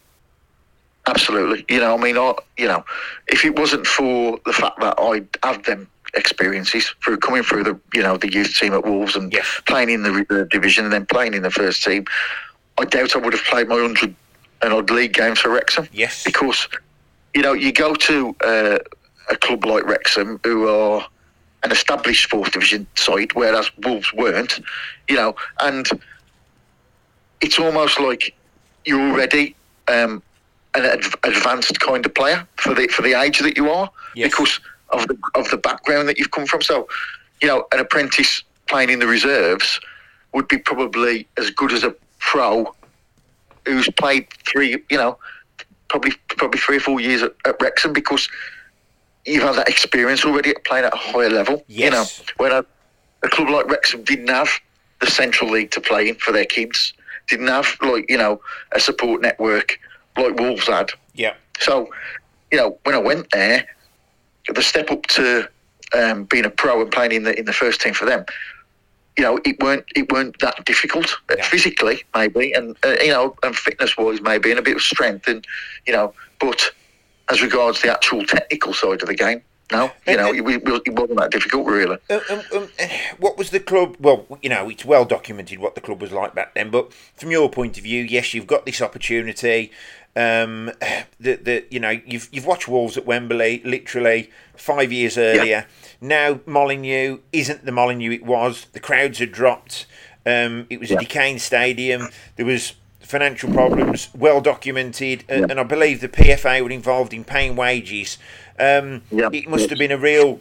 Absolutely. 1.07 1.65
You 1.69 1.79
know, 1.79 1.97
I 1.97 2.01
mean, 2.01 2.17
I, 2.17 2.33
you 2.57 2.67
know, 2.67 2.83
if 3.27 3.43
it 3.43 3.57
wasn't 3.57 3.87
for 3.87 4.39
the 4.45 4.53
fact 4.53 4.79
that 4.81 4.95
I 4.99 5.23
had 5.47 5.63
them 5.65 5.87
experiences 6.13 6.93
through 7.03 7.17
coming 7.17 7.41
through 7.43 7.63
the, 7.63 7.79
you 7.93 8.03
know, 8.03 8.17
the 8.17 8.31
youth 8.31 8.55
team 8.59 8.73
at 8.73 8.83
Wolves 8.85 9.15
and 9.15 9.31
Yes. 9.31 9.61
playing 9.65 9.89
in 9.89 10.03
the 10.03 10.11
reserve 10.11 10.49
division 10.49 10.83
and 10.83 10.93
then 10.93 11.05
playing 11.05 11.33
in 11.33 11.41
the 11.41 11.51
first 11.51 11.83
team, 11.83 12.05
I 12.77 12.85
doubt 12.85 13.15
I 13.15 13.19
would 13.19 13.33
have 13.33 13.43
played 13.43 13.67
my 13.67 13.79
hundred 13.79 14.15
and 14.61 14.73
odd 14.73 14.89
league 14.91 15.13
games 15.13 15.39
for 15.39 15.49
Wrexham. 15.49 15.87
Yes. 15.91 16.23
Because, 16.23 16.67
you 17.33 17.41
know, 17.41 17.53
you 17.53 17.71
go 17.71 17.95
to 17.95 18.35
uh, 18.43 18.77
a 19.29 19.35
club 19.37 19.65
like 19.65 19.85
Wrexham 19.85 20.39
who 20.43 20.67
are 20.67 21.05
an 21.63 21.71
established 21.71 22.29
fourth 22.29 22.51
division 22.51 22.85
side, 22.95 23.33
whereas 23.33 23.71
Wolves 23.83 24.13
weren't, 24.13 24.59
you 25.07 25.15
know, 25.15 25.35
and 25.61 25.87
it's 27.39 27.57
almost 27.59 27.99
like 27.99 28.35
you're 28.85 28.99
already 29.11 29.55
um, 29.87 30.21
an 30.73 30.85
adv- 30.85 31.15
advanced 31.23 31.79
kind 31.79 32.05
of 32.05 32.13
player 32.13 32.47
for 32.57 32.73
the 32.73 32.87
for 32.87 33.01
the 33.01 33.13
age 33.13 33.39
that 33.39 33.57
you 33.57 33.69
are 33.69 33.89
Yes. 34.15 34.31
because 34.31 34.59
of 34.89 35.07
the 35.07 35.17
of 35.35 35.49
the 35.49 35.57
background 35.57 36.07
that 36.09 36.17
you've 36.17 36.31
come 36.31 36.45
from. 36.45 36.61
So, 36.61 36.87
you 37.41 37.47
know, 37.47 37.65
an 37.71 37.79
apprentice 37.79 38.43
playing 38.67 38.89
in 38.89 38.99
the 38.99 39.07
reserves 39.07 39.79
would 40.33 40.47
be 40.47 40.57
probably 40.57 41.27
as 41.37 41.49
good 41.49 41.73
as 41.73 41.83
a 41.83 41.93
pro 42.19 42.73
who's 43.65 43.89
played 43.91 44.27
three, 44.47 44.77
you 44.89 44.97
know, 44.97 45.17
probably 45.89 46.13
probably 46.29 46.59
three 46.59 46.77
or 46.77 46.81
four 46.81 46.99
years 46.99 47.21
at, 47.21 47.33
at 47.45 47.61
Wrexham 47.61 47.93
because 47.93 48.29
you've 49.25 49.43
had 49.43 49.55
that 49.55 49.67
experience 49.69 50.23
already 50.25 50.51
at 50.51 50.63
playing 50.63 50.85
at 50.85 50.93
a 50.93 50.97
higher 50.97 51.29
level. 51.29 51.63
You 51.67 51.91
know, 51.91 52.05
when 52.37 52.51
a, 52.51 52.65
a 53.23 53.29
club 53.29 53.49
like 53.49 53.67
Wrexham 53.67 54.03
didn't 54.03 54.29
have 54.29 54.49
the 55.01 55.07
central 55.07 55.49
league 55.51 55.71
to 55.71 55.81
play 55.81 56.07
in 56.09 56.15
for 56.15 56.31
their 56.31 56.45
kids, 56.45 56.93
didn't 57.27 57.47
have 57.47 57.75
like 57.81 58.09
you 58.09 58.17
know 58.17 58.41
a 58.71 58.79
support 58.79 59.21
network 59.21 59.77
like 60.17 60.35
Wolves 60.39 60.67
had. 60.67 60.91
Yeah. 61.13 61.33
So, 61.59 61.89
you 62.51 62.57
know, 62.57 62.77
when 62.83 62.95
I 62.95 62.99
went 62.99 63.29
there, 63.31 63.65
the 64.53 64.61
step 64.61 64.91
up 64.91 65.03
to 65.07 65.47
um, 65.93 66.25
being 66.25 66.45
a 66.45 66.49
pro 66.49 66.81
and 66.81 66.91
playing 66.91 67.11
in 67.11 67.23
the 67.23 67.37
in 67.37 67.45
the 67.45 67.53
first 67.53 67.81
team 67.81 67.93
for 67.93 68.05
them, 68.05 68.25
you 69.17 69.23
know, 69.23 69.39
it 69.45 69.61
weren't 69.61 69.85
it 69.95 70.11
weren't 70.11 70.39
that 70.39 70.63
difficult 70.65 71.15
Yeah. 71.29 71.43
physically, 71.43 72.03
maybe, 72.15 72.53
and 72.53 72.77
uh, 72.83 72.95
you 73.01 73.09
know, 73.09 73.35
and 73.43 73.55
fitness 73.55 73.97
wise, 73.97 74.21
maybe, 74.21 74.49
and 74.49 74.59
a 74.59 74.63
bit 74.63 74.75
of 74.75 74.81
strength, 74.81 75.27
and 75.27 75.45
you 75.85 75.93
know, 75.93 76.13
but 76.39 76.71
as 77.29 77.41
regards 77.41 77.81
the 77.81 77.91
actual 77.91 78.25
technical 78.25 78.73
side 78.73 79.01
of 79.01 79.07
the 79.07 79.15
game, 79.15 79.41
no, 79.71 79.91
you 80.05 80.17
know, 80.17 80.33
it, 80.33 80.41
wasn't 80.43 81.17
that 81.17 81.29
difficult, 81.31 81.65
really. 81.65 81.97
Um, 82.09 82.21
um, 82.29 82.41
um, 82.53 82.67
what 83.19 83.37
was 83.37 83.51
the 83.51 83.59
club? 83.59 83.95
Well, 83.99 84.25
you 84.41 84.49
know, 84.49 84.69
it's 84.69 84.83
well 84.83 85.05
documented 85.05 85.59
what 85.59 85.75
the 85.75 85.81
club 85.81 86.01
was 86.01 86.11
like 86.11 86.35
back 86.35 86.53
then. 86.55 86.69
But 86.69 86.91
from 86.93 87.31
your 87.31 87.49
point 87.49 87.77
of 87.77 87.83
view, 87.83 88.03
yes, 88.03 88.33
you've 88.33 88.47
got 88.47 88.65
this 88.65 88.81
opportunity. 88.81 89.71
Um, 90.15 90.71
the 91.19 91.35
the 91.35 91.65
you 91.69 91.79
know 91.79 91.89
you've 92.05 92.29
you've 92.31 92.45
watched 92.45 92.67
Wolves 92.67 92.97
at 92.97 93.05
Wembley 93.05 93.61
literally 93.63 94.29
five 94.55 94.91
years 94.91 95.17
earlier. 95.17 95.65
Now 95.99 96.39
Molineux 96.45 97.19
isn't 97.31 97.65
the 97.65 97.71
Molineux 97.71 98.11
it 98.11 98.25
was. 98.25 98.65
The 98.73 98.79
crowds 98.79 99.19
had 99.19 99.31
dropped. 99.31 99.85
Um, 100.25 100.67
it 100.69 100.79
was 100.79 100.91
a 100.91 100.97
decaying 100.97 101.39
stadium. 101.39 102.09
There 102.35 102.45
was 102.45 102.73
financial 102.99 103.51
problems, 103.51 104.09
well 104.15 104.39
documented, 104.39 105.23
and, 105.27 105.41
Yeah. 105.41 105.47
and 105.49 105.59
I 105.59 105.63
believe 105.63 105.99
the 105.99 106.07
PFA 106.07 106.61
were 106.61 106.69
involved 106.69 107.13
in 107.13 107.23
paying 107.23 107.55
wages. 107.55 108.17
Um, 108.59 109.01
Yeah. 109.11 109.29
It 109.33 109.49
must 109.49 109.69
have 109.69 109.79
been 109.79 109.91
a 109.91 109.97
real 109.97 110.39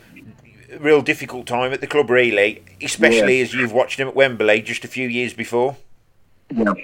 real 0.79 1.03
difficult 1.03 1.47
time 1.47 1.73
at 1.73 1.81
the 1.81 1.87
club, 1.87 2.11
really, 2.11 2.63
especially 2.81 3.41
as 3.41 3.53
you've 3.53 3.73
watched 3.73 3.97
them 3.99 4.07
at 4.07 4.15
Wembley 4.15 4.63
just 4.63 4.85
a 4.85 4.89
few 4.89 5.09
years 5.09 5.33
before. 5.35 5.77
You 6.51 6.65
know, 6.65 6.75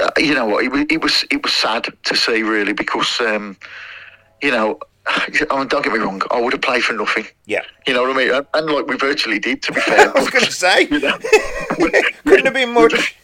uh, 0.00 0.10
you 0.18 0.34
know 0.34 0.46
what? 0.46 0.64
It 0.64 0.70
was, 0.72 0.86
it 0.90 1.02
was 1.02 1.24
it 1.30 1.42
was 1.42 1.52
sad 1.52 1.86
to 2.04 2.16
see, 2.16 2.42
really, 2.42 2.72
because 2.72 3.20
um, 3.20 3.56
you 4.42 4.50
know, 4.50 4.78
I 5.06 5.58
mean, 5.58 5.68
don't 5.68 5.82
get 5.84 5.92
me 5.92 5.98
wrong, 5.98 6.22
I 6.30 6.40
would 6.40 6.52
have 6.52 6.62
played 6.62 6.82
for 6.84 6.92
nothing. 6.92 7.26
Yeah, 7.46 7.62
You 7.86 7.94
know 7.94 8.02
what 8.02 8.16
I 8.16 8.18
mean? 8.18 8.34
And, 8.34 8.46
and 8.54 8.66
like 8.70 8.86
we 8.86 8.96
virtually 8.96 9.38
did, 9.38 9.62
to 9.62 9.72
be 9.72 9.80
fair. 9.88 10.16
I 10.16 10.20
was 10.20 10.30
going 10.30 10.44
to 10.44 10.52
say, 10.52 10.88
You 10.90 11.00
know, 11.00 11.18
couldn't 12.24 12.44
have 12.44 12.54
been 12.54 12.72
much. 12.72 13.16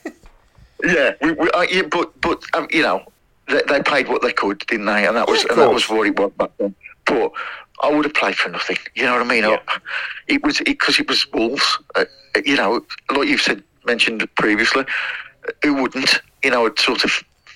yeah, 0.84 1.12
we, 1.20 1.32
we, 1.32 1.50
uh, 1.50 1.62
yeah, 1.62 1.82
but 1.82 2.20
but 2.20 2.42
um, 2.54 2.66
you 2.70 2.82
know, 2.82 3.04
they, 3.48 3.62
they 3.68 3.82
paid 3.82 4.08
what 4.08 4.22
they 4.22 4.32
could, 4.32 4.58
didn't 4.66 4.86
they? 4.86 5.06
And 5.06 5.16
that 5.16 5.28
was 5.28 5.44
Yeah, 5.44 5.52
and 5.52 5.60
that 5.62 5.72
was 5.72 5.88
what 5.88 6.06
it 6.06 6.18
was 6.18 6.32
back 6.32 6.50
then. 6.58 6.74
But 7.06 7.32
I 7.82 7.90
would 7.90 8.04
have 8.04 8.14
played 8.14 8.36
for 8.36 8.48
nothing. 8.50 8.76
You 8.94 9.04
know 9.04 9.12
what 9.12 9.22
I 9.22 9.28
mean? 9.28 9.44
Yeah. 9.44 9.58
I, 9.68 9.78
it 10.26 10.42
was 10.42 10.58
because 10.58 10.98
it, 10.98 11.08
was 11.08 11.26
Wolves. 11.32 11.78
Uh, 11.94 12.04
you 12.44 12.56
know, 12.56 12.84
like 13.14 13.28
you've 13.28 13.40
said 13.40 13.62
mentioned 13.86 14.28
previously, 14.34 14.84
who 15.62 15.74
wouldn't? 15.74 16.20
You 16.44 16.50
know, 16.50 16.66
at 16.66 16.78
sort 16.78 17.04
of 17.04 17.10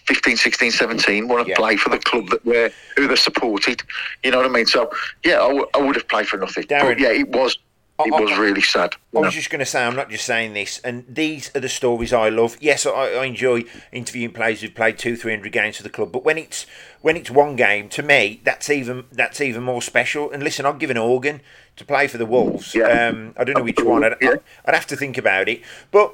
15, 0.06 0.36
16, 0.36 0.70
17, 0.72 1.28
want 1.28 1.44
to 1.44 1.50
Yeah. 1.50 1.56
play 1.56 1.76
for 1.76 1.90
the 1.90 1.98
club 1.98 2.28
that 2.30 2.44
we're, 2.44 2.72
who 2.96 3.06
they're 3.06 3.16
supported. 3.16 3.82
You 4.24 4.30
know 4.32 4.38
what 4.38 4.46
I 4.46 4.50
mean? 4.50 4.66
So 4.66 4.90
yeah, 5.24 5.34
I, 5.40 5.48
w- 5.48 5.66
I 5.74 5.78
would 5.78 5.94
have 5.96 6.08
played 6.08 6.26
for 6.28 6.36
nothing. 6.38 6.64
Darren. 6.64 6.82
But 6.82 6.98
yeah, 6.98 7.12
it 7.12 7.28
was. 7.28 7.58
It 8.04 8.10
was 8.10 8.36
really 8.36 8.62
sad. 8.62 8.94
I 8.94 8.96
you 9.12 9.20
know. 9.20 9.26
was 9.26 9.34
just 9.34 9.48
going 9.50 9.60
to 9.60 9.66
say, 9.66 9.84
I'm 9.84 9.94
not 9.94 10.10
just 10.10 10.24
saying 10.24 10.54
this, 10.54 10.80
and 10.80 11.04
these 11.08 11.54
are 11.54 11.60
the 11.60 11.68
stories 11.68 12.12
I 12.12 12.30
love. 12.30 12.56
Yes, 12.58 12.84
I, 12.84 12.90
I 12.90 13.24
enjoy 13.26 13.62
interviewing 13.92 14.32
players 14.32 14.60
who've 14.60 14.74
played 14.74 14.98
two, 14.98 15.14
three 15.14 15.32
hundred 15.32 15.52
games 15.52 15.76
for 15.76 15.84
the 15.84 15.90
club, 15.90 16.10
but 16.10 16.24
when 16.24 16.36
it's 16.36 16.66
when 17.02 17.16
it's 17.16 17.30
one 17.30 17.54
game, 17.54 17.88
to 17.90 18.02
me, 18.02 18.40
that's 18.42 18.70
even 18.70 19.04
that's 19.12 19.40
even 19.40 19.62
more 19.62 19.80
special. 19.82 20.32
And 20.32 20.42
listen, 20.42 20.66
I'd 20.66 20.80
give 20.80 20.90
an 20.90 20.96
organ 20.98 21.42
to 21.76 21.84
play 21.84 22.08
for 22.08 22.18
the 22.18 22.26
Wolves. 22.26 22.74
Yeah. 22.74 22.86
Um, 23.08 23.34
I 23.36 23.44
don't 23.44 23.56
know 23.56 23.62
which 23.62 23.78
one. 23.80 24.02
I'd, 24.02 24.16
Yeah. 24.20 24.34
I'd 24.64 24.74
have 24.74 24.86
to 24.88 24.96
think 24.96 25.16
about 25.16 25.48
it, 25.48 25.60
but 25.92 26.12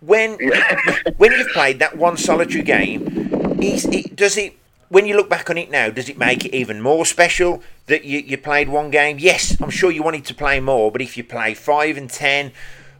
when 0.00 0.38
when 1.16 1.32
you've 1.32 1.48
played 1.48 1.78
that 1.80 1.96
one 1.96 2.16
solitary 2.16 2.62
game, 2.62 3.58
is 3.60 3.84
it, 3.86 4.16
does 4.16 4.36
it? 4.36 4.54
When 4.88 5.04
you 5.04 5.16
look 5.16 5.28
back 5.28 5.50
on 5.50 5.58
it 5.58 5.70
now, 5.70 5.90
does 5.90 6.08
it 6.08 6.16
make 6.16 6.46
it 6.46 6.54
even 6.54 6.80
more 6.80 7.04
special 7.04 7.62
that 7.86 8.04
you, 8.04 8.20
you 8.20 8.38
played 8.38 8.70
one 8.70 8.90
game? 8.90 9.18
Yes, 9.18 9.60
I'm 9.60 9.68
sure 9.70 9.90
you 9.90 10.02
wanted 10.02 10.24
to 10.26 10.34
play 10.34 10.60
more, 10.60 10.90
but 10.90 11.02
if 11.02 11.18
you 11.18 11.24
play 11.24 11.52
five 11.52 11.98
and 11.98 12.08
ten, 12.08 12.52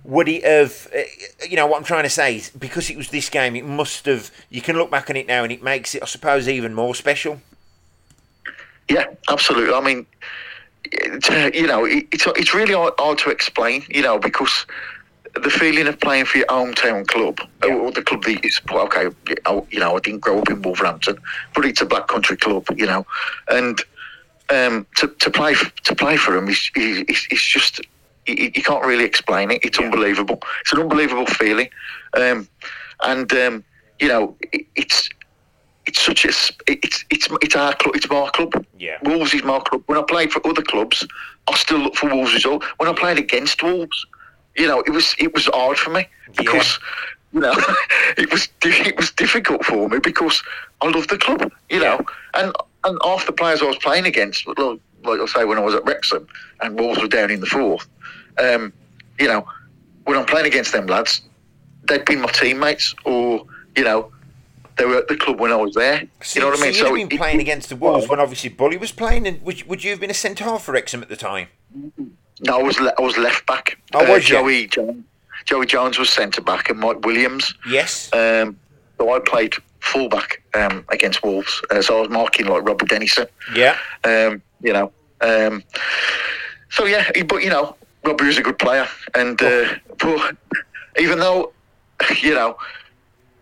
would 0.04 0.28
it 0.28 0.44
have? 0.44 0.88
Uh, 0.94 1.00
you 1.48 1.56
know 1.56 1.66
what 1.66 1.78
I'm 1.78 1.84
trying 1.84 2.02
to 2.02 2.11
say 2.11 2.37
is 2.37 2.50
because 2.50 2.90
it 2.90 2.96
was 2.96 3.08
this 3.08 3.30
game, 3.30 3.56
it 3.56 3.64
must 3.64 4.04
have. 4.06 4.30
You 4.50 4.61
can 4.61 4.76
look 4.76 4.90
back 4.90 5.08
on 5.08 5.16
it 5.16 5.26
now, 5.26 5.44
and 5.44 5.52
it 5.52 5.62
makes 5.62 5.94
it, 5.94 6.02
I 6.02 6.06
suppose, 6.06 6.48
even 6.48 6.74
more 6.74 6.94
special. 6.94 7.40
Yeah, 8.90 9.06
absolutely. 9.28 9.74
I 9.74 9.80
mean, 9.80 10.06
it, 10.84 11.54
you 11.54 11.66
know, 11.66 11.84
it, 11.84 12.06
it's 12.12 12.26
it's 12.26 12.54
really 12.54 12.74
hard, 12.74 12.94
hard 12.98 13.18
to 13.18 13.30
explain, 13.30 13.84
you 13.88 14.02
know, 14.02 14.18
because 14.18 14.66
the 15.38 15.51
feeling 15.51 15.87
of 15.87 15.98
playing 16.01 16.24
for 16.27 16.38
your 16.38 16.46
hometown 16.46 17.07
club, 17.07 17.38
Yeah. 17.64 17.74
or 17.74 17.90
the 17.90 18.03
club 18.03 18.24
that 18.24 18.42
you 18.44 18.51
support. 18.51 18.94
Okay, 18.96 19.14
I- 19.46 19.62
you 19.70 19.81
know, 19.81 19.96
I 19.96 20.01
didn't 20.01 20.20
grow 20.20 20.38
up 20.40 20.51
in 20.51 20.62
Wolverhampton, 20.62 21.18
but 21.55 21.64
it's 21.64 21.81
a 21.81 21.87
black 21.87 22.09
country 22.09 22.37
club, 22.37 22.66
you 22.77 22.87
know, 22.87 23.07
and 23.48 23.81
um, 24.51 24.87
to 24.96 25.09
to 25.09 25.31
play 25.31 25.55
to 25.85 25.94
play 25.94 26.16
for 26.16 26.33
them 26.35 26.48
is 26.48 26.70
is, 26.77 27.27
is 27.31 27.42
just. 27.42 27.81
You, 28.27 28.51
you 28.55 28.62
can't 28.62 28.85
really 28.85 29.05
explain 29.05 29.51
it. 29.51 29.64
It's 29.64 29.79
Yeah. 29.79 29.87
unbelievable. 29.87 30.38
It's 30.61 30.72
an 30.74 30.81
unbelievable 30.81 31.24
feeling, 31.27 31.70
um, 32.14 32.46
and 33.03 33.33
um, 33.33 33.64
you 34.01 34.09
know 34.09 34.37
it, 34.53 34.66
it's 34.77 35.09
it's 35.87 36.01
such 36.03 36.27
a 36.27 36.29
it's 36.66 37.05
it's 37.11 37.29
it's 37.40 37.57
our 37.57 37.74
club. 37.74 37.96
It's 37.96 38.09
my 38.11 38.29
club. 38.35 38.53
Yeah. 38.79 38.98
Wolves 39.03 39.33
is 39.33 39.42
my 39.44 39.61
club. 39.61 39.83
When 39.87 39.96
I 39.98 40.03
played 40.03 40.31
for 40.31 40.46
other 40.46 40.61
clubs, 40.61 41.07
I 41.48 41.57
still 41.57 41.79
look 41.79 41.96
for 41.96 42.11
Wolves 42.14 42.35
result. 42.35 42.64
When 42.77 42.88
I 42.88 42.92
played 42.92 43.18
against 43.18 43.62
Wolves, 43.62 44.05
you 44.58 44.66
know, 44.66 44.80
it 44.80 44.90
was 44.90 45.14
it 45.18 45.32
was 45.34 45.46
hard 45.46 45.78
for 45.78 45.90
me 45.90 46.06
because 46.36 46.78
you 47.32 47.40
know 47.40 47.54
it 48.18 48.30
was 48.32 48.48
it 48.64 48.96
was 48.96 49.10
difficult 49.12 49.64
for 49.64 49.88
me 49.88 49.98
because 49.98 50.42
I 50.80 50.88
love 50.88 51.08
the 51.08 51.18
club. 51.18 51.50
You 51.70 51.80
know, 51.80 52.00
and 52.34 52.52
and 52.84 52.98
half 53.04 53.26
the 53.26 53.32
players 53.32 53.62
I 53.62 53.66
was 53.66 53.78
playing 53.78 54.06
against, 54.06 54.46
like 54.46 54.58
like 55.04 55.20
I 55.20 55.26
say, 55.26 55.44
when 55.44 55.58
I 55.58 55.62
was 55.62 55.74
at 55.74 55.84
Wrexham 55.84 56.26
and 56.60 56.78
Wolves 56.78 57.00
were 57.00 57.08
down 57.08 57.30
in 57.30 57.40
the 57.40 57.46
fourth, 57.46 57.86
um, 58.38 58.72
you 59.18 59.28
know, 59.28 59.46
when 60.04 60.18
I'm 60.18 60.26
playing 60.26 60.46
against 60.46 60.72
them 60.72 60.86
lads, 60.86 61.22
they'd 61.88 62.04
been 62.04 62.20
my 62.20 62.30
teammates 62.32 62.94
or 63.04 63.44
you 63.76 63.84
know. 63.84 64.12
They 64.76 64.84
were 64.84 64.98
at 64.98 65.08
the 65.08 65.16
club 65.16 65.40
when 65.40 65.50
I 65.50 65.56
was 65.56 65.74
there. 65.74 66.06
So, 66.22 66.38
you 66.38 66.44
know 66.44 66.52
what 66.52 66.60
I 66.60 66.62
mean? 66.62 66.72
So 66.72 66.94
you'd 66.94 67.00
have 67.00 67.08
been 67.08 67.16
it- 67.16 67.20
playing 67.20 67.38
it- 67.38 67.42
against 67.42 67.68
the 67.68 67.74
Wolves 67.74 68.08
when 68.08 68.20
obviously 68.20 68.48
Bully 68.50 68.76
was 68.76 68.92
playing, 68.92 69.26
and 69.26 69.42
would, 69.42 69.64
would 69.66 69.82
you 69.82 69.90
have 69.90 69.98
been 69.98 70.08
a 70.08 70.14
centre 70.14 70.44
half 70.44 70.62
for 70.62 70.70
Wrexham 70.70 71.02
at 71.02 71.08
the 71.08 71.16
time? 71.16 71.48
No, 72.40 72.59
I 72.61 72.62
was 72.62 72.79
le- 72.81 72.94
I 72.98 73.03
was 73.03 73.16
left 73.18 73.46
back. 73.46 73.79
Oh, 73.94 74.09
was 74.11 74.29
you? 74.29 74.37
Joey 74.37 74.66
Jones, 74.68 75.05
Joey 75.44 75.66
Jones 75.66 75.98
was 75.98 76.11
centre 76.11 76.40
back, 76.42 76.70
and 76.70 76.79
Mike 76.79 77.05
Williams. 77.05 77.55
Yes. 77.68 78.12
Um, 78.12 78.59
so 78.98 79.12
I 79.14 79.18
played 79.20 79.55
full 79.81 80.09
back 80.09 80.42
um, 80.55 80.85
against 80.90 81.22
Wolves. 81.22 81.62
Uh, 81.70 81.81
so 81.83 81.98
I 81.98 82.01
was 82.03 82.11
marking 82.11 82.46
like 82.46 82.62
Robert 82.64 82.88
Dennison. 82.88 83.27
yeah. 83.55 83.77
Um, 84.05 84.42
you 84.61 84.72
know. 84.72 84.92
Um, 85.20 85.62
so 86.70 86.85
yeah, 86.87 87.11
he- 87.14 87.22
but 87.22 87.42
you 87.42 87.51
know, 87.51 87.77
Robbie 88.05 88.27
was 88.27 88.38
a 88.38 88.42
good 88.42 88.59
player, 88.59 88.87
and 89.14 89.40
uh, 89.42 89.74
but 89.98 90.37
even 90.98 91.18
though 91.18 91.53
you 92.22 92.35
know. 92.35 92.57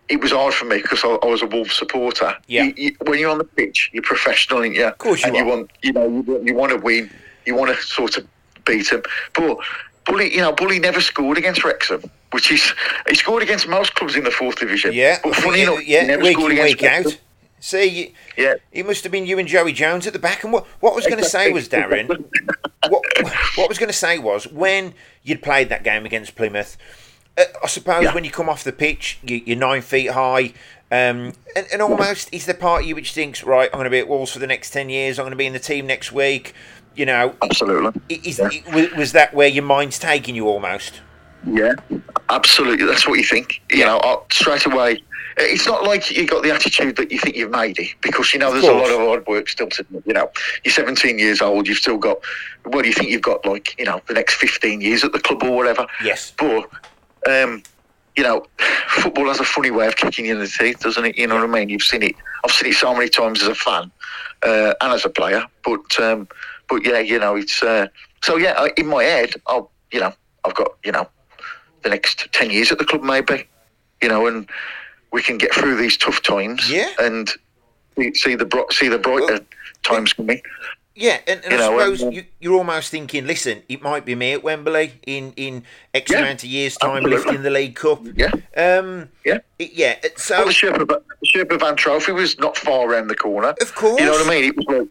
It 0.09 0.21
was 0.21 0.31
hard 0.31 0.53
for 0.53 0.63
me 0.63 0.77
because 0.81 1.03
I, 1.03 1.09
I 1.21 1.25
was 1.25 1.41
a 1.41 1.45
Wolves 1.47 1.75
supporter. 1.75 2.33
Yeah. 2.47 2.63
You, 2.63 2.73
you, 2.77 2.95
when 3.07 3.19
you're 3.19 3.29
on 3.29 3.39
the 3.39 3.43
pitch, 3.43 3.89
you're 3.91 4.01
professional, 4.03 4.59
aren't 4.59 4.73
you? 4.73 4.85
Of 4.85 4.97
course 4.99 5.19
you 5.19 5.27
and 5.27 5.35
are. 5.35 5.39
you 5.39 5.45
want, 5.45 5.71
you 5.81 5.91
know, 5.91 6.07
you, 6.07 6.41
you 6.45 6.53
want 6.55 6.71
to 6.71 6.77
win. 6.77 7.11
You 7.45 7.55
want 7.55 7.75
to 7.75 7.81
sort 7.85 8.15
of 8.15 8.25
beat 8.67 8.89
him. 8.91 9.01
But 9.33 9.57
Bully, 10.05 10.33
you 10.33 10.41
know, 10.41 10.51
Bully 10.51 10.79
never 10.79 11.01
scored 11.01 11.37
against 11.37 11.63
Wrexham, 11.63 12.03
which 12.31 12.51
is 12.51 12.73
he 13.09 13.15
scored 13.15 13.41
against 13.43 13.67
most 13.67 13.95
clubs 13.95 14.15
in 14.15 14.23
the 14.23 14.31
fourth 14.31 14.57
division. 14.59 14.93
Yeah. 14.93 15.19
but 15.23 15.35
funny 15.35 15.61
enough, 15.61 15.79
he 15.79 15.93
yeah. 15.93 16.05
never 16.05 16.23
Week 16.23 16.33
scored 16.37 16.51
in, 16.51 16.59
against 16.59 16.81
week 16.81 16.91
out. 17.07 17.17
See, 17.59 18.13
Yeah. 18.37 18.53
it 18.71 18.85
must 18.85 19.01
have 19.03 19.11
been 19.11 19.25
you 19.25 19.39
and 19.39 19.47
Joey 19.47 19.73
Jones 19.73 20.05
at 20.05 20.13
the 20.13 20.19
back. 20.19 20.43
And 20.43 20.53
what, 20.53 20.65
what 20.79 20.91
I 20.91 20.95
was 20.95 21.07
going 21.07 21.21
to 21.23 21.27
say 21.27 21.51
was, 21.51 21.67
Darren, 21.67 22.07
what, 22.87 23.03
what 23.21 23.65
I 23.65 23.67
was 23.67 23.79
going 23.79 23.89
to 23.89 23.93
say 23.97 24.19
was 24.19 24.47
when 24.47 24.93
you'd 25.23 25.41
played 25.41 25.69
that 25.69 25.83
game 25.83 26.05
against 26.05 26.35
Plymouth, 26.35 26.77
uh, 27.37 27.45
I 27.63 27.67
suppose 27.67 28.03
Yeah. 28.03 28.13
when 28.13 28.23
you 28.23 28.29
come 28.31 28.47
off 28.47 28.63
the 28.63 28.71
pitch, 28.71 29.19
you, 29.23 29.41
you're 29.45 29.57
nine 29.57 29.81
feet 29.81 30.11
high. 30.11 30.53
Um, 30.89 31.33
and, 31.55 31.67
and 31.73 31.81
almost 31.81 32.33
is 32.33 32.45
the 32.45 32.53
part 32.53 32.83
of 32.83 32.87
you 32.87 32.95
which 32.95 33.11
thinks, 33.13 33.43
right, 33.43 33.69
I'm 33.73 33.77
going 33.79 33.85
to 33.85 33.89
be 33.89 33.99
at 33.99 34.07
Wolves 34.07 34.31
for 34.31 34.39
the 34.39 34.47
next 34.47 34.69
10 34.69 34.89
years, 34.89 35.17
I'm 35.19 35.23
going 35.23 35.31
to 35.31 35.35
be 35.37 35.45
in 35.47 35.53
the 35.53 35.59
team 35.59 35.85
next 35.87 36.11
week. 36.11 36.53
You 36.97 37.05
know, 37.05 37.35
Absolutely. 37.43 38.01
is, 38.09 38.39
Yeah. 38.39 38.49
was- 38.97 39.11
that 39.11 39.33
where 39.33 39.47
your 39.47 39.63
mind's 39.63 39.99
taking 39.99 40.35
you 40.35 40.47
almost? 40.47 41.01
Yeah, 41.45 41.73
absolutely. 42.29 42.85
That's 42.87 43.07
what 43.07 43.19
you 43.19 43.23
think. 43.23 43.61
You 43.71 43.77
Yeah. 43.79 43.85
know, 43.85 44.23
straight 44.31 44.65
away. 44.65 45.03
It's 45.37 45.67
not 45.67 45.83
like 45.83 46.09
you 46.09 46.25
got 46.25 46.41
the 46.41 46.51
attitude 46.51 46.95
that 46.95 47.11
you 47.11 47.19
think 47.19 47.35
you've 47.35 47.51
made 47.51 47.77
it 47.77 47.89
because 48.01 48.33
you 48.33 48.39
know 48.39 48.51
there's 48.51 48.63
a 48.65 48.71
lot 48.73 48.89
of 48.89 48.97
hard 48.97 49.27
work 49.27 49.47
still 49.47 49.67
to. 49.69 49.85
You 50.07 50.13
know, 50.13 50.31
you're 50.63 50.73
17 50.73 51.19
years 51.19 51.39
old. 51.41 51.67
You've 51.67 51.77
still 51.77 51.97
got. 51.99 52.17
What 52.65 52.81
do 52.81 52.87
you 52.87 52.93
think 52.95 53.11
you've 53.11 53.21
got? 53.21 53.45
Like 53.45 53.75
you 53.77 53.85
know, 53.85 54.01
the 54.07 54.15
next 54.15 54.33
15 54.33 54.81
years 54.81 55.03
at 55.03 55.11
the 55.13 55.19
club 55.19 55.43
or 55.43 55.51
whatever. 55.51 55.85
Yes. 56.03 56.33
But 56.35 56.67
um, 57.29 57.61
you 58.15 58.23
know, 58.23 58.47
football 58.87 59.27
has 59.27 59.39
a 59.39 59.45
funny 59.45 59.69
way 59.69 59.85
of 59.85 59.95
kicking 59.95 60.25
you 60.25 60.33
in 60.33 60.39
the 60.39 60.47
teeth, 60.47 60.79
doesn't 60.79 61.05
it? 61.05 61.15
You 61.19 61.27
know 61.27 61.35
what 61.35 61.43
I 61.43 61.47
mean? 61.47 61.69
You've 61.69 61.83
seen 61.83 62.01
it. 62.01 62.15
I've 62.43 62.51
seen 62.51 62.71
it 62.71 62.75
so 62.75 62.91
many 62.95 63.07
times 63.09 63.43
as 63.43 63.47
a 63.47 63.53
fan 63.55 63.91
uh, 64.41 64.73
and 64.81 64.91
as 64.93 65.05
a 65.05 65.09
player. 65.09 65.45
But 65.63 65.99
um, 65.99 66.27
but 66.69 66.85
yeah, 66.85 66.99
you 66.99 67.19
know, 67.19 67.35
it's 67.35 67.61
uh, 67.63 67.87
so 68.23 68.37
yeah. 68.37 68.53
I- 68.57 68.71
In 68.77 68.87
my 68.87 69.03
head, 69.03 69.33
I'll 69.47 69.71
you 69.91 69.99
know, 69.99 70.13
I've 70.45 70.55
got 70.55 70.71
you 70.83 70.91
know, 70.91 71.07
the 71.83 71.89
next 71.89 72.31
ten 72.33 72.49
years 72.49 72.71
at 72.71 72.77
the 72.79 72.85
club 72.85 73.03
maybe, 73.03 73.47
you 74.01 74.09
know, 74.09 74.27
and 74.27 74.49
we 75.11 75.21
can 75.21 75.37
get 75.37 75.53
through 75.53 75.77
these 75.77 75.97
tough 75.97 76.21
times. 76.21 76.69
Yeah. 76.71 76.91
and 76.99 77.29
see 78.13 78.35
the 78.35 78.45
bro- 78.45 78.67
see 78.71 78.89
the 78.89 78.99
brighter 78.99 79.25
Well, 79.33 79.39
times 79.83 80.13
coming. 80.13 80.41
Yeah, 80.99 81.19
and, 81.27 81.41
and 81.43 81.51
You 81.53 81.57
I 81.57 81.61
know, 81.61 81.77
suppose 81.77 82.03
um, 82.03 82.11
you, 82.11 82.23
you're 82.39 82.55
almost 82.57 82.89
thinking, 82.89 83.27
listen, 83.27 83.61
it 83.69 83.83
might 83.83 84.03
be 84.03 84.15
me 84.15 84.33
at 84.33 84.43
Wembley 84.43 84.93
in, 85.05 85.31
in 85.35 85.63
X 85.93 86.09
Yeah, 86.11 86.19
amount 86.21 86.43
of 86.43 86.49
years' 86.49 86.75
time 86.75 86.97
absolutely. 87.05 87.17
lifting 87.17 87.43
the 87.43 87.51
League 87.51 87.75
Cup. 87.75 88.01
Yeah, 88.15 88.31
Um, 88.55 89.09
yeah. 89.23 89.37
it- 89.59 89.73
yeah. 89.73 89.95
Well, 90.01 90.11
So 90.17 90.45
the 90.45 90.51
Sherpa, 90.51 90.87
the 90.87 91.01
Sherpa 91.35 91.59
Van 91.59 91.75
Trophy 91.75 92.13
was 92.13 92.39
not 92.39 92.57
far 92.57 92.89
around 92.89 93.09
the 93.09 93.15
corner. 93.15 93.53
Of 93.61 93.75
course. 93.75 93.99
You 93.99 94.07
know 94.07 94.13
what 94.13 94.25
I 94.25 94.29
mean? 94.29 94.43
It 94.45 94.57
was, 94.57 94.65
like, 94.67 94.87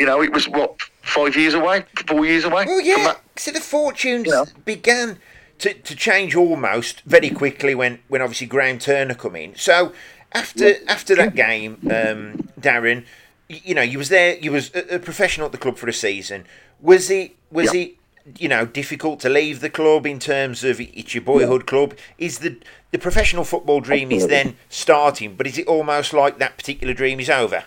you 0.00 0.06
know, 0.06 0.22
it 0.22 0.32
was 0.32 0.48
what 0.48 0.80
five 1.02 1.36
years 1.36 1.54
away, 1.54 1.84
four 2.08 2.24
years 2.26 2.44
away. 2.44 2.64
well, 2.66 2.80
yeah. 2.80 2.96
that. 3.04 3.20
So 3.36 3.50
the 3.52 3.60
fortunes 3.60 4.26
Yeah. 4.26 4.44
began 4.64 5.18
to, 5.58 5.74
to 5.74 5.94
change 5.94 6.34
almost 6.34 7.02
very 7.02 7.30
quickly 7.30 7.74
when, 7.74 8.00
when 8.08 8.22
obviously 8.22 8.46
Graham 8.48 8.78
Turner 8.78 9.14
come 9.14 9.36
in. 9.36 9.54
So 9.56 9.92
after 10.32 10.74
after 10.88 11.14
that 11.16 11.34
game, 11.34 11.78
um, 11.84 12.48
Darren, 12.58 13.04
y- 13.48 13.60
you 13.64 13.74
know, 13.74 13.82
you 13.82 13.98
was 13.98 14.08
there. 14.08 14.36
You 14.38 14.52
was 14.52 14.70
a, 14.74 14.96
a 14.96 14.98
professional 14.98 15.46
at 15.46 15.52
the 15.52 15.58
club 15.58 15.76
for 15.76 15.88
a 15.88 15.92
season. 15.92 16.44
Was 16.80 17.10
it 17.10 17.36
was 17.50 17.74
Yeah. 17.74 17.80
it 17.82 17.94
you 18.38 18.48
know 18.48 18.64
difficult 18.64 19.18
to 19.20 19.28
leave 19.28 19.60
the 19.60 19.70
club 19.70 20.06
in 20.06 20.18
terms 20.18 20.62
of 20.64 20.80
it's 20.80 21.14
your 21.14 21.22
boyhood 21.22 21.66
club? 21.66 21.94
Is 22.16 22.38
the 22.38 22.56
the 22.92 22.98
professional 22.98 23.44
football 23.44 23.80
dream 23.80 24.10
is 24.12 24.26
then 24.28 24.56
starting, 24.70 25.34
but 25.36 25.46
is 25.46 25.58
it 25.58 25.66
almost 25.66 26.12
like 26.12 26.38
that 26.38 26.56
particular 26.56 26.94
dream 26.94 27.20
is 27.20 27.28
over? 27.28 27.64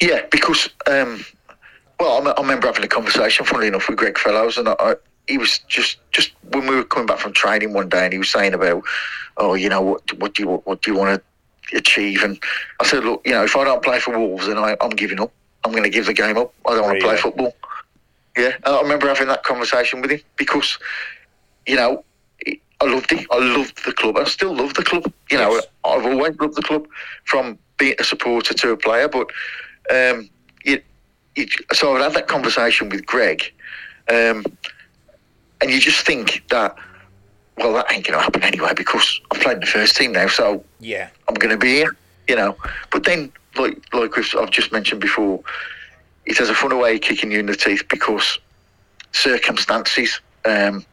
Yeah, 0.00 0.22
because 0.30 0.68
um, 0.86 1.24
well, 2.00 2.26
I, 2.26 2.30
I 2.32 2.40
remember 2.40 2.66
having 2.66 2.84
a 2.84 2.88
conversation, 2.88 3.44
funnily 3.46 3.68
enough, 3.68 3.88
with 3.88 3.98
Greg 3.98 4.18
Fellows, 4.18 4.58
and 4.58 4.68
I, 4.68 4.74
I, 4.78 4.94
he 5.28 5.38
was 5.38 5.58
just 5.68 5.98
just 6.10 6.32
when 6.50 6.66
we 6.66 6.74
were 6.76 6.84
coming 6.84 7.06
back 7.06 7.18
from 7.18 7.32
training 7.32 7.72
one 7.72 7.88
day, 7.88 8.04
and 8.04 8.12
he 8.12 8.18
was 8.18 8.30
saying 8.30 8.54
about, 8.54 8.82
oh, 9.36 9.54
you 9.54 9.68
know, 9.68 9.80
what 9.80 10.12
what 10.18 10.34
do 10.34 10.42
you 10.42 10.48
what 10.64 10.82
do 10.82 10.92
you 10.92 10.98
want 10.98 11.22
to 11.70 11.76
achieve? 11.76 12.22
And 12.22 12.38
I 12.80 12.86
said, 12.86 13.04
look, 13.04 13.22
you 13.24 13.32
know, 13.32 13.44
if 13.44 13.56
I 13.56 13.64
don't 13.64 13.82
play 13.82 14.00
for 14.00 14.18
Wolves, 14.18 14.46
then 14.46 14.58
I, 14.58 14.76
I'm 14.80 14.90
giving 14.90 15.20
up. 15.20 15.32
I'm 15.64 15.70
going 15.70 15.84
to 15.84 15.90
give 15.90 16.06
the 16.06 16.12
game 16.14 16.36
up. 16.36 16.52
I 16.66 16.74
don't 16.74 16.82
want 16.86 16.98
to 16.98 17.04
play 17.04 17.10
Really? 17.10 17.22
football. 17.22 17.54
Yeah, 18.36 18.52
and 18.64 18.74
I 18.74 18.80
remember 18.80 19.06
having 19.06 19.28
that 19.28 19.44
conversation 19.44 20.00
with 20.00 20.10
him 20.10 20.20
because, 20.36 20.78
you 21.66 21.76
know, 21.76 22.02
I 22.80 22.84
loved 22.86 23.12
it. 23.12 23.26
I 23.30 23.38
loved 23.38 23.84
the 23.84 23.92
club. 23.92 24.16
I 24.16 24.24
still 24.24 24.54
love 24.56 24.74
the 24.74 24.82
club. 24.82 25.12
You 25.30 25.38
know, 25.38 25.52
Yes. 25.52 25.66
I've 25.84 26.04
always 26.04 26.34
loved 26.40 26.56
the 26.56 26.62
club 26.62 26.88
from 27.24 27.58
being 27.82 27.94
a 27.98 28.04
supporter 28.04 28.54
to 28.54 28.70
a 28.70 28.76
player. 28.76 29.08
But 29.08 29.26
um, 29.90 30.30
you, 30.64 30.80
you, 31.34 31.46
so 31.72 31.96
I 31.96 32.02
had 32.04 32.14
that 32.14 32.28
conversation 32.28 32.88
with 32.88 33.04
Greg, 33.04 33.52
um, 34.08 34.44
and 35.60 35.68
you 35.68 35.80
just 35.80 36.06
think 36.06 36.44
that, 36.50 36.76
well, 37.58 37.72
that 37.74 37.92
ain't 37.92 38.06
going 38.06 38.16
to 38.16 38.22
happen 38.22 38.44
anyway 38.44 38.72
because 38.76 39.20
I've 39.32 39.40
played 39.40 39.54
in 39.54 39.60
the 39.60 39.66
first 39.66 39.96
team 39.96 40.12
now, 40.12 40.28
so 40.28 40.64
Yeah. 40.78 41.08
I'm 41.28 41.34
going 41.34 41.50
to 41.50 41.56
be 41.58 41.74
here, 41.74 41.96
you 42.28 42.36
know. 42.36 42.56
But 42.92 43.02
then, 43.04 43.32
like 43.56 43.76
like 43.92 44.16
I've 44.36 44.50
just 44.50 44.70
mentioned 44.70 45.00
before, 45.00 45.40
it 46.24 46.38
has 46.38 46.48
a 46.48 46.54
funny 46.54 46.76
way 46.76 46.94
of 46.94 47.00
kicking 47.00 47.32
you 47.32 47.40
in 47.40 47.46
the 47.46 47.56
teeth 47.56 47.82
because 47.90 48.38
circumstances 49.10 50.20
um, 50.44 50.84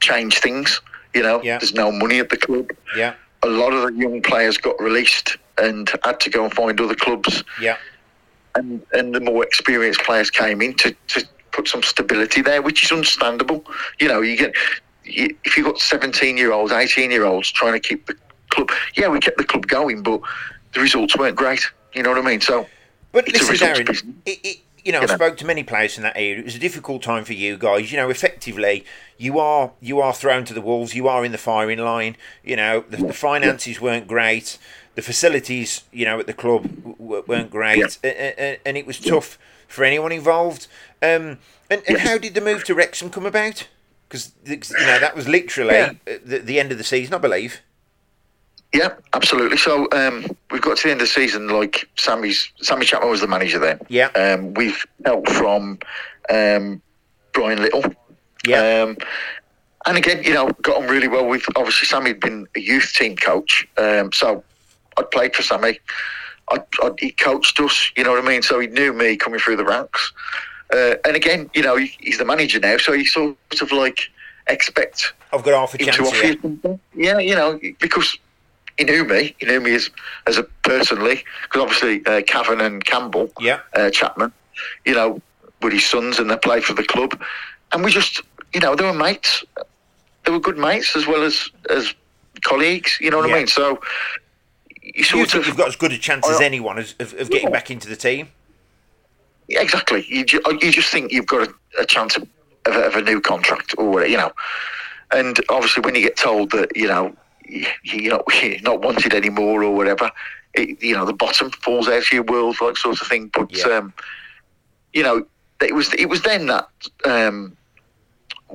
change 0.00 0.38
things. 0.40 0.80
You 1.14 1.22
know, 1.22 1.40
Yeah. 1.44 1.58
there's 1.58 1.74
no 1.74 1.92
money 1.92 2.18
at 2.18 2.30
the 2.30 2.36
club. 2.36 2.72
Yeah. 2.96 3.14
A 3.44 3.46
lot 3.48 3.72
of 3.72 3.82
the 3.82 3.92
young 4.00 4.20
players 4.22 4.56
got 4.58 4.80
released 4.80 5.36
and 5.58 5.90
had 6.04 6.20
to 6.20 6.30
go 6.30 6.44
and 6.44 6.52
find 6.52 6.80
other 6.80 6.94
clubs, 6.94 7.44
Yeah. 7.60 7.76
and 8.54 8.82
and 8.92 9.14
the 9.14 9.20
more 9.20 9.42
experienced 9.44 10.00
players 10.02 10.30
came 10.30 10.60
in 10.62 10.74
to, 10.74 10.94
to 11.08 11.26
put 11.52 11.68
some 11.68 11.82
stability 11.82 12.42
there, 12.42 12.62
which 12.62 12.82
is 12.84 12.90
understandable. 12.92 13.64
You 14.00 14.08
know, 14.08 14.20
you 14.20 14.36
get 14.36 14.54
you, 15.04 15.36
if 15.44 15.56
you've 15.56 15.66
got 15.66 15.78
17 15.78 16.36
year 16.36 16.52
olds, 16.52 16.72
18 16.72 17.10
year 17.10 17.24
olds 17.24 17.50
trying 17.50 17.74
to 17.74 17.80
keep 17.80 18.06
the 18.06 18.16
club, 18.50 18.70
yeah, 18.96 19.08
we 19.08 19.20
kept 19.20 19.36
the 19.38 19.44
club 19.44 19.66
going, 19.66 20.02
but 20.02 20.20
the 20.72 20.80
results 20.80 21.16
weren't 21.16 21.36
great. 21.36 21.60
You 21.92 22.02
know 22.02 22.10
what 22.10 22.18
I 22.18 22.22
mean? 22.22 22.40
So 22.40 22.66
But 23.12 23.28
listen, 23.28 23.54
Darren, 23.56 24.14
it, 24.26 24.38
it, 24.42 24.58
you 24.84 24.92
know, 24.92 24.98
I 25.00 25.06
know. 25.06 25.14
spoke 25.14 25.36
to 25.38 25.46
many 25.46 25.62
players 25.62 25.96
in 25.96 26.02
that 26.02 26.16
area. 26.16 26.38
It 26.38 26.44
was 26.44 26.56
a 26.56 26.58
difficult 26.58 27.02
time 27.02 27.24
for 27.24 27.32
you 27.32 27.56
guys. 27.56 27.90
You 27.92 27.98
know, 27.98 28.10
effectively, 28.10 28.84
you 29.16 29.38
are 29.38 29.72
you 29.80 30.00
are 30.00 30.12
thrown 30.12 30.44
to 30.46 30.54
the 30.54 30.60
wolves. 30.60 30.94
You 30.94 31.06
are 31.08 31.24
in 31.24 31.32
the 31.32 31.38
firing 31.38 31.78
line. 31.78 32.16
You 32.42 32.56
know, 32.56 32.84
the, 32.88 32.96
the 32.98 33.12
finances 33.12 33.80
weren't 33.80 34.08
great. 34.08 34.58
The 34.94 35.02
facilities, 35.02 35.82
you 35.92 36.04
know, 36.04 36.20
at 36.20 36.26
the 36.26 36.32
club 36.32 36.62
w- 36.84 37.24
weren't 37.26 37.50
great, 37.50 37.98
A- 38.04 38.06
a- 38.08 38.34
a- 38.52 38.60
and 38.64 38.76
it 38.76 38.86
was 38.86 39.00
tough 39.00 39.38
for 39.66 39.84
anyone 39.84 40.12
involved. 40.12 40.66
Um, 41.02 41.38
and, 41.70 41.82
and 41.88 41.96
Yeah. 41.96 41.98
how 41.98 42.18
did 42.18 42.34
the 42.34 42.40
move 42.40 42.62
to 42.64 42.74
Wrexham 42.74 43.10
come 43.10 43.26
about? 43.26 43.66
Because 44.08 44.30
you 44.46 44.56
know 44.86 45.00
that 45.00 45.16
was 45.16 45.26
literally 45.26 45.74
Yeah. 45.74 45.92
the, 46.24 46.38
the 46.38 46.60
end 46.60 46.70
of 46.70 46.78
the 46.78 46.84
season, 46.84 47.12
I 47.14 47.18
believe. 47.18 47.60
yeah, 48.72 48.90
absolutely. 49.12 49.56
So 49.56 49.88
um, 49.92 50.26
we've 50.50 50.62
got 50.62 50.76
to 50.78 50.82
the 50.84 50.90
end 50.92 51.00
of 51.00 51.06
the 51.08 51.12
season. 51.12 51.48
Like 51.48 51.88
Sammy's, 51.96 52.52
Sammy 52.60 52.84
Chapman 52.86 53.10
was 53.10 53.20
the 53.20 53.26
manager 53.28 53.58
then. 53.58 53.80
Yeah. 53.88 54.08
Um, 54.16 54.54
we've 54.54 54.84
help 55.04 55.28
from 55.28 55.78
um, 56.30 56.80
Brian 57.32 57.60
Little. 57.62 57.84
Yeah, 58.46 58.82
Um, 58.82 58.96
and 59.86 59.96
again, 59.96 60.22
you 60.22 60.34
know, 60.34 60.50
got 60.62 60.76
on 60.82 60.88
really 60.88 61.08
well 61.08 61.26
with. 61.26 61.44
Obviously, 61.56 61.86
Sammy 61.86 62.10
had 62.10 62.20
been 62.20 62.46
a 62.56 62.60
youth 62.60 62.92
team 62.94 63.16
coach, 63.16 63.66
um, 63.78 64.12
so 64.12 64.42
I'd 64.96 65.10
played 65.10 65.34
for 65.34 65.42
Sammy. 65.42 65.78
I, 66.50 66.58
I, 66.82 66.90
he 66.98 67.10
coached 67.12 67.58
us, 67.60 67.90
you 67.96 68.04
know 68.04 68.10
what 68.12 68.24
I 68.24 68.28
mean. 68.28 68.42
So 68.42 68.60
he 68.60 68.66
knew 68.66 68.92
me 68.92 69.16
coming 69.16 69.40
through 69.40 69.56
the 69.56 69.64
ranks. 69.64 70.12
Uh, 70.72 70.94
and 71.04 71.16
again, 71.16 71.50
you 71.54 71.62
know, 71.62 71.76
he, 71.76 71.94
he's 72.00 72.18
the 72.18 72.24
manager 72.24 72.58
now, 72.58 72.76
so 72.78 72.92
he 72.92 73.04
sort 73.04 73.36
of 73.60 73.72
like 73.72 74.00
expect 74.46 75.12
I've 75.32 75.42
got 75.42 75.58
half 75.58 75.74
a 75.74 75.78
him 75.78 75.86
to 75.86 75.92
chance 75.92 76.08
offer 76.08 76.26
you 76.26 76.38
something. 76.40 76.80
Yeah, 76.94 77.18
you 77.18 77.34
know, 77.34 77.58
because 77.80 78.16
he 78.78 78.84
knew 78.84 79.04
me. 79.04 79.34
He 79.38 79.46
knew 79.46 79.60
me 79.60 79.74
as 79.74 79.90
as 80.26 80.36
a 80.38 80.42
personally, 80.62 81.22
because 81.44 81.62
obviously 81.62 82.04
uh, 82.06 82.22
Cavan 82.22 82.60
and 82.60 82.84
Campbell, 82.84 83.30
Yeah. 83.40 83.60
uh, 83.74 83.90
Chapman, 83.90 84.32
you 84.84 84.94
know, 84.94 85.20
were 85.62 85.70
his 85.70 85.86
sons 85.86 86.18
and 86.18 86.28
they 86.30 86.36
played 86.36 86.64
for 86.64 86.74
the 86.74 86.84
club, 86.84 87.20
and 87.72 87.84
we 87.84 87.90
just, 87.90 88.20
you 88.52 88.60
know, 88.60 88.74
they 88.74 88.84
were 88.84 88.92
mates. 88.94 89.44
They 90.24 90.32
were 90.32 90.40
good 90.40 90.58
mates 90.58 90.96
as 90.96 91.06
well 91.06 91.22
as 91.22 91.48
as 91.70 91.94
colleagues. 92.42 92.98
You 93.00 93.10
know 93.10 93.18
what 93.18 93.28
Yeah. 93.28 93.34
I 93.36 93.38
mean? 93.38 93.46
So 93.46 93.80
you 94.94 95.04
sort 95.04 95.30
think 95.30 95.42
of 95.42 95.48
you've 95.48 95.56
got 95.56 95.68
as 95.68 95.76
good 95.76 95.92
a 95.92 95.98
chance 95.98 96.26
as 96.28 96.40
anyone 96.40 96.78
as, 96.78 96.94
of, 97.00 97.12
of 97.14 97.30
getting 97.30 97.48
Yeah. 97.48 97.52
back 97.54 97.70
into 97.70 97.88
the 97.88 97.96
team? 97.96 98.28
Yeah, 99.48 99.60
exactly. 99.60 100.04
You, 100.08 100.24
ju- 100.24 100.40
you 100.62 100.70
just 100.72 100.90
think 100.90 101.12
you've 101.12 101.26
got 101.26 101.48
a, 101.48 101.54
a 101.82 101.84
chance 101.86 102.16
of, 102.16 102.22
of, 102.66 102.74
a, 102.76 102.80
of 102.86 102.94
a 102.96 103.02
new 103.02 103.20
contract 103.20 103.74
or 103.76 103.90
whatever, 103.90 104.10
you 104.10 104.16
know. 104.16 104.32
And 105.12 105.36
obviously, 105.50 105.82
when 105.82 105.94
you 105.94 106.00
get 106.00 106.16
told 106.16 106.50
that 106.52 106.74
you 106.76 106.86
know 106.88 107.14
you- 107.44 107.66
you're 107.82 108.12
not, 108.16 108.24
you're 108.42 108.60
not 108.62 108.80
wanted 108.80 109.12
anymore 109.14 109.62
or 109.62 109.74
whatever, 109.74 110.10
it, 110.54 110.82
you 110.82 110.94
know 110.94 111.04
the 111.04 111.12
bottom 111.12 111.50
falls 111.50 111.88
out 111.88 111.98
of 111.98 112.12
your 112.12 112.22
world, 112.22 112.56
like 112.62 112.76
sort 112.76 113.00
of 113.00 113.06
thing. 113.06 113.30
But 113.34 113.54
Yeah. 113.56 113.64
um, 113.78 113.92
you 114.92 115.02
know, 115.02 115.26
it 115.60 115.74
was 115.74 115.92
it 115.94 116.08
was 116.08 116.22
then 116.22 116.46
that 116.46 116.68
um, 117.04 117.56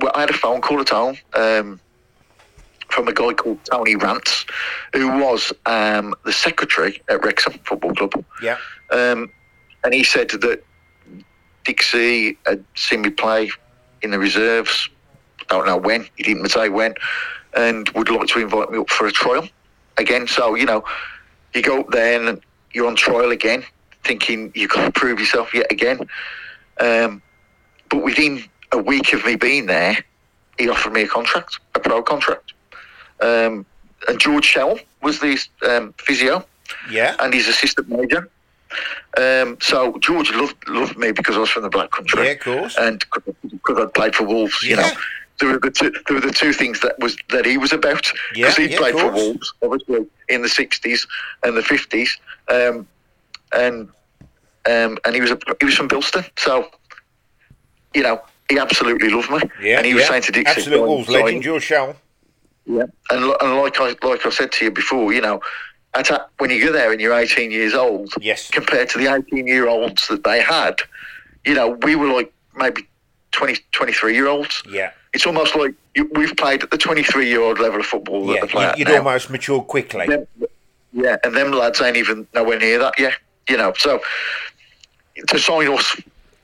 well, 0.00 0.10
I 0.14 0.20
had 0.22 0.30
a 0.30 0.34
phone 0.34 0.60
call 0.62 0.80
at 0.80 0.88
home 0.88 1.18
um, 1.34 1.78
from 2.90 3.08
a 3.08 3.12
guy 3.12 3.32
called 3.32 3.58
Tony 3.70 3.96
Rance, 3.96 4.44
who 4.92 5.08
was 5.08 5.52
um, 5.66 6.14
the 6.24 6.32
secretary 6.32 7.00
at 7.08 7.24
Wrexham 7.24 7.54
Football 7.64 7.94
Club. 7.94 8.24
Yeah. 8.42 8.58
Um, 8.90 9.30
and 9.84 9.94
he 9.94 10.04
said 10.04 10.30
that 10.30 10.62
Dixie 11.64 12.36
had 12.46 12.64
seen 12.74 13.02
me 13.02 13.10
play 13.10 13.50
in 14.02 14.10
the 14.10 14.18
reserves. 14.18 14.88
I 15.40 15.44
Don't 15.48 15.66
know 15.66 15.76
when. 15.76 16.06
He 16.16 16.22
didn't 16.22 16.48
say 16.48 16.68
when, 16.68 16.94
and 17.54 17.88
would 17.90 18.10
like 18.10 18.28
to 18.28 18.40
invite 18.40 18.70
me 18.70 18.78
up 18.78 18.90
for 18.90 19.06
a 19.06 19.12
trial 19.12 19.48
again. 19.96 20.26
So 20.26 20.54
you 20.54 20.66
know, 20.66 20.84
you 21.54 21.62
go 21.62 21.80
up 21.80 21.90
there 21.90 22.22
and 22.22 22.40
you're 22.72 22.86
on 22.86 22.96
trial 22.96 23.30
again, 23.30 23.64
thinking 24.04 24.52
you've 24.54 24.70
got 24.70 24.84
to 24.84 24.92
prove 24.92 25.18
yourself 25.18 25.54
yet 25.54 25.66
again. 25.70 26.00
Um, 26.78 27.22
but 27.88 28.02
within 28.02 28.44
a 28.72 28.78
week 28.78 29.12
of 29.12 29.24
me 29.24 29.36
being 29.36 29.66
there, 29.66 29.98
he 30.58 30.68
offered 30.68 30.92
me 30.92 31.02
a 31.02 31.08
contract, 31.08 31.58
a 31.74 31.80
pro 31.80 32.02
contract. 32.02 32.52
Um, 33.20 33.66
and 34.08 34.18
George 34.18 34.44
Showell 34.46 34.80
was 35.02 35.20
the 35.20 35.38
um, 35.68 35.92
physio 35.98 36.44
Yeah. 36.90 37.16
and 37.20 37.32
his 37.34 37.48
assistant 37.48 37.88
major. 37.88 38.28
Um, 39.18 39.58
so 39.60 39.98
George 39.98 40.30
loved 40.32 40.56
loved 40.68 40.96
me 40.96 41.10
because 41.12 41.36
I 41.36 41.40
was 41.40 41.50
from 41.50 41.62
the 41.64 41.68
Black 41.68 41.90
Country, 41.90 42.24
Yeah, 42.24 42.30
of 42.32 42.40
course. 42.40 42.76
and 42.78 43.04
because 43.50 43.78
I'd 43.78 43.92
played 43.94 44.14
for 44.14 44.24
Wolves. 44.24 44.62
You 44.62 44.76
know, 44.76 44.88
there 45.40 45.48
were 45.50 45.58
the 45.58 45.70
two, 45.72 45.90
there 46.06 46.14
were 46.14 46.20
the 46.20 46.32
two 46.32 46.52
things 46.52 46.80
that 46.80 46.96
was 47.00 47.16
that 47.30 47.44
he 47.44 47.58
was 47.58 47.72
about 47.72 48.06
Yeah, 48.34 48.46
because 48.46 48.56
he 48.56 48.70
yeah, 48.70 48.78
played 48.78 48.94
for. 48.94 49.10
Wolves, 49.10 49.52
obviously 49.62 50.06
in 50.28 50.42
the 50.42 50.48
sixties 50.48 51.04
and 51.42 51.56
the 51.56 51.62
fifties, 51.62 52.16
um, 52.48 52.86
and 53.52 53.88
um, 54.68 54.98
and 55.04 55.14
he 55.16 55.20
was 55.20 55.32
a, 55.32 55.38
he 55.58 55.66
was 55.66 55.74
from 55.74 55.88
Bilston, 55.88 56.24
so 56.38 56.70
you 57.92 58.02
know 58.04 58.22
he 58.48 58.58
absolutely 58.58 59.08
loved 59.10 59.30
me. 59.30 59.40
Yeah. 59.60 59.78
and 59.78 59.86
he 59.86 59.94
was 59.94 60.06
saying 60.06 60.22
to 60.22 60.32
Dixie, 60.32 60.60
Absolute 60.60 60.76
"Go 60.78 60.86
Wolves 60.86 61.08
legend, 61.08 61.42
George 61.42 61.66
Showell. 61.68 61.96
Yeah, 62.70 62.84
and 63.10 63.24
and 63.40 63.56
like 63.56 63.80
I 63.80 63.94
like 64.02 64.24
I 64.26 64.30
said 64.30 64.52
to 64.52 64.64
you 64.66 64.70
before, 64.70 65.12
you 65.12 65.20
know, 65.20 65.40
at 65.94 66.06
that, 66.08 66.28
when 66.38 66.50
you 66.50 66.64
go 66.64 66.72
there 66.72 66.92
and 66.92 67.00
you're 67.00 67.14
18 67.18 67.50
years 67.50 67.74
old, 67.74 68.12
Yes. 68.20 68.48
compared 68.50 68.88
to 68.90 68.98
the 68.98 69.12
18 69.12 69.46
year 69.46 69.66
olds 69.68 70.06
that 70.08 70.22
they 70.24 70.40
had, 70.40 70.76
you 71.44 71.54
know, 71.54 71.70
we 71.82 71.96
were 71.96 72.06
like 72.08 72.32
maybe 72.54 72.86
20, 73.32 73.56
23 73.72 74.14
year 74.14 74.28
olds. 74.28 74.62
Yeah. 74.68 74.92
It's 75.12 75.26
almost 75.26 75.56
like 75.56 75.74
you, 75.96 76.08
we've 76.14 76.36
played 76.36 76.62
at 76.62 76.70
the 76.70 76.78
23 76.78 77.26
year 77.28 77.40
old 77.40 77.58
level 77.58 77.80
of 77.80 77.86
football 77.86 78.24
that 78.26 78.34
Yeah. 78.34 78.40
they 78.42 78.46
play 78.46 78.62
You, 78.64 78.68
at 78.70 78.78
you'd 78.78 78.88
now. 78.88 78.96
almost 78.98 79.30
mature 79.30 79.60
quickly. 79.62 80.06
Them- 80.06 80.26
yeah, 80.92 81.16
and 81.24 81.34
them 81.36 81.50
lads 81.52 81.80
ain't 81.80 81.96
even 81.96 82.26
nowhere 82.34 82.58
near 82.58 82.78
that 82.78 82.94
Yeah, 82.98 83.14
You 83.48 83.56
know, 83.56 83.72
so 83.76 84.00
to 85.28 85.38
sign 85.38 85.68
us. 85.72 85.96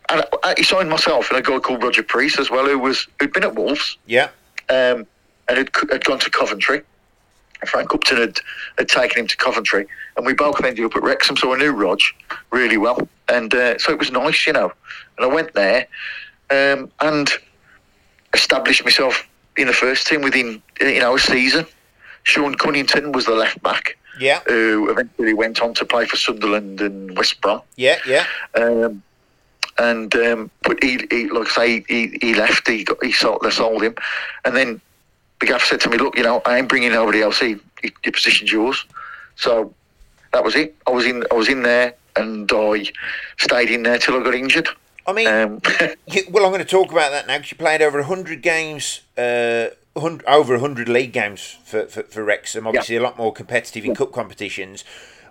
And 0.08 0.24
I- 0.44 0.54
he 0.56 0.62
signed 0.62 0.88
myself 0.90 1.30
and 1.30 1.38
a 1.38 1.42
guy 1.42 1.58
called 1.58 1.82
Roger 1.82 2.02
Priest 2.02 2.38
as 2.38 2.50
well, 2.50 2.64
who 2.66 2.78
was 2.78 3.06
who'd 3.20 3.32
been 3.32 3.42
at 3.44 3.54
Wolves 3.54 3.96
Yeah. 4.06 4.28
um, 4.68 5.06
and 5.48 5.58
had, 5.58 5.70
had 5.90 6.04
gone 6.04 6.18
to 6.20 6.30
Coventry. 6.30 6.82
Frank 7.66 7.94
Upton 7.94 8.18
had, 8.18 8.38
had 8.76 8.88
taken 8.88 9.20
him 9.20 9.26
to 9.28 9.36
Coventry, 9.36 9.86
and 10.16 10.26
we 10.26 10.34
both 10.34 10.62
ended 10.62 10.84
up 10.84 10.94
at 10.94 11.02
Wrexham, 11.02 11.36
so 11.36 11.54
I 11.54 11.58
knew 11.58 11.70
Rog 11.72 12.00
really 12.50 12.76
well, 12.76 13.08
and 13.28 13.52
uh, 13.54 13.78
so 13.78 13.92
it 13.92 13.98
was 13.98 14.10
nice, 14.12 14.46
you 14.46 14.52
know. 14.52 14.72
And 15.16 15.24
I 15.24 15.26
went 15.26 15.54
there 15.54 15.86
um, 16.50 16.90
and 17.00 17.30
established 18.34 18.84
myself 18.84 19.26
in 19.56 19.66
the 19.68 19.72
first 19.72 20.06
team 20.06 20.20
within 20.20 20.62
you 20.80 21.00
know 21.00 21.14
a 21.16 21.18
season. 21.18 21.66
Shaun 22.24 22.54
Cunnington 22.56 23.12
was 23.12 23.24
the 23.24 23.34
left 23.34 23.62
back, 23.62 23.96
Yeah. 24.20 24.40
who 24.46 24.90
eventually 24.90 25.32
went 25.32 25.62
on 25.62 25.72
to 25.74 25.84
play 25.84 26.04
for 26.06 26.16
Sunderland 26.16 26.80
and 26.80 27.16
West 27.16 27.40
Brom. 27.40 27.62
Yeah. 27.76 27.98
Yeah. 28.06 28.26
Um, 28.54 29.02
and 29.78 30.14
um, 30.16 30.50
but 30.62 30.82
he, 30.82 31.06
he, 31.10 31.28
like 31.30 31.48
I 31.48 31.50
say, 31.50 31.84
he, 31.88 32.18
he 32.20 32.34
left. 32.34 32.66
He 32.68 32.84
got, 32.84 33.02
he 33.02 33.12
sold, 33.12 33.40
they 33.42 33.50
sold 33.50 33.82
him, 33.82 33.94
and 34.44 34.56
then 34.56 34.80
the 35.40 35.46
gaffer 35.46 35.66
said 35.66 35.80
to 35.82 35.90
me, 35.90 35.98
"Look, 35.98 36.16
you 36.16 36.22
know, 36.22 36.42
I 36.46 36.58
ain't 36.58 36.68
bringing 36.68 36.92
nobody 36.92 37.22
else. 37.22 37.38
He, 37.40 37.56
your 37.82 38.12
position's 38.12 38.52
yours." 38.52 38.84
So 39.36 39.74
that 40.32 40.42
was 40.44 40.54
it. 40.54 40.74
I 40.86 40.90
was 40.90 41.04
in. 41.06 41.24
I 41.30 41.34
was 41.34 41.48
in 41.48 41.62
there, 41.62 41.94
and 42.16 42.50
I 42.52 42.86
stayed 43.38 43.70
in 43.70 43.82
there 43.82 43.98
till 43.98 44.18
I 44.18 44.22
got 44.22 44.34
injured. 44.34 44.68
I 45.06 45.12
mean, 45.12 45.28
Um, 45.28 45.60
you, 46.08 46.22
well, 46.30 46.44
I'm 46.44 46.50
going 46.50 46.58
to 46.58 46.64
talk 46.64 46.90
about 46.90 47.12
that 47.12 47.26
now 47.28 47.36
because 47.36 47.52
you 47.52 47.56
played 47.58 47.80
over 47.80 47.98
100 47.98 48.42
games, 48.42 49.02
uh, 49.16 49.68
100, 49.92 50.26
over 50.26 50.54
100 50.54 50.88
league 50.88 51.12
games 51.12 51.58
for, 51.64 51.86
for, 51.86 52.02
for 52.02 52.24
Wrexham. 52.24 52.66
Obviously, 52.66 52.96
a 52.96 53.02
lot 53.02 53.16
more 53.16 53.32
competitive 53.32 53.84
in 53.84 53.94
cup 53.94 54.10
competitions. 54.12 54.82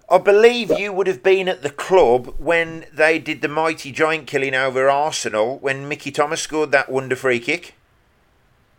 I 0.09 0.19
believe 0.19 0.71
you 0.79 0.93
would 0.93 1.07
have 1.07 1.23
been 1.23 1.49
at 1.49 1.61
the 1.61 1.71
club 1.71 2.35
when 2.37 2.85
they 2.93 3.17
did 3.19 3.41
the 3.41 3.47
mighty 3.49 3.91
giant 3.91 4.27
killing 4.27 4.53
over 4.55 4.87
Arsenal 4.87 5.57
when 5.57 5.89
Mickey 5.89 6.11
Thomas 6.11 6.41
scored 6.41 6.71
that 6.71 6.89
wonder 6.89 7.15
free 7.15 7.39
kick. 7.39 7.73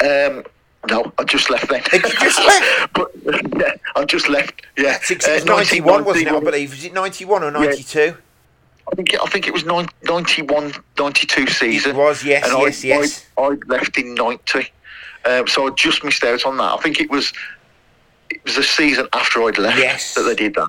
um, 0.03 0.45
no, 0.91 1.13
I 1.19 1.25
just 1.25 1.51
left 1.51 1.69
then. 1.69 1.83
You 1.93 2.01
just 2.01 2.39
left? 2.39 2.93
but 2.95 3.11
yeah, 3.59 3.75
I 3.95 4.05
just 4.05 4.29
left. 4.29 4.63
Yeah, 4.77 4.99
Six, 5.03 5.27
Uh, 5.27 5.41
91, 5.45 6.05
wasn't 6.05 6.27
it? 6.27 6.31
I 6.31 6.35
1991. 6.35 6.45
believe. 6.45 6.71
Was 6.71 6.85
it 6.85 6.93
91 6.95 7.43
or 7.45 7.51
92? 7.51 8.17
I 8.91 8.95
think 8.95 9.13
it, 9.15 9.21
I 9.21 9.27
think 9.27 9.47
it 9.49 9.53
was 9.53 9.65
91, 9.65 10.73
92 10.99 11.47
season. 11.49 11.91
It 11.91 11.97
was, 11.97 12.25
yes, 12.25 12.49
and 12.49 12.59
yes, 12.63 12.85
I, 12.85 12.87
yes. 12.89 13.27
I, 13.37 13.43
I 13.43 13.49
left 13.67 13.99
in 13.99 14.15
ninety, 14.15 14.71
um, 15.25 15.49
so 15.49 15.67
I 15.67 15.71
just 15.71 16.05
missed 16.05 16.23
out 16.23 16.45
on 16.47 16.57
that. 16.59 16.73
I 16.73 16.77
think 16.79 17.01
it 17.01 17.11
was 17.11 17.33
it 18.31 18.43
was 18.45 18.55
the 18.55 18.63
season 18.63 19.09
after 19.13 19.43
I'd 19.43 19.59
left 19.59 19.79
Yes. 19.79 20.15
that 20.15 20.23
they 20.23 20.35
did 20.37 20.55
that. 20.55 20.69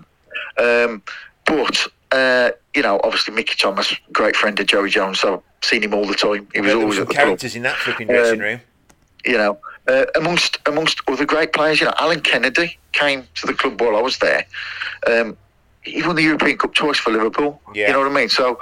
Um, 0.89 1.03
but 1.45 1.87
uh, 2.11 2.51
you 2.75 2.81
know, 2.81 2.99
obviously 3.03 3.35
Mickey 3.35 3.55
Thomas, 3.55 3.93
great 4.11 4.35
friend 4.35 4.59
of 4.59 4.65
Joey 4.65 4.89
Jones, 4.89 5.19
so 5.19 5.35
I've 5.35 5.67
seen 5.67 5.83
him 5.83 5.93
all 5.93 6.05
the 6.07 6.15
time. 6.15 6.47
He 6.55 6.61
was 6.61 6.73
always 6.73 6.97
at 6.97 7.07
the 7.07 7.13
club 7.13 7.25
characters 7.25 7.55
in 7.55 7.61
that 7.63 7.75
flipping 7.75 8.07
dressing 8.07 8.39
Um, 8.39 8.39
room. 8.39 8.59
You 9.25 9.37
know, 9.37 9.57
uh, 9.87 10.05
amongst 10.15 10.57
amongst 10.65 11.01
other 11.07 11.25
great 11.25 11.53
players, 11.53 11.79
you 11.79 11.85
know, 11.85 11.93
Alan 11.99 12.21
Kennedy 12.21 12.77
came 12.91 13.27
to 13.35 13.47
the 13.47 13.53
club 13.53 13.79
while 13.81 13.95
I 13.95 14.01
was 14.01 14.17
there. 14.17 14.45
Um, 15.05 15.37
he 15.81 16.03
won 16.03 16.15
the 16.15 16.23
European 16.23 16.57
Cup 16.57 16.73
twice 16.73 16.97
for 16.97 17.11
Liverpool. 17.11 17.61
Yeah. 17.73 17.87
You 17.87 17.93
know 17.93 17.99
what 17.99 18.11
I 18.11 18.13
mean? 18.13 18.29
So 18.29 18.59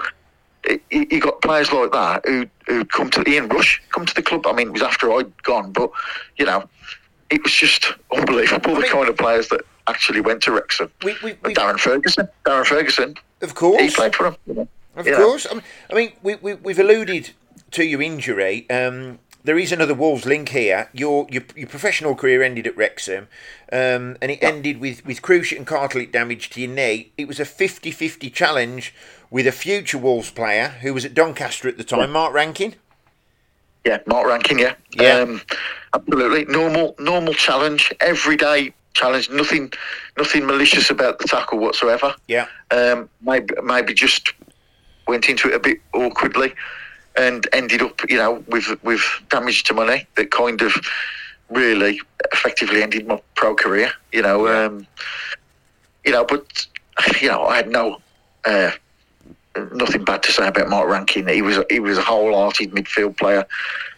you 0.90 1.20
got 1.20 1.42
players 1.42 1.72
like 1.72 1.92
that 1.92 2.26
who 2.26 2.48
who 2.68 2.86
come 2.86 3.10
to 3.12 3.30
Ian 3.30 3.48
Rush 3.50 3.82
come 3.90 4.06
to 4.06 4.14
the 4.14 4.22
club. 4.22 4.48
I 4.48 4.54
mean, 4.54 4.68
it 4.68 4.74
was 4.74 4.82
after 4.82 5.12
I'd 5.12 5.44
gone, 5.44 5.72
but 5.72 5.92
you 6.38 6.46
know, 6.46 6.68
it 7.30 7.44
was 7.44 7.54
just 7.54 7.94
unbelievable 8.16 8.76
the 8.76 8.82
mean- 8.82 8.92
kind 8.92 9.10
of 9.10 9.18
players 9.18 9.50
that 9.50 9.62
actually 9.88 10.22
went 10.22 10.42
to 10.44 10.52
Wrexham. 10.52 10.92
We, 11.04 11.16
we, 11.24 11.38
we, 11.44 11.54
Darren 11.54 11.80
Ferguson, 11.80 12.28
Darren 12.44 12.66
Ferguson, 12.66 13.16
of 13.42 13.54
course, 13.54 13.82
he 13.82 13.90
played 13.92 14.16
for 14.16 14.28
him. 14.28 14.36
You 14.48 14.54
know. 14.54 14.68
Of 14.96 15.06
course. 15.06 15.46
I 15.50 15.54
mean, 15.56 15.64
I 15.92 15.94
mean 15.94 16.14
we, 16.24 16.36
we, 16.36 16.54
we've 16.56 16.80
alluded 16.80 17.32
to 17.72 17.84
your 17.84 18.02
injury. 18.02 18.70
Um, 18.70 19.20
there 19.46 19.58
is 19.58 19.72
another 19.72 19.94
Wolves 19.94 20.26
link 20.26 20.50
here. 20.50 20.90
Your 20.94 21.28
your, 21.30 21.44
your 21.56 21.68
professional 21.68 22.16
career 22.16 22.44
ended 22.44 22.68
at 22.68 22.76
Wrexham, 22.76 23.28
um, 23.72 24.18
and 24.22 24.32
it 24.32 24.44
ended 24.44 24.80
with, 24.80 25.06
with 25.06 25.22
cruciate 25.22 25.58
and 25.58 25.68
cartilage 25.68 26.12
damage 26.12 26.50
to 26.52 26.62
your 26.62 26.72
knee. 26.72 27.12
It 27.18 27.28
was 27.28 27.40
a 27.40 27.46
50 27.46 27.92
50 27.92 28.30
challenge 28.30 28.94
with 29.30 29.48
a 29.48 29.52
future 29.52 29.98
Wolves 29.98 30.32
player 30.32 30.70
who 30.82 30.94
was 30.94 31.06
at 31.06 31.14
Doncaster 31.14 31.68
at 31.68 31.78
the 31.78 31.84
time, 31.84 32.12
Mark 32.12 32.34
Rankine. 32.34 32.76
Yeah, 33.86 34.00
Mark 34.08 34.26
Rankine. 34.28 34.58
Yeah, 34.58 34.74
Yeah. 34.94 35.20
Um, 35.20 35.42
absolutely. 35.94 36.46
Normal, 36.46 36.96
normal 36.98 37.34
challenge, 37.34 37.94
everyday 38.00 38.74
challenge. 38.94 39.30
Nothing, 39.30 39.72
nothing 40.18 40.46
malicious 40.48 40.90
about 40.90 41.20
the 41.20 41.28
tackle 41.28 41.60
whatsoever. 41.60 42.16
Yeah. 42.28 42.48
Um, 42.72 43.10
maybe, 43.22 43.54
maybe 43.64 43.94
just 43.94 44.34
went 45.08 45.30
into 45.30 45.50
it 45.50 45.54
a 45.54 45.60
bit 45.60 45.80
awkwardly, 45.94 46.56
and 47.18 47.48
ended 47.54 47.82
up, 47.82 48.02
you 48.10 48.18
know, 48.18 48.44
with 48.48 48.68
with 48.84 49.02
damage 49.30 49.64
to 49.66 49.74
my 49.74 49.86
knee 49.88 50.06
that 50.16 50.32
kind 50.32 50.62
of 50.62 50.74
really 51.50 52.02
effectively 52.34 52.82
ended 52.82 53.08
my 53.08 53.22
pro 53.36 53.56
career. 53.56 53.92
You 54.12 54.22
know, 54.24 54.48
Yeah. 54.48 54.66
um, 54.66 54.88
you 56.06 56.12
know, 56.12 56.26
but 56.26 56.66
you 57.22 57.28
know, 57.30 57.44
I 57.46 57.56
had 57.58 57.70
no. 57.70 58.00
Uh, 58.46 58.72
Nothing 59.72 60.04
bad 60.04 60.22
to 60.24 60.34
say 60.34 60.46
about 60.50 60.68
Mark 60.68 60.90
Rankine. 60.90 61.30
He 61.30 61.42
was 61.42 61.58
he 61.70 61.80
was 61.80 61.98
a 61.98 62.02
wholehearted 62.02 62.72
midfield 62.72 63.16
player, 63.16 63.46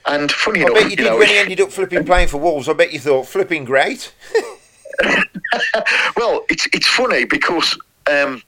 and 0.05 0.31
funny 0.31 0.59
I 0.59 0.65
enough, 0.65 0.73
bet 0.75 0.83
you 0.83 0.89
you 0.91 0.95
did 0.97 1.05
know, 1.05 1.17
when 1.17 1.27
he 1.29 1.37
ended 1.39 1.61
up 1.61 1.71
flipping 1.71 2.05
playing 2.05 2.27
for 2.27 2.37
Wolves. 2.37 2.69
I 2.69 2.73
bet 2.73 2.93
you 2.93 2.99
thought, 2.99 3.25
flipping 3.27 3.65
great. 3.65 4.13
Well, 6.15 6.45
it's 6.49 6.67
it's 6.73 6.87
funny 6.87 7.25
because 7.25 7.77
um, 8.09 8.41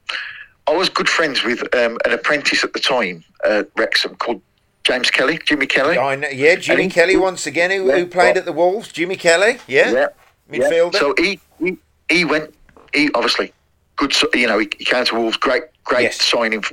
I 0.68 0.72
was 0.76 0.90
good 0.90 1.10
friends 1.10 1.44
with 1.44 1.62
um, 1.76 1.98
an 2.06 2.12
apprentice 2.12 2.64
at 2.64 2.74
the 2.74 2.80
time 2.80 3.24
at 3.44 3.70
Wrexham 3.78 4.16
called 4.16 4.42
James 4.84 5.12
Kelly, 5.12 5.40
Jimmy 5.46 5.66
Kelly. 5.68 5.98
I 5.98 6.16
know, 6.16 6.30
yeah, 6.30 6.56
Jimmy 6.56 6.84
he- 6.84 6.90
Kelly 6.90 7.16
once 7.18 7.46
again, 7.46 7.70
who, 7.72 7.92
who 7.92 7.98
Yeah. 8.00 8.06
played 8.10 8.38
at 8.38 8.46
the 8.46 8.52
Wolves. 8.54 8.92
Jimmy 8.92 9.16
Kelly, 9.16 9.58
yeah. 9.68 9.92
yeah, 9.92 10.08
Midfielder. 10.52 10.96
So 10.96 11.14
he, 11.18 11.40
he 11.60 11.78
he 12.10 12.26
went. 12.26 12.54
He 12.94 13.10
obviously 13.14 13.54
good. 13.98 14.14
You 14.34 14.48
know, 14.48 14.58
he, 14.60 14.68
he 14.78 14.86
came 14.86 15.06
to 15.06 15.16
Wolves. 15.16 15.38
Great, 15.38 15.64
great 15.84 16.04
Yes. 16.04 16.22
signing. 16.22 16.64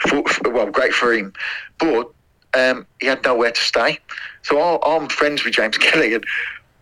For, 0.00 0.22
for, 0.28 0.50
well, 0.50 0.66
great 0.70 0.92
for 0.92 1.12
him, 1.14 1.32
but 1.78 2.10
um, 2.52 2.86
he 3.00 3.06
had 3.06 3.24
nowhere 3.24 3.50
to 3.52 3.60
stay. 3.60 3.98
So 4.42 4.60
I, 4.60 4.78
I'm 4.96 5.08
friends 5.08 5.42
with 5.42 5.54
James 5.54 5.78
Kelly, 5.86 6.12
and 6.14 6.24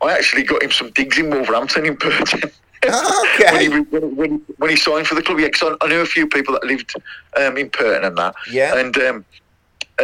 I 0.02 0.12
actually 0.14 0.42
got 0.42 0.62
him 0.64 0.72
some 0.72 0.90
digs 0.90 1.16
in 1.18 1.30
Wolverhampton 1.30 1.86
in 1.86 1.94
Burton. 1.94 2.50
Okay. 2.86 3.50
when, 3.52 3.60
he, 3.60 3.80
when, 3.80 4.14
when, 4.16 4.42
when 4.58 4.68
he 4.70 4.76
signed 4.76 5.06
for 5.06 5.14
the 5.14 5.22
club, 5.22 5.38
yeah, 5.40 5.46
because 5.46 5.74
I, 5.80 5.86
I 5.86 5.88
knew 5.88 6.00
a 6.02 6.04
few 6.06 6.26
people 6.26 6.52
that 6.52 6.64
lived 6.64 6.92
um, 7.40 7.56
in 7.56 7.68
Burton 7.68 8.04
and 8.04 8.18
that. 8.18 8.34
Yeah. 8.50 8.76
And 8.76 8.94
um, 8.98 9.24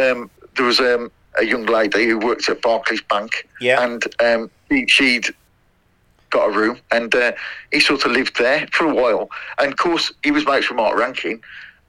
um, 0.01 0.31
there 0.61 0.67
was 0.67 0.79
um, 0.79 1.11
a 1.39 1.43
young 1.43 1.65
lady 1.65 2.05
who 2.05 2.19
worked 2.19 2.47
at 2.47 2.61
Barclays 2.61 3.01
Bank. 3.01 3.47
Yeah. 3.59 3.83
And 3.83 4.03
um, 4.21 4.51
she'd 4.87 5.25
got 6.29 6.49
a 6.49 6.51
room, 6.57 6.77
and 6.91 7.13
uh, 7.15 7.31
he 7.71 7.79
sort 7.79 8.05
of 8.05 8.11
lived 8.11 8.37
there 8.37 8.67
for 8.71 8.85
a 8.85 8.93
while. 8.93 9.29
And 9.57 9.71
of 9.71 9.77
course, 9.79 10.11
he 10.23 10.29
was 10.31 10.45
mates 10.45 10.69
with 10.69 10.77
Mark 10.77 10.97
Rankine, 10.97 11.41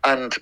and 0.04 0.34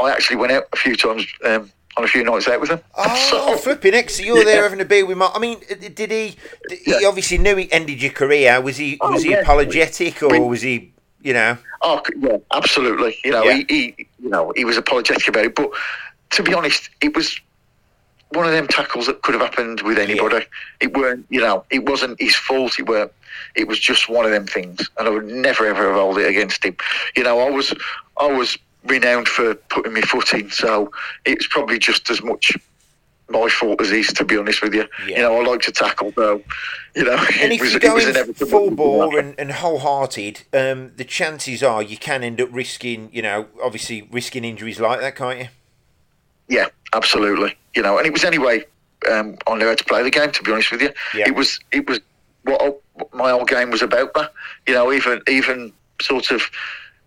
I 0.00 0.10
actually 0.10 0.36
went 0.36 0.52
out 0.52 0.64
a 0.72 0.76
few 0.76 0.96
times 0.96 1.24
um, 1.44 1.70
on 1.96 2.02
a 2.04 2.08
few 2.08 2.24
nights 2.24 2.48
out 2.48 2.60
with 2.60 2.70
him. 2.70 2.80
Oh, 2.96 3.16
So- 3.30 3.56
flipping! 3.56 4.08
So 4.08 4.24
you're 4.24 4.38
Yeah. 4.38 4.44
there 4.44 4.62
having 4.64 4.80
a 4.80 4.84
beer 4.84 5.06
with 5.06 5.16
Mark. 5.18 5.32
I 5.36 5.38
mean, 5.38 5.60
did 5.94 6.10
he? 6.10 6.36
Did, 6.68 6.78
He 6.84 7.04
obviously 7.06 7.38
knew 7.38 7.54
he 7.56 7.70
ended 7.72 8.02
your 8.02 8.12
career. 8.12 8.60
Was 8.60 8.76
he? 8.76 8.98
Oh, 9.00 9.12
was 9.12 9.22
he 9.22 9.30
yeah. 9.30 9.40
apologetic, 9.42 10.20
or 10.22 10.30
We- 10.30 10.40
was 10.40 10.62
he? 10.62 10.92
You 11.22 11.32
know. 11.32 11.58
Oh, 11.82 12.00
yeah, 12.18 12.38
absolutely. 12.52 13.18
You 13.24 13.30
know, 13.32 13.44
Yeah. 13.44 13.62
he, 13.68 13.94
he, 13.96 14.08
you 14.20 14.30
know, 14.30 14.52
he 14.56 14.64
was 14.64 14.76
apologetic 14.76 15.28
about 15.28 15.44
it, 15.44 15.54
but 15.54 15.70
to 16.30 16.42
be 16.42 16.52
honest, 16.54 16.90
it 17.00 17.14
was 17.16 17.40
one 18.30 18.44
of 18.46 18.52
them 18.52 18.66
tackles 18.68 19.06
that 19.06 19.22
could 19.22 19.34
have 19.34 19.42
happened 19.42 19.80
with 19.82 19.98
anybody. 19.98 20.44
It 20.80 20.96
weren't, 20.96 21.26
you 21.30 21.40
know, 21.40 21.64
it 21.70 21.84
wasn't 21.88 22.20
his 22.20 22.34
fault. 22.36 22.78
It 22.78 22.86
were, 22.86 23.10
it 23.54 23.66
was 23.66 23.78
just 23.78 24.08
one 24.08 24.24
of 24.24 24.30
them 24.30 24.46
things, 24.46 24.88
and 24.98 25.08
I 25.08 25.10
would 25.10 25.26
never 25.26 25.66
ever 25.66 25.86
have 25.86 25.94
held 25.94 26.18
it 26.18 26.28
against 26.28 26.64
him. 26.64 26.76
You 27.16 27.24
know, 27.24 27.40
I 27.40 27.50
was, 27.50 27.72
I 28.20 28.26
was 28.26 28.58
renowned 28.84 29.28
for 29.28 29.54
putting 29.54 29.94
my 29.94 30.00
foot 30.02 30.32
in, 30.34 30.50
so 30.50 30.90
it's 31.24 31.46
probably 31.46 31.78
just 31.78 32.10
as 32.10 32.22
much. 32.22 32.56
My 33.30 33.46
fault 33.50 33.82
as 33.82 33.90
his, 33.90 34.10
to 34.14 34.24
be 34.24 34.38
honest 34.38 34.62
with 34.62 34.72
you. 34.72 34.88
Yeah. 35.06 35.16
You 35.16 35.22
know, 35.24 35.38
I 35.38 35.44
like 35.44 35.60
to 35.60 35.70
tackle, 35.70 36.12
though. 36.16 36.42
You 36.94 37.04
know, 37.04 37.12
And 37.40 37.52
it 37.52 37.56
if 37.56 37.60
was, 37.60 37.74
was 37.74 37.82
going 37.82 38.08
inevitable. 38.08 38.46
full 38.46 38.70
bore 38.70 39.18
and, 39.18 39.34
and 39.38 39.52
wholehearted, 39.52 40.44
um, 40.54 40.92
the 40.96 41.04
chances 41.04 41.62
are 41.62 41.82
you 41.82 41.98
can 41.98 42.24
end 42.24 42.40
up 42.40 42.48
risking, 42.50 43.10
you 43.12 43.20
know, 43.20 43.48
obviously 43.62 44.08
risking 44.10 44.46
injuries 44.46 44.80
like 44.80 45.00
that, 45.00 45.14
can't 45.14 45.40
you? 45.40 45.48
Yeah, 46.48 46.68
absolutely. 46.94 47.54
You 47.78 47.84
know, 47.84 47.96
and 47.96 48.04
it 48.08 48.12
was 48.12 48.24
anyway. 48.24 48.64
Um, 49.08 49.36
I 49.46 49.56
knew 49.56 49.68
how 49.68 49.76
to 49.76 49.84
play 49.84 50.02
the 50.02 50.10
game. 50.10 50.32
To 50.32 50.42
be 50.42 50.50
honest 50.50 50.72
with 50.72 50.82
you, 50.82 50.90
Yeah. 51.14 51.28
it 51.28 51.34
was 51.36 51.60
it 51.70 51.88
was 51.88 52.00
what 52.42 52.60
I- 52.60 52.74
what 52.94 53.14
my 53.14 53.30
old 53.30 53.48
game 53.48 53.70
was 53.70 53.82
about. 53.82 54.12
That 54.14 54.32
you 54.66 54.74
know, 54.74 54.92
even 54.92 55.22
even 55.28 55.72
sort 56.02 56.32
of 56.32 56.42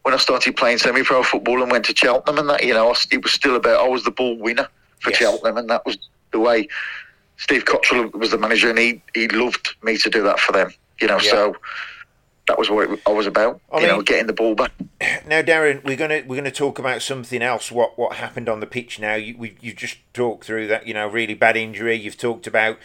when 0.03 0.13
I 0.13 0.17
started 0.17 0.55
playing 0.55 0.78
semi-pro 0.78 1.24
football 1.24 1.61
and 1.61 1.69
went 1.69 1.84
to 1.88 1.93
Cheltenham 1.95 2.39
and 2.39 2.49
that, 2.49 2.63
you 2.63 2.74
know, 2.74 2.89
I 2.89 2.95
it 3.11 3.22
was 3.22 3.34
still 3.34 3.57
about 3.57 3.84
I 3.84 3.88
was 3.89 4.05
the 4.05 4.11
ball 4.11 4.38
winner 4.38 4.69
for 5.01 5.09
Yes. 5.09 5.19
Cheltenham, 5.19 5.57
and 5.57 5.69
that 5.69 5.86
was 5.86 5.97
the 6.32 6.39
way 6.39 6.69
Steve 7.36 7.65
Cotterill 7.65 8.13
was 8.13 8.32
the 8.32 8.38
manager, 8.38 8.69
and 8.69 8.80
he 8.80 9.01
he 9.13 9.28
loved 9.28 9.76
me 9.84 9.97
to 9.97 10.09
do 10.09 10.24
that 10.24 10.39
for 10.39 10.53
them. 10.53 10.74
You 11.01 11.07
know, 11.07 11.19
Yeah. 11.22 11.32
so 11.32 11.55
that 12.48 12.58
was 12.58 12.70
what 12.70 12.89
it, 12.89 13.00
I 13.06 13.12
was 13.12 13.28
about. 13.28 13.62
I 13.72 13.80
you 13.80 13.88
know, 13.88 14.02
getting 14.02 14.28
the 14.28 14.34
ball 14.34 14.56
back. 14.56 14.72
Now, 15.28 15.42
Darren, 15.42 15.84
we're 15.84 15.96
gonna 15.96 16.24
we're 16.26 16.36
gonna 16.36 16.52
talk 16.52 16.80
about 16.80 17.02
something 17.02 17.42
else. 17.42 17.72
What 17.72 17.98
what 17.98 18.14
happened 18.18 18.50
on 18.50 18.60
the 18.60 18.68
pitch? 18.68 19.00
Now, 19.00 19.16
you 19.16 19.38
we, 19.38 19.56
you 19.62 19.74
just 19.74 19.98
talked 20.14 20.46
through 20.46 20.68
that. 20.68 20.88
You 20.88 20.94
know, 20.94 21.08
really 21.08 21.34
bad 21.34 21.56
injury. 21.58 21.96
You've 21.96 22.18
talked 22.18 22.48
about 22.48 22.78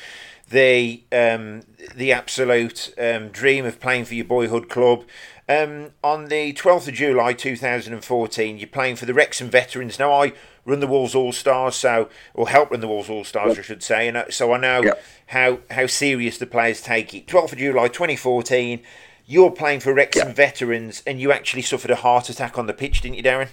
the 0.48 1.02
um, 1.12 1.62
the 1.94 2.12
absolute 2.12 2.94
um, 2.98 3.28
dream 3.28 3.64
of 3.64 3.80
playing 3.80 4.04
for 4.04 4.14
your 4.14 4.24
boyhood 4.26 4.68
club. 4.68 5.04
Um, 5.48 5.92
on 6.02 6.24
the 6.26 6.52
12th 6.54 6.88
of 6.88 6.94
July 6.94 7.32
2014, 7.32 8.58
you're 8.58 8.66
playing 8.66 8.96
for 8.96 9.06
the 9.06 9.14
Wrexham 9.14 9.48
Veterans. 9.48 9.96
Now, 9.96 10.12
I 10.12 10.32
run 10.64 10.80
the 10.80 10.88
Wolves 10.88 11.14
All 11.14 11.30
Stars, 11.30 11.76
so 11.76 12.08
or 12.34 12.48
help 12.48 12.72
run 12.72 12.80
the 12.80 12.88
Wolves 12.88 13.08
All 13.08 13.22
Stars, 13.22 13.56
I 13.56 13.62
should 13.62 13.82
say, 13.82 14.08
and 14.08 14.16
uh, 14.16 14.30
so 14.30 14.52
I 14.52 14.58
know 14.58 14.82
Yeah. 14.82 14.94
how 15.26 15.60
how 15.70 15.86
serious 15.86 16.38
the 16.38 16.46
players 16.46 16.80
take 16.80 17.14
it. 17.14 17.26
12th 17.28 17.52
of 17.52 17.58
July 17.58 17.86
2014, 17.88 18.82
you're 19.26 19.50
playing 19.50 19.80
for 19.80 19.92
Wrexham 19.92 20.28
Yeah. 20.28 20.34
Veterans, 20.34 21.02
and 21.06 21.20
you 21.20 21.32
actually 21.32 21.62
suffered 21.62 21.90
a 21.90 21.96
heart 21.96 22.28
attack 22.28 22.58
on 22.58 22.66
the 22.66 22.72
pitch, 22.72 23.00
didn't 23.00 23.16
you, 23.16 23.22
Darren? 23.22 23.48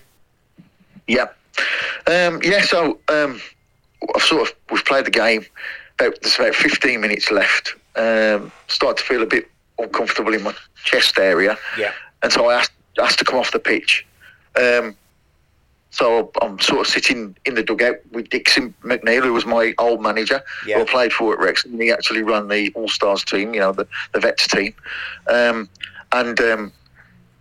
Yeah, 1.07 1.27
um, 2.07 2.39
yeah. 2.43 2.61
So 2.61 2.99
um, 3.09 3.41
I've 4.15 4.21
sort 4.21 4.43
of 4.49 4.55
we've 4.71 4.85
played 4.85 5.05
the 5.05 5.11
game. 5.11 5.45
About 5.99 6.17
there's 6.21 6.39
about 6.39 6.55
15 6.55 6.99
minutes 7.01 7.29
left. 7.31 7.75
Um, 7.95 8.51
started 8.67 8.97
to 8.97 9.03
feel 9.03 9.21
a 9.21 9.25
bit 9.27 9.49
uncomfortable 9.77 10.33
in 10.33 10.41
my 10.43 10.53
chest 10.83 11.17
area, 11.19 11.57
Yeah. 11.77 11.91
and 12.23 12.31
so 12.31 12.49
I 12.49 12.55
asked 12.59 12.71
asked 13.01 13.19
to 13.19 13.25
come 13.25 13.39
off 13.39 13.51
the 13.51 13.59
pitch. 13.59 14.05
Um, 14.55 14.95
so 15.93 16.31
I'm 16.41 16.59
sort 16.59 16.81
of 16.81 16.87
sitting 16.87 17.37
in 17.45 17.53
the 17.53 17.61
dugout 17.61 17.97
with 18.11 18.27
Dixie 18.29 18.73
McNeil, 18.83 19.21
who 19.23 19.31
was 19.33 19.45
my 19.45 19.75
old 19.77 20.01
manager, 20.01 20.41
Yeah. 20.65 20.77
who 20.77 20.81
I 20.81 20.85
played 20.85 21.13
for 21.13 21.33
at 21.33 21.39
Wrexham. 21.39 21.79
He 21.79 21.91
actually 21.91 22.23
ran 22.23 22.47
the 22.47 22.71
All 22.73 22.87
Stars 22.89 23.23
team, 23.23 23.53
you 23.53 23.59
know, 23.59 23.71
the, 23.73 23.87
the 24.11 24.19
vets 24.19 24.47
team. 24.47 24.73
Um, 25.27 25.69
and, 26.11 26.39
um, 26.41 26.71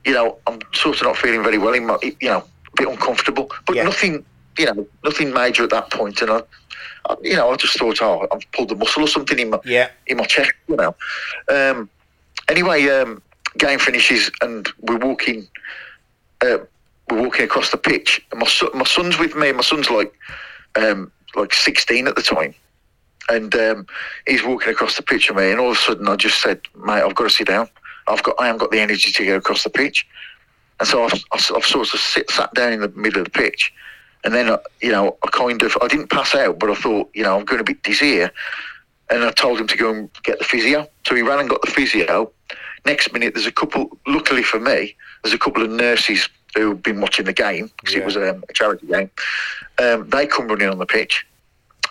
you 0.05 0.13
know, 0.13 0.37
I'm 0.47 0.59
sort 0.75 0.97
of 0.97 1.03
not 1.05 1.17
feeling 1.17 1.43
very 1.43 1.57
well, 1.57 1.73
in 1.73 1.87
my, 1.87 1.97
you 2.03 2.29
know, 2.29 2.39
a 2.45 2.77
bit 2.77 2.89
uncomfortable, 2.89 3.51
but 3.67 3.75
Yeah. 3.75 3.85
nothing, 3.85 4.23
you 4.59 4.67
know, 4.67 4.87
nothing 5.03 5.33
major 5.33 5.65
at 5.65 5.71
that 5.71 5.91
point. 5.91 6.21
And 6.21 6.31
I, 6.31 6.43
I, 7.09 7.17
you 7.23 7.37
know, 7.37 7.51
I 7.51 7.57
just 7.57 7.79
thought, 7.79 8.03
oh, 8.03 8.27
I've 8.31 8.53
pulled 8.53 8.71
a 8.71 8.75
muscle 8.75 9.03
or 9.03 9.09
something 9.09 9.39
in 9.39 9.49
my, 9.49 9.61
Yeah. 9.65 9.89
in 10.09 10.19
my 10.19 10.25
chest, 10.27 10.53
you 10.69 10.77
know. 10.77 10.95
Um, 11.49 11.89
anyway, 12.51 12.87
um, 12.89 13.23
game 13.57 13.79
finishes 13.79 14.31
and 14.43 14.69
we're 14.81 14.99
walking 14.99 15.49
uh, 16.43 16.59
we're 17.11 17.23
walking 17.23 17.45
across 17.45 17.71
the 17.71 17.77
pitch, 17.77 18.25
and 18.31 18.41
my 18.41 18.47
son, 18.47 18.71
my 18.75 18.85
son's 18.85 19.19
with 19.19 19.35
me. 19.35 19.53
My 19.53 19.63
son's 19.63 19.91
like 19.91 20.13
um, 20.77 21.11
like 21.35 21.53
16 21.55 22.07
at 22.07 22.17
the 22.17 22.23
time, 22.23 22.55
and 23.29 23.55
um, 23.55 23.87
he's 24.27 24.45
walking 24.45 24.73
across 24.73 24.97
the 24.97 25.03
pitch 25.03 25.29
with 25.29 25.39
me, 25.39 25.51
and 25.51 25.61
all 25.61 25.71
of 25.71 25.77
a 25.77 25.81
sudden 25.81 26.09
I 26.09 26.17
just 26.17 26.41
said, 26.41 26.61
"Mate, 26.77 27.03
I've 27.03 27.15
got 27.15 27.25
to 27.25 27.31
sit 27.31 27.47
down. 27.47 27.69
I've 28.09 28.23
got 28.23 28.37
I 28.39 28.47
haven't 28.47 28.61
got 28.61 28.71
the 28.71 28.81
energy 28.81 29.13
to 29.13 29.27
go 29.27 29.37
across 29.37 29.65
the 29.65 29.71
pitch." 29.71 30.07
And 30.81 30.89
so 30.89 31.05
I've, 31.05 31.25
I've 31.33 31.65
sort 31.65 31.95
of 31.95 32.01
sit, 32.01 32.31
sat 32.31 32.53
down 32.55 32.73
in 32.73 32.81
the 32.81 32.89
middle 32.89 33.21
of 33.21 33.27
the 33.27 33.31
pitch, 33.31 33.73
and 34.25 34.35
then 34.35 34.49
uh, 34.49 34.59
you 34.81 34.91
know 34.91 35.17
I 35.23 35.29
kind 35.29 35.63
of 35.63 35.77
I 35.83 35.89
didn't 35.89 36.11
pass 36.11 36.35
out, 36.35 36.59
but 36.59 36.71
I 36.71 36.75
thought 36.75 37.11
you 37.15 37.23
know 37.23 37.39
I'm 37.39 37.45
going 37.45 37.65
to 37.65 37.65
be 37.65 37.79
dizzy 37.83 38.07
here, 38.07 38.33
and 39.11 39.25
I 39.25 39.31
told 39.31 39.61
him 39.61 39.67
to 39.69 39.77
go 39.77 39.93
and 39.93 40.11
get 40.23 40.39
the 40.39 40.45
physio. 40.45 40.89
So 41.07 41.15
he 41.15 41.23
ran 41.23 41.41
and 41.41 41.49
got 41.49 41.63
the 41.63 41.71
physio. 41.71 42.33
Next 42.85 43.13
minute, 43.13 43.35
there's 43.35 43.47
a 43.47 43.53
couple. 43.53 43.97
Luckily 44.07 44.43
for 44.43 44.59
me, 44.59 44.97
there's 45.23 45.35
a 45.35 45.39
couple 45.39 45.63
of 45.63 45.71
nurses 45.71 46.29
who've 46.55 46.83
been 46.83 47.01
watching 47.01 47.25
the 47.25 47.33
game 47.33 47.71
because 47.81 47.95
Yeah. 47.95 48.01
it 48.03 48.05
was 48.07 48.17
um, 48.17 48.45
a 48.49 48.53
charity 48.53 48.87
game. 48.87 49.11
Um, 49.79 50.09
they 50.11 50.27
come 50.27 50.49
running 50.49 50.69
on 50.69 50.79
the 50.79 50.87
pitch. 50.87 51.27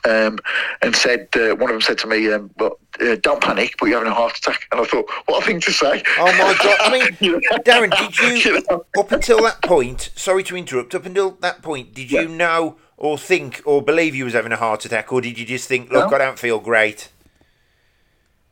Um, 0.03 0.39
and 0.81 0.95
said 0.95 1.27
uh, 1.35 1.53
one 1.55 1.69
of 1.69 1.75
them 1.75 1.81
said 1.81 1.99
to 1.99 2.07
me, 2.07 2.31
um, 2.33 2.49
"But 2.57 2.73
uh, 2.99 3.17
don't 3.21 3.39
panic, 3.39 3.75
but 3.79 3.85
you're 3.85 3.99
having 3.99 4.11
a 4.11 4.15
heart 4.15 4.35
attack." 4.35 4.61
And 4.71 4.81
I 4.81 4.85
thought, 4.85 5.05
"What 5.27 5.43
a 5.43 5.45
thing 5.45 5.59
to 5.59 5.71
say!" 5.71 6.01
Oh 6.17 6.25
my 6.25 6.57
god! 6.59 6.77
I 6.79 6.91
mean, 6.91 7.39
Darren, 7.63 7.95
did 7.95 8.17
you 8.17 8.27
You 8.55 8.63
know? 8.71 8.83
up 8.97 9.11
until 9.11 9.43
that 9.43 9.61
point? 9.61 10.09
Sorry 10.15 10.41
to 10.45 10.57
interrupt. 10.57 10.95
Up 10.95 11.05
until 11.05 11.31
that 11.41 11.61
point, 11.61 11.93
did 11.93 12.09
you 12.11 12.21
Yeah. 12.21 12.35
know 12.35 12.77
or 12.97 13.15
think 13.19 13.61
or 13.63 13.83
believe 13.83 14.15
you 14.15 14.23
was 14.25 14.33
having 14.33 14.51
a 14.51 14.55
heart 14.57 14.85
attack, 14.85 15.13
or 15.13 15.21
did 15.21 15.37
you 15.37 15.45
just 15.45 15.67
think, 15.67 15.91
"Look, 15.91 16.09
No. 16.09 16.15
I 16.15 16.17
don't 16.17 16.39
feel 16.39 16.59
great"? 16.59 17.09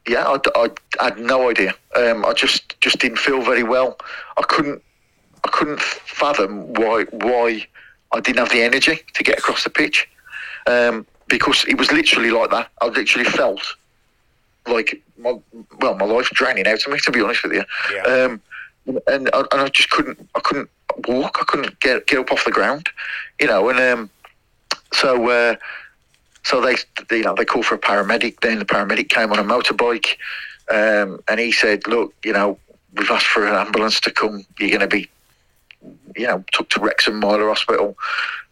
Yeah, 0.07 0.27
I, 0.27 0.37
I- 0.55 0.69
I 0.99 1.03
had 1.05 1.17
no 1.19 1.49
idea. 1.49 1.73
Um, 1.95 2.25
I 2.25 2.33
just 2.33 2.79
just 2.79 2.99
didn't 2.99 3.17
feel 3.17 3.41
very 3.41 3.63
well. 3.63 3.97
I 4.37 4.43
couldn't 4.43 4.83
I 5.43 5.49
couldn't 5.49 5.79
fathom 5.81 6.73
why 6.73 7.03
why 7.11 7.65
I 8.11 8.19
didn't 8.19 8.39
have 8.39 8.49
the 8.51 8.61
energy 8.61 8.99
to 9.13 9.23
get 9.23 9.37
across 9.39 9.63
the 9.63 9.69
pitch 9.69 10.07
um, 10.67 11.05
because 11.27 11.65
it 11.67 11.77
was 11.77 11.91
literally 11.91 12.31
like 12.31 12.49
that. 12.51 12.69
I 12.81 12.87
literally 12.87 13.29
felt 13.29 13.61
like 14.67 15.01
my 15.17 15.37
well 15.79 15.95
my 15.95 16.05
life 16.05 16.29
draining 16.31 16.67
out 16.67 16.85
of 16.85 16.91
me. 16.91 16.99
To 16.99 17.11
be 17.11 17.21
honest 17.21 17.43
with 17.43 17.53
you, 17.53 17.63
Yeah. 17.93 18.03
um, 18.03 18.41
and, 19.07 19.29
I, 19.33 19.39
and 19.51 19.61
I 19.61 19.67
just 19.69 19.89
couldn't 19.89 20.29
I 20.35 20.39
couldn't 20.41 20.69
walk. 21.07 21.37
I 21.41 21.45
couldn't 21.45 21.79
get 21.79 22.07
get 22.07 22.19
up 22.19 22.31
off 22.31 22.45
the 22.45 22.51
ground, 22.51 22.89
you 23.39 23.47
know. 23.47 23.69
And 23.69 23.79
um, 23.79 24.09
so. 24.93 25.29
Uh, 25.29 25.55
so 26.45 26.61
they, 26.61 26.77
you 27.11 27.23
know, 27.23 27.35
they 27.35 27.43
called 27.43 27.65
for 27.65 27.75
a 27.75 27.79
paramedic. 27.79 28.39
Then 28.39 28.59
the 28.59 28.65
paramedic 28.65 29.09
came 29.09 29.29
on 29.31 29.39
a 29.39 29.43
motorbike, 29.43 30.15
um, 30.71 31.19
and 31.27 31.37
he 31.39 31.51
said, 31.51 31.85
"Look, 31.85 32.13
you 32.23 32.31
know, 32.31 32.57
we've 32.95 33.11
asked 33.11 33.27
for 33.27 33.45
an 33.45 33.53
ambulance 33.55 33.99
to 33.99 34.09
come. 34.09 34.45
You're 34.57 34.69
going 34.69 34.79
to 34.79 34.87
be, 34.87 35.09
you 36.15 36.27
know, 36.27 36.43
took 36.51 36.69
to 36.69 36.79
Wrexham 36.79 37.21
Maelor 37.21 37.49
Hospital. 37.49 37.97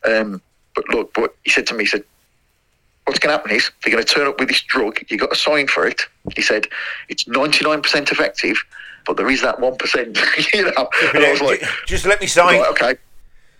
Um, 0.06 0.42
but 0.76 0.88
look, 0.90 1.14
but 1.14 1.36
he 1.44 1.50
said 1.50 1.68
to 1.68 1.74
me, 1.74 1.84
he 1.84 1.88
said, 1.88 2.04
what's 3.06 3.20
going 3.20 3.32
to 3.32 3.38
happen 3.38 3.52
is 3.56 3.72
they're 3.84 3.92
going 3.94 4.04
to 4.04 4.14
turn 4.14 4.28
up 4.28 4.40
with 4.40 4.50
this 4.50 4.62
drug. 4.62 5.00
You 5.10 5.18
got 5.18 5.30
to 5.30 5.36
sign 5.36 5.68
for 5.68 5.88
it. 5.88 6.02
He 6.36 6.42
said 6.42 6.68
it's 7.10 7.24
99% 7.24 8.12
effective, 8.12 8.58
but 9.06 9.18
there 9.18 9.30
is 9.30 9.42
that 9.42 9.60
one 9.60 9.76
percent. 9.78 10.18
you 10.54 10.64
know, 10.64 10.90
and 11.14 11.24
I 11.26 11.32
was 11.32 11.42
like, 11.42 11.62
just 11.86 12.06
let 12.06 12.20
me 12.22 12.28
sign. 12.28 12.60
Right, 12.60 12.70
okay. 12.72 12.96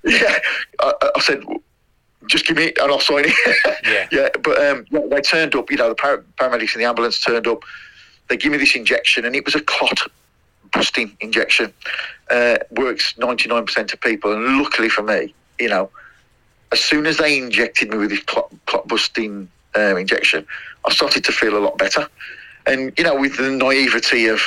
Yeah, 0.04 0.38
I, 0.82 0.94
I- 1.02 1.12
I 1.16 1.20
said, 1.22 1.44
just 2.30 2.46
give 2.46 2.58
me 2.58 2.66
it 2.66 2.78
and 2.78 2.92
I'll 2.92 3.00
sign 3.00 3.24
it. 3.26 3.78
Yeah. 3.86 4.08
yeah. 4.12 4.30
But 4.44 4.62
um, 4.66 4.86
they 5.10 5.22
turned 5.22 5.56
up. 5.56 5.72
You 5.72 5.78
know, 5.78 5.90
the 5.90 5.96
paramedics 5.96 6.74
in 6.76 6.82
the 6.82 6.86
ambulance 6.86 7.20
turned 7.22 7.48
up. 7.48 7.64
They 8.28 8.36
give 8.36 8.52
me 8.52 8.58
this 8.58 8.76
injection, 8.76 9.24
and 9.24 9.34
it 9.36 9.46
was 9.46 9.56
a 9.56 9.62
clot 9.62 10.00
busting 10.72 11.16
injection. 11.20 11.74
Uh, 12.30 12.58
works 12.72 13.18
ninety 13.18 13.50
nine 13.50 13.66
percent 13.66 13.94
of 13.94 14.02
people, 14.02 14.34
and 14.34 14.62
luckily 14.62 14.90
for 14.90 15.04
me, 15.04 15.34
you 15.60 15.70
know, 15.70 15.90
as 16.72 16.80
soon 16.80 17.06
as 17.06 17.18
they 17.18 17.38
injected 17.38 17.90
me 17.90 17.98
with 17.98 18.10
this 18.10 18.24
clot, 18.24 18.52
clot 18.66 18.88
busting 18.88 19.50
um, 19.76 19.98
injection, 19.98 20.46
I 20.86 20.92
started 20.92 21.24
to 21.26 21.32
feel 21.32 21.58
a 21.58 21.60
lot 21.60 21.78
better. 21.78 22.08
And 22.66 22.94
you 22.98 23.04
know, 23.04 23.16
with 23.20 23.38
the 23.38 23.50
naivety 23.50 24.28
of 24.28 24.42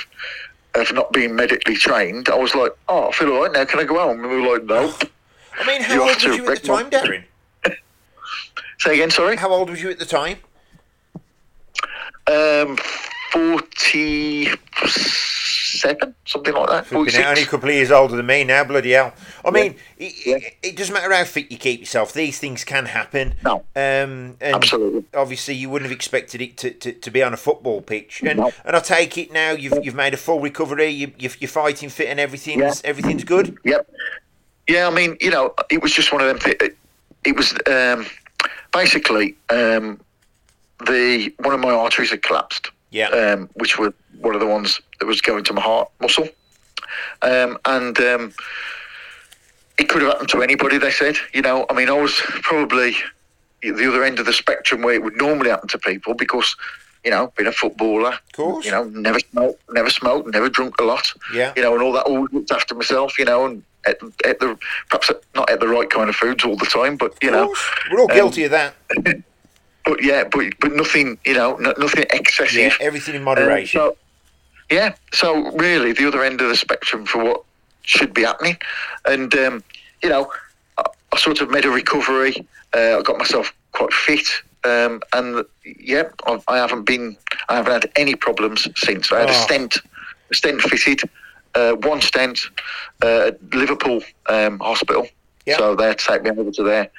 of 0.75 0.93
not 0.93 1.13
being 1.13 1.35
medically 1.35 1.75
trained, 1.75 2.29
I 2.29 2.37
was 2.37 2.55
like, 2.55 2.73
"Oh, 2.89 3.09
I 3.09 3.13
feel 3.13 3.33
all 3.33 3.43
right 3.43 3.53
now. 3.53 3.65
Can 3.65 3.81
I 3.81 3.85
go 3.85 3.99
home?" 3.99 4.23
And 4.23 4.31
we 4.31 4.41
were 4.41 4.59
like, 4.59 4.65
"No." 4.65 4.93
I 5.59 5.67
mean, 5.67 5.83
how 5.83 5.95
You 5.95 6.03
old 6.03 6.19
to 6.21 6.35
you 6.37 6.51
at 6.51 6.63
the 6.63 6.67
time, 6.67 6.91
Darren? 6.91 7.25
Say 8.79 8.95
again, 8.95 9.11
sorry. 9.11 9.37
How 9.37 9.51
old 9.51 9.69
was 9.71 9.83
you 9.83 9.91
at 9.91 9.99
the 9.99 10.07
time? 10.07 10.39
Um, 12.27 12.77
forty-seven, 15.71 16.15
something 16.27 16.55
like 16.55 16.69
that. 16.69 16.87
Flipping 16.87 17.15
out, 17.17 17.27
only 17.31 17.43
a 17.43 17.47
couple 17.47 17.69
of 17.69 17.75
years 17.75 17.91
older 17.91 18.17
than 18.17 18.27
me 18.27 18.45
now, 18.45 18.65
bloody 18.65 18.91
hell. 18.93 19.13
I 19.45 19.51
mean, 19.51 19.77
it, 19.99 20.27
Yeah. 20.27 20.37
it, 20.37 20.57
it 20.63 20.77
doesn't 20.77 20.93
matter 20.93 21.13
how 21.15 21.25
fit 21.25 21.51
you 21.51 21.59
keep 21.59 21.81
yourself, 21.81 22.13
these 22.13 22.39
things 22.39 22.65
can 22.65 22.87
happen. 22.87 23.35
No. 23.45 23.65
Um, 23.77 24.37
and 24.41 24.55
Absolutely. 24.57 25.05
Obviously, 25.15 25.55
you 25.55 25.71
wouldn't 25.71 25.91
have 25.91 25.97
expected 25.97 26.41
it 26.41 26.57
to, 26.59 26.71
to, 26.71 26.93
to 26.93 27.11
be 27.11 27.23
on 27.23 27.33
a 27.33 27.37
football 27.37 27.81
pitch. 27.81 28.23
And 28.25 28.39
No. 28.39 28.53
and 28.65 28.77
I 28.77 28.81
take 28.81 29.17
it 29.19 29.33
now 29.33 29.53
you've, 29.53 29.85
you've 29.85 29.95
made 29.95 30.15
a 30.15 30.19
full 30.19 30.41
recovery, 30.41 30.89
you, 30.89 31.13
you're, 31.19 31.33
you're 31.39 31.49
fighting 31.49 31.89
fit 31.89 32.09
and 32.09 32.19
everything's, 32.21 32.61
Yeah. 32.83 32.89
everything's 32.89 33.25
good. 33.25 33.57
Yep. 33.65 33.89
Yeah, 34.69 34.87
I 34.87 34.91
mean, 34.91 35.17
you 35.21 35.31
know, 35.31 35.55
it 35.71 35.83
was 35.83 35.93
just 35.93 36.13
one 36.13 36.21
of 36.23 36.29
them. 36.29 36.39
Th- 36.39 36.57
it, 36.61 36.77
it 37.25 37.37
was 37.37 37.53
um, 37.67 38.07
basically 38.73 39.35
um, 39.51 40.01
the 40.87 41.33
one 41.41 41.55
of 41.55 41.61
my 41.61 41.71
arteries 41.71 42.11
had 42.11 42.23
collapsed. 42.23 42.71
Yeah. 42.91 43.09
Um, 43.09 43.49
which 43.55 43.79
were 43.79 43.93
one 44.19 44.35
of 44.35 44.41
the 44.41 44.47
ones 44.47 44.81
that 44.99 45.07
was 45.07 45.21
going 45.21 45.45
to 45.45 45.53
my 45.53 45.63
heart 45.63 45.91
muscle, 46.01 46.29
um, 47.23 47.59
and 47.65 47.99
um, 48.01 48.33
it 49.79 49.89
could 49.89 50.03
have 50.03 50.13
happened 50.13 50.29
to 50.31 50.43
anybody. 50.43 50.79
They 50.79 50.91
said, 50.91 51.17
you 51.33 51.43
know, 51.43 51.67
I 51.71 51.75
mean, 51.75 51.89
I 51.89 51.93
was 51.93 52.13
probably 52.43 52.95
the 53.63 53.89
other 53.89 54.03
end 54.05 54.19
of 54.19 54.27
the 54.27 54.33
spectrum 54.33 54.83
where 54.83 54.95
it 54.95 55.03
would 55.03 55.17
normally 55.17 55.51
happen 55.51 55.69
to 55.69 55.79
people 55.79 56.15
because. 56.15 56.55
You 57.03 57.11
know, 57.11 57.33
being 57.35 57.47
a 57.47 57.53
footballer, 57.53 58.11
of 58.11 58.33
course. 58.35 58.67
You 58.67 58.73
know, 58.73 58.85
never 58.85 59.19
smoked, 59.21 59.63
never 59.73 59.89
smoked, 59.89 60.29
never 60.35 60.51
drunk 60.51 60.79
a 60.83 60.85
lot 60.85 61.11
Yeah. 61.33 61.51
you 61.57 61.63
know, 61.63 61.73
and 61.73 61.83
all 61.83 61.95
that. 61.95 62.03
Always 62.05 62.31
looked 62.31 62.53
after 62.53 62.75
myself, 62.75 63.19
you 63.19 63.25
know, 63.25 63.47
and 63.47 63.63
at, 63.87 63.99
at 64.27 64.39
the 64.39 64.59
perhaps 64.91 65.11
not 65.35 65.49
at 65.49 65.61
the 65.61 65.69
right 65.69 65.89
kind 65.89 66.11
of 66.11 66.17
foods 66.17 66.45
all 66.45 66.57
the 66.57 66.67
time, 66.67 66.99
but 66.99 67.15
you 67.23 67.31
know. 67.31 67.57
We're 67.91 68.01
all 68.01 68.11
um, 68.11 68.15
guilty 68.15 68.45
of 68.45 68.51
that. 68.51 68.75
but 69.91 70.03
yeah, 70.05 70.23
but 70.31 70.45
but 70.61 70.73
nothing, 70.73 71.19
you 71.25 71.35
know, 71.35 71.57
no, 71.57 71.75
nothing 71.79 72.05
excessive. 72.13 72.57
Yeah, 72.57 72.73
everything 72.81 73.15
in 73.17 73.23
Um, 73.23 73.25
moderation. 73.25 73.81
so, 73.81 73.97
yeah, 74.71 74.95
so 75.13 75.51
really, 75.57 75.93
the 75.93 76.07
other 76.07 76.23
end 76.23 76.41
of 76.41 76.49
the 76.49 76.57
spectrum 76.57 77.05
for 77.07 77.25
what 77.25 77.43
should 77.83 78.15
be 78.15 78.23
happening, 78.23 78.57
and 79.05 79.35
um, 79.35 79.65
you 80.03 80.09
know, 80.09 80.31
I, 80.79 80.85
I 81.13 81.19
sort 81.19 81.41
of 81.41 81.51
made 81.51 81.65
a 81.65 81.71
recovery. 81.71 82.47
Uh, 82.73 82.99
I 82.99 83.03
got 83.03 83.19
myself 83.19 83.53
quite 83.73 83.93
fit. 83.93 84.27
Um, 84.63 85.01
and 85.15 85.45
yeah, 85.65 86.05
I, 86.27 86.39
I 86.47 86.57
haven't 86.59 86.85
been, 86.85 87.17
I 87.49 87.57
haven't 87.57 87.73
had 87.73 87.91
any 87.97 88.15
problems 88.15 88.69
since. 88.77 89.11
I 89.11 89.21
had 89.21 89.31
a 89.31 89.33
Oh. 89.33 89.45
stent, 89.47 89.79
a 90.31 90.35
stent 90.35 90.61
fitted, 90.61 91.01
uh, 91.55 91.73
one 91.73 92.01
stent 92.03 92.39
uh, 93.03 93.29
at 93.29 93.37
Liverpool 93.55 94.03
um, 94.29 94.61
Hospital. 94.61 95.09
Yeah. 95.47 95.57
So 95.57 95.75
they 95.75 95.87
had 95.87 95.99
to 95.99 96.05
take 96.07 96.23
me 96.25 96.31
over 96.31 96.51
to 96.53 96.63
there. 96.63 96.91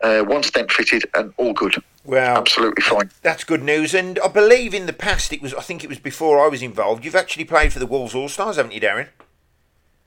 Uh, 0.00 0.20
one 0.22 0.44
stent 0.44 0.70
fitted 0.70 1.02
and 1.14 1.34
all 1.38 1.52
good, 1.52 1.74
well, 2.08 2.36
absolutely 2.38 2.82
fine. 2.82 3.10
That's 3.22 3.44
good 3.44 3.62
news. 3.62 3.94
And 3.94 4.18
I 4.20 4.28
believe 4.28 4.72
in 4.74 4.86
the 4.86 4.92
past, 4.92 5.32
it 5.32 5.42
was 5.42 5.52
I 5.54 5.60
think 5.60 5.84
it 5.84 5.88
was 5.88 5.98
before 5.98 6.44
I 6.44 6.48
was 6.48 6.62
involved. 6.62 7.04
You've 7.04 7.14
actually 7.14 7.44
played 7.44 7.72
for 7.72 7.78
the 7.78 7.86
Wolves 7.86 8.14
All 8.14 8.28
Stars, 8.28 8.56
haven't 8.56 8.72
you, 8.72 8.80
Darren? 8.80 9.08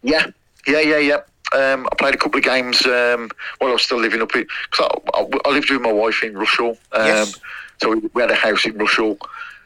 Yeah, 0.03 0.25
yeah, 0.67 0.79
yeah, 0.79 0.97
yeah. 0.97 1.19
Um, 1.53 1.87
I 1.91 1.95
played 1.95 2.15
a 2.15 2.17
couple 2.17 2.37
of 2.39 2.43
games 2.45 2.85
um, 2.85 3.29
while 3.59 3.69
I 3.69 3.73
was 3.73 3.83
still 3.83 3.99
living 3.99 4.21
up 4.21 4.33
in. 4.35 4.47
Cause 4.71 4.89
I, 5.13 5.19
I, 5.19 5.27
I 5.45 5.49
lived 5.51 5.69
with 5.69 5.81
my 5.81 5.91
wife 5.91 6.23
in 6.23 6.33
Rushall. 6.33 6.77
Um, 6.93 7.05
Yes. 7.05 7.39
So 7.81 7.89
we, 7.95 8.09
we 8.13 8.21
had 8.21 8.31
a 8.31 8.35
house 8.35 8.65
in 8.65 8.73
Rushall. 8.73 9.17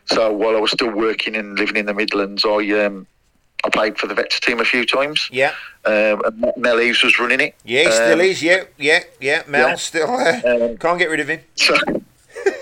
So 0.06 0.32
while 0.34 0.56
I 0.56 0.60
was 0.60 0.72
still 0.72 0.92
working 0.92 1.36
and 1.36 1.58
living 1.58 1.78
in 1.78 1.86
the 1.86 1.94
Midlands, 1.94 2.44
I 2.46 2.58
um, 2.86 3.08
I 3.64 3.70
played 3.70 3.98
for 3.98 4.08
the 4.08 4.14
Vets 4.14 4.40
team 4.40 4.60
a 4.60 4.66
few 4.66 4.86
times. 4.86 5.30
Yeah. 5.32 5.54
Um, 5.86 6.22
and 6.26 6.54
Mel 6.58 6.80
Eves 6.80 7.04
was 7.04 7.18
running 7.20 7.40
it. 7.40 7.56
Yeah, 7.66 7.84
he 7.86 7.92
still 7.92 8.14
Um, 8.14 8.22
is. 8.22 8.42
Yeah, 8.44 8.64
yeah, 8.78 9.00
yeah. 9.20 9.44
Mel 9.48 9.70
yeah. 9.70 9.76
still 9.76 10.10
uh, 10.10 10.42
Um, 10.46 10.78
can't 10.78 11.00
get 11.00 11.10
rid 11.10 11.20
of 11.20 11.28
him. 11.30 11.40
So, 11.56 11.76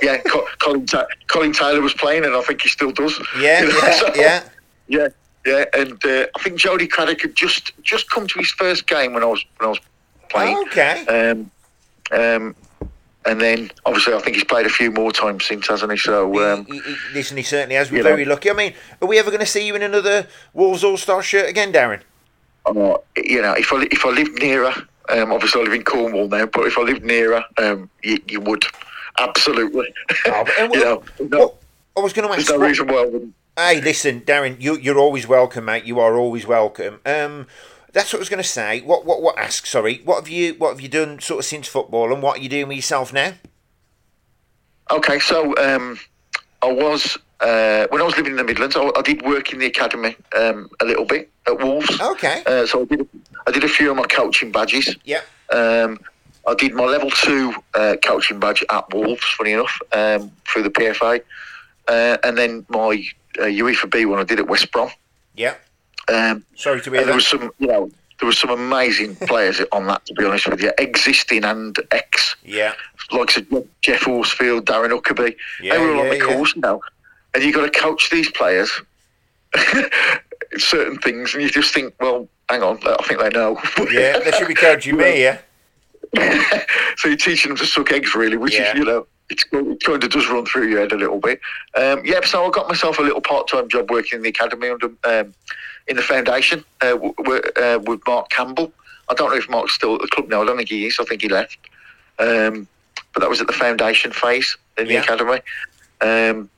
yeah, 0.02 0.18
Colin, 0.60 0.86
Colin 1.28 1.54
Taylor 1.54 1.82
was 1.82 1.94
playing, 1.94 2.26
and 2.26 2.36
I 2.36 2.42
think 2.42 2.62
he 2.62 2.70
still 2.70 2.92
does. 2.92 3.20
Yeah, 3.40 3.62
You 3.64 3.68
know, 3.70 3.78
yeah, 3.84 3.92
so- 3.92 4.12
yeah. 4.16 4.44
Yeah, 4.88 5.08
yeah, 5.46 5.66
and 5.74 6.06
uh, 6.06 6.26
I 6.36 6.44
think 6.44 6.58
Jody 6.58 6.88
Craddock 6.88 7.22
had 7.22 7.36
just 7.36 7.72
just 7.84 8.10
come 8.12 8.28
to 8.28 8.40
his 8.40 8.52
first 8.52 8.86
game 8.88 9.14
when 9.14 9.24
I 9.24 9.28
was 9.28 9.44
when 9.58 9.68
I 9.68 9.70
was 9.70 9.80
playing. 10.30 10.58
Okay. 10.68 11.06
Um, 11.08 11.50
um, 12.12 12.56
and 13.26 13.40
then 13.40 13.72
obviously 13.86 14.14
I 14.14 14.20
think 14.20 14.36
he's 14.36 14.44
played 14.44 14.66
a 14.66 14.70
few 14.70 14.92
more 14.92 15.12
times 15.14 15.46
since, 15.46 15.68
hasn't 15.70 15.92
he? 15.92 15.98
So 15.98 16.38
um, 16.54 16.66
He- 16.66 16.74
he- 16.74 16.80
he- 16.82 16.96
listen, 17.14 17.38
he 17.38 17.44
certainly 17.44 17.76
has. 17.76 17.90
We're 17.90 17.98
you 18.00 18.04
know. 18.04 18.10
very 18.10 18.26
lucky. 18.26 18.50
I 18.50 18.54
mean, 18.54 18.74
are 19.02 19.08
we 19.08 19.18
ever 19.18 19.32
going 19.32 19.40
to 19.40 19.46
see 19.46 19.66
you 19.66 19.74
in 19.76 19.82
another 19.82 20.28
Wolves 20.54 20.84
All 20.84 20.98
Star 20.98 21.24
shirt 21.24 21.48
again, 21.50 21.72
Darren? 21.72 22.02
uh, 22.66 22.98
you 23.18 23.42
know, 23.42 23.54
if 23.54 23.72
I 23.72 23.88
if 23.90 24.06
I 24.06 24.10
lived 24.10 24.40
nearer, 24.42 24.74
um, 25.10 25.32
obviously 25.32 25.62
I 25.62 25.64
live 25.64 25.74
in 25.74 25.84
Cornwall 25.84 26.28
now, 26.28 26.46
but 26.46 26.66
if 26.68 26.78
I 26.78 26.82
lived 26.82 27.04
nearer, 27.06 27.44
um, 27.58 27.90
you, 28.04 28.20
you 28.28 28.42
would 28.42 28.66
absolutely. 29.20 29.94
Oh, 30.28 30.46
and 30.60 30.74
you 30.74 30.80
know, 30.84 31.04
no, 31.20 31.54
I 31.98 32.02
was 32.02 32.14
going 32.14 32.28
to 32.28 32.34
there's 32.34 32.46
ask. 32.46 32.52
no 32.54 32.60
what- 32.60 32.68
reason 32.68 32.88
why 32.88 33.02
I 33.02 33.06
wouldn't. 33.06 33.34
Hey, 33.56 33.82
listen, 33.82 34.22
Darren, 34.22 34.60
you, 34.60 34.78
you're 34.78 34.98
always 34.98 35.28
welcome, 35.28 35.66
mate. 35.66 35.84
You 35.84 36.00
are 36.00 36.16
always 36.18 36.48
welcome. 36.48 37.00
Um, 37.06 37.46
that's 37.92 38.12
what 38.12 38.18
I 38.18 38.22
was 38.22 38.30
going 38.30 38.42
to 38.42 38.50
say. 38.50 38.82
What 38.82 39.06
what 39.06 39.22
what? 39.22 39.38
Ask. 39.38 39.68
Sorry. 39.68 40.02
What 40.04 40.22
have 40.24 40.28
you 40.28 40.56
what 40.56 40.72
have 40.72 40.82
you 40.82 40.90
done 40.90 41.20
sort 41.20 41.40
of 41.40 41.46
since 41.46 41.68
football, 41.68 42.12
and 42.12 42.24
what 42.24 42.40
are 42.40 42.42
you 42.42 42.50
doing 42.50 42.68
with 42.70 42.78
yourself 42.78 43.14
now? 43.14 43.34
Okay, 44.92 45.20
so 45.20 45.56
um, 45.58 46.00
I 46.64 46.72
was 46.72 47.18
uh, 47.42 47.86
when 47.92 48.02
I 48.02 48.04
was 48.06 48.18
living 48.18 48.32
in 48.32 48.38
the 48.38 48.44
Midlands. 48.44 48.76
I, 48.76 48.90
I 48.96 49.02
did 49.04 49.22
work 49.24 49.54
in 49.54 49.60
the 49.60 49.68
academy 49.68 50.16
um, 50.36 50.70
a 50.82 50.86
little 50.86 51.06
bit 51.06 51.30
at 51.48 51.60
Wolves. 51.60 52.02
Okay. 52.02 52.42
Uh, 52.48 52.66
so 52.66 52.82
I 52.82 52.86
did 52.86 53.08
I 53.48 53.52
did 53.52 53.64
a 53.64 53.68
few 53.70 53.92
of 53.92 53.98
my 53.98 54.04
coaching 54.06 54.52
badges. 54.52 54.96
Yeah. 55.06 55.22
Um, 55.52 56.00
I 56.46 56.54
did 56.56 56.74
my 56.74 56.84
level 56.86 57.10
two 57.10 57.54
uh, 57.74 57.96
coaching 58.04 58.40
badge 58.40 58.64
at 58.70 58.94
Wolves, 58.94 59.24
funny 59.38 59.54
enough, 59.54 59.80
um, 59.94 60.32
through 60.48 60.64
the 60.64 60.70
PFA, 60.70 61.22
uh, 61.88 62.18
and 62.24 62.38
then 62.38 62.66
my 62.70 63.06
uh, 63.40 63.44
UEFA 63.44 63.90
B 63.92 64.06
one 64.06 64.20
I 64.20 64.24
did 64.24 64.40
at 64.40 64.48
West 64.48 64.72
Brom. 64.72 64.90
Yeah. 65.36 65.56
Um, 66.14 66.46
Sorry 66.56 66.82
to 66.82 66.92
be. 66.92 66.98
there 67.02 67.16
was 67.16 67.26
some, 67.28 67.52
you 67.60 67.68
know, 67.68 67.90
there 68.20 68.28
was 68.28 68.38
some 68.38 68.50
amazing 68.50 69.16
players 69.28 69.62
on 69.72 69.88
that. 69.88 70.06
To 70.08 70.14
be 70.16 70.26
honest 70.26 70.48
with 70.48 70.62
you, 70.62 70.72
existing 70.78 71.46
and 71.46 71.78
ex, 71.92 72.36
Yeah. 72.44 72.74
like 73.12 73.32
said, 73.32 73.48
Geoff 73.82 74.02
Horsfield, 74.02 74.66
Darren 74.66 74.90
Huckerby, 74.98 75.36
Yeah, 75.62 75.74
they 75.78 75.80
were 75.80 75.96
on 75.96 76.06
yeah, 76.06 76.10
the 76.12 76.18
yeah. 76.18 76.36
course 76.36 76.56
now, 76.58 76.82
and 77.34 77.42
you 77.44 77.54
got 77.54 77.72
to 77.72 77.80
coach 77.80 78.10
these 78.10 78.30
players 78.30 78.70
certain 80.58 80.98
things, 81.00 81.34
and 81.34 81.44
you 81.44 81.50
just 81.50 81.74
think, 81.74 81.94
well, 82.00 82.28
hang 82.50 82.62
on, 82.64 82.80
I 82.86 83.02
think 83.08 83.20
they 83.22 83.30
know. 83.30 83.60
Yeah. 83.92 84.20
They 84.20 84.32
should 84.32 84.48
be 84.50 84.54
coaching 84.56 84.98
me. 84.98 85.22
Yeah. 85.24 85.38
so 86.98 87.08
you're 87.08 87.18
teaching 87.18 87.50
them 87.50 87.58
to 87.58 87.66
suck 87.66 87.92
eggs, 87.92 88.14
really, 88.16 88.38
which 88.38 88.54
Yeah. 88.54 88.72
is, 88.72 88.78
you 88.80 88.86
know, 88.86 89.08
it's, 89.30 89.46
it 89.52 89.84
kind 89.84 90.04
of 90.04 90.10
does 90.10 90.28
run 90.30 90.46
through 90.46 90.68
your 90.68 90.80
head 90.82 90.92
a 90.92 90.98
little 90.98 91.20
bit. 91.20 91.40
Um, 91.76 92.02
yeah, 92.06 92.22
so 92.24 92.46
I 92.46 92.50
got 92.50 92.68
myself 92.68 93.00
a 93.00 93.02
little 93.02 93.22
part-time 93.22 93.70
job 93.70 93.90
working 93.90 94.18
in 94.18 94.24
the 94.24 94.30
academy 94.30 94.70
under 94.70 94.88
um, 95.06 95.34
in 95.88 95.96
the 95.96 96.02
foundation 96.02 96.64
uh, 96.82 96.92
w- 96.92 97.14
w- 97.18 97.42
uh, 97.58 97.80
with 97.86 98.02
Mark 98.06 98.30
Campbell. 98.30 98.72
I 99.10 99.14
don't 99.16 99.32
know 99.32 99.38
if 99.38 99.50
Mark's 99.50 99.74
still 99.74 99.96
at 99.96 100.02
the 100.02 100.08
club 100.08 100.30
now. 100.30 100.42
I 100.44 100.46
don't 100.46 100.58
think 100.58 100.70
he 100.70 100.86
is. 100.86 100.98
I 101.00 101.04
think 101.06 101.22
he 101.22 101.30
left. 101.30 101.58
Um, 102.20 102.68
but 103.14 103.22
that 103.22 103.30
was 103.30 103.42
at 103.42 103.48
the 103.48 103.54
foundation 103.54 104.12
phase 104.12 104.58
in 104.78 104.88
the 104.88 104.94
Yeah. 104.94 105.02
academy. 105.02 105.40
Um, 106.02 106.50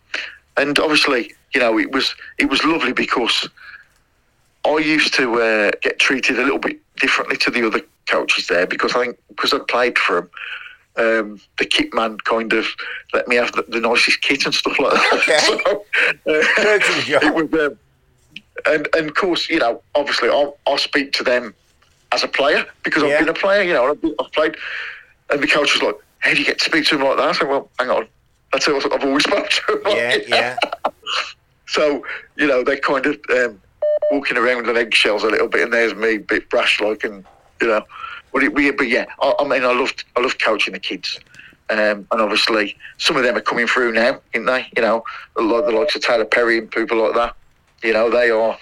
and 0.58 0.78
obviously, 0.80 1.34
you 1.54 1.60
know, 1.62 1.78
it 1.80 1.92
was 1.92 2.16
it 2.38 2.50
was 2.50 2.64
lovely 2.64 2.94
because 2.94 3.48
I 4.66 4.78
used 4.78 5.14
to 5.16 5.42
uh, 5.42 5.72
get 5.82 6.00
treated 6.00 6.40
a 6.40 6.44
little 6.44 6.60
bit 6.60 6.80
differently 6.98 7.38
to 7.38 7.52
the 7.52 7.66
other 7.68 7.82
coaches 8.08 8.48
there 8.48 8.68
because 8.68 8.96
I 8.96 9.06
think 9.06 9.18
because 9.30 9.54
I 9.54 9.60
played 9.68 9.98
for 9.98 10.22
them, 10.22 10.30
um, 10.98 11.42
the 11.60 11.66
kit 11.66 11.94
man 11.94 12.18
kind 12.20 12.54
of 12.54 12.66
let 13.14 13.28
me 13.28 13.36
have 13.36 13.52
the, 13.54 13.64
the 13.68 13.80
nicest 13.80 14.22
kit 14.22 14.46
and 14.46 14.54
stuff 14.54 14.80
like 14.80 14.94
that. 14.94 15.14
Okay. 15.14 15.40
So, 16.26 16.40
uh, 16.40 16.44
True 16.56 16.80
to 16.80 16.94
the 16.94 17.04
job. 17.06 17.24
it 17.24 17.52
was, 17.52 17.68
um, 17.72 17.80
and 18.68 18.88
and 18.96 19.10
of 19.10 19.16
course, 19.16 19.50
you 19.50 19.60
know, 19.60 19.82
obviously, 19.96 20.30
I'll, 20.30 20.58
I'll 20.66 20.78
speak 20.78 21.12
to 21.14 21.24
them 21.24 21.54
as 22.12 22.24
a 22.24 22.28
player 22.28 22.66
because 22.84 23.04
Yeah. 23.04 23.10
I've 23.10 23.20
been 23.20 23.30
a 23.30 23.34
player. 23.34 23.64
You 23.64 23.74
know, 23.74 23.92
I've, 23.92 24.02
been- 24.02 24.16
I've 24.20 24.32
played, 24.32 24.56
and 25.30 25.42
the 25.42 25.48
coach 25.48 25.74
was 25.74 25.82
like, 25.84 25.96
"How 26.20 26.34
do 26.34 26.40
you 26.40 26.46
get 26.46 26.60
to 26.60 26.66
speak 26.66 26.86
to 26.88 26.96
him 26.96 27.04
like 27.04 27.18
that?" 27.18 27.28
I 27.28 27.32
said, 27.34 27.48
"Well, 27.50 27.70
hang 27.80 27.90
on, 27.90 28.08
that's 28.54 28.66
how 28.66 28.76
I've 28.78 29.04
always 29.04 29.24
spoke 29.30 29.50
to 29.50 29.74
him." 29.74 29.82
Yeah. 29.88 30.18
Yeah. 30.28 30.58
so, 31.68 32.06
you 32.38 32.48
know, 32.48 32.64
they're 32.64 32.78
kind 32.80 33.06
of 33.06 33.18
um, 33.32 33.62
walking 34.12 34.38
around 34.38 34.66
with 34.68 34.78
eggshells 34.78 35.24
a 35.24 35.28
little 35.28 35.48
bit, 35.48 35.64
and 35.64 35.74
there's 35.74 35.94
me, 35.96 36.16
a 36.16 36.20
bit 36.20 36.50
brash 36.50 36.80
like, 36.80 37.04
and, 37.04 37.26
you 37.62 37.68
know. 37.68 37.86
But, 38.34 38.44
it, 38.44 38.54
we- 38.54 38.72
but 38.72 38.88
yeah, 38.88 39.06
I, 39.22 39.34
I 39.40 39.44
mean, 39.48 39.64
I 39.64 39.74
loved, 39.74 40.04
I 40.16 40.22
loved 40.22 40.42
coaching 40.42 40.74
the 40.74 40.80
kids. 40.80 41.20
Um, 41.70 42.06
and 42.12 42.22
obviously, 42.22 42.78
some 42.98 43.18
of 43.18 43.24
them 43.24 43.36
are 43.36 43.42
coming 43.42 43.66
through 43.66 43.94
now, 43.94 44.20
aren't 44.36 44.46
they? 44.46 44.68
You 44.76 44.82
know, 44.84 45.04
like 45.36 45.66
the 45.66 45.72
likes 45.72 45.96
of 45.96 46.04
Taylor 46.04 46.26
Perry 46.26 46.60
and 46.60 46.70
people 46.70 46.98
like 47.02 47.16
that. 47.16 47.36
You 47.84 47.94
know, 47.94 48.10
they 48.12 48.30
are 48.30 48.56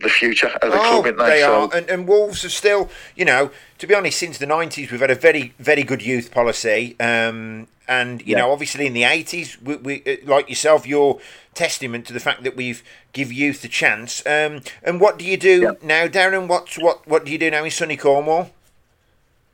the 0.00 0.08
future 0.08 0.48
of 0.48 0.60
the 0.72 0.76
Oh, 0.76 1.02
club, 1.02 1.04
aren't 1.06 1.18
they? 1.18 1.24
they 1.36 1.40
so, 1.42 1.70
are, 1.70 1.76
and, 1.76 1.88
and 1.88 2.08
Wolves 2.08 2.42
have 2.42 2.50
still, 2.50 2.90
you 3.14 3.24
know, 3.24 3.52
to 3.78 3.86
be 3.86 3.94
honest, 3.94 4.18
since 4.18 4.38
the 4.38 4.46
nineties, 4.46 4.90
we've 4.90 5.00
had 5.00 5.10
a 5.12 5.14
very, 5.14 5.54
very 5.60 5.84
good 5.84 6.02
youth 6.02 6.32
policy. 6.32 6.96
Um, 6.98 7.68
and 7.88 8.20
you 8.22 8.32
Yeah. 8.32 8.38
know, 8.38 8.52
obviously 8.52 8.86
in 8.86 8.92
the 8.94 9.04
eighties, 9.04 9.60
we, 9.60 9.76
we 9.76 10.02
uh, 10.06 10.16
like 10.24 10.48
yourself, 10.48 10.86
you're 10.86 11.20
testament 11.54 12.06
to 12.06 12.12
the 12.12 12.20
fact 12.20 12.42
that 12.44 12.56
we've 12.56 12.82
give 13.12 13.30
youth 13.32 13.62
a 13.64 13.68
chance. 13.68 14.24
Um, 14.26 14.62
and 14.82 15.00
what 15.00 15.18
do 15.18 15.24
you 15.24 15.36
do 15.36 15.62
Yeah. 15.62 15.72
now, 15.82 16.06
Darren? 16.06 16.48
What 16.48 16.76
what 16.78 17.06
what 17.06 17.24
do 17.24 17.32
you 17.32 17.38
do 17.38 17.50
now 17.50 17.64
in 17.64 17.70
sunny 17.70 17.96
Cornwall? 17.96 18.50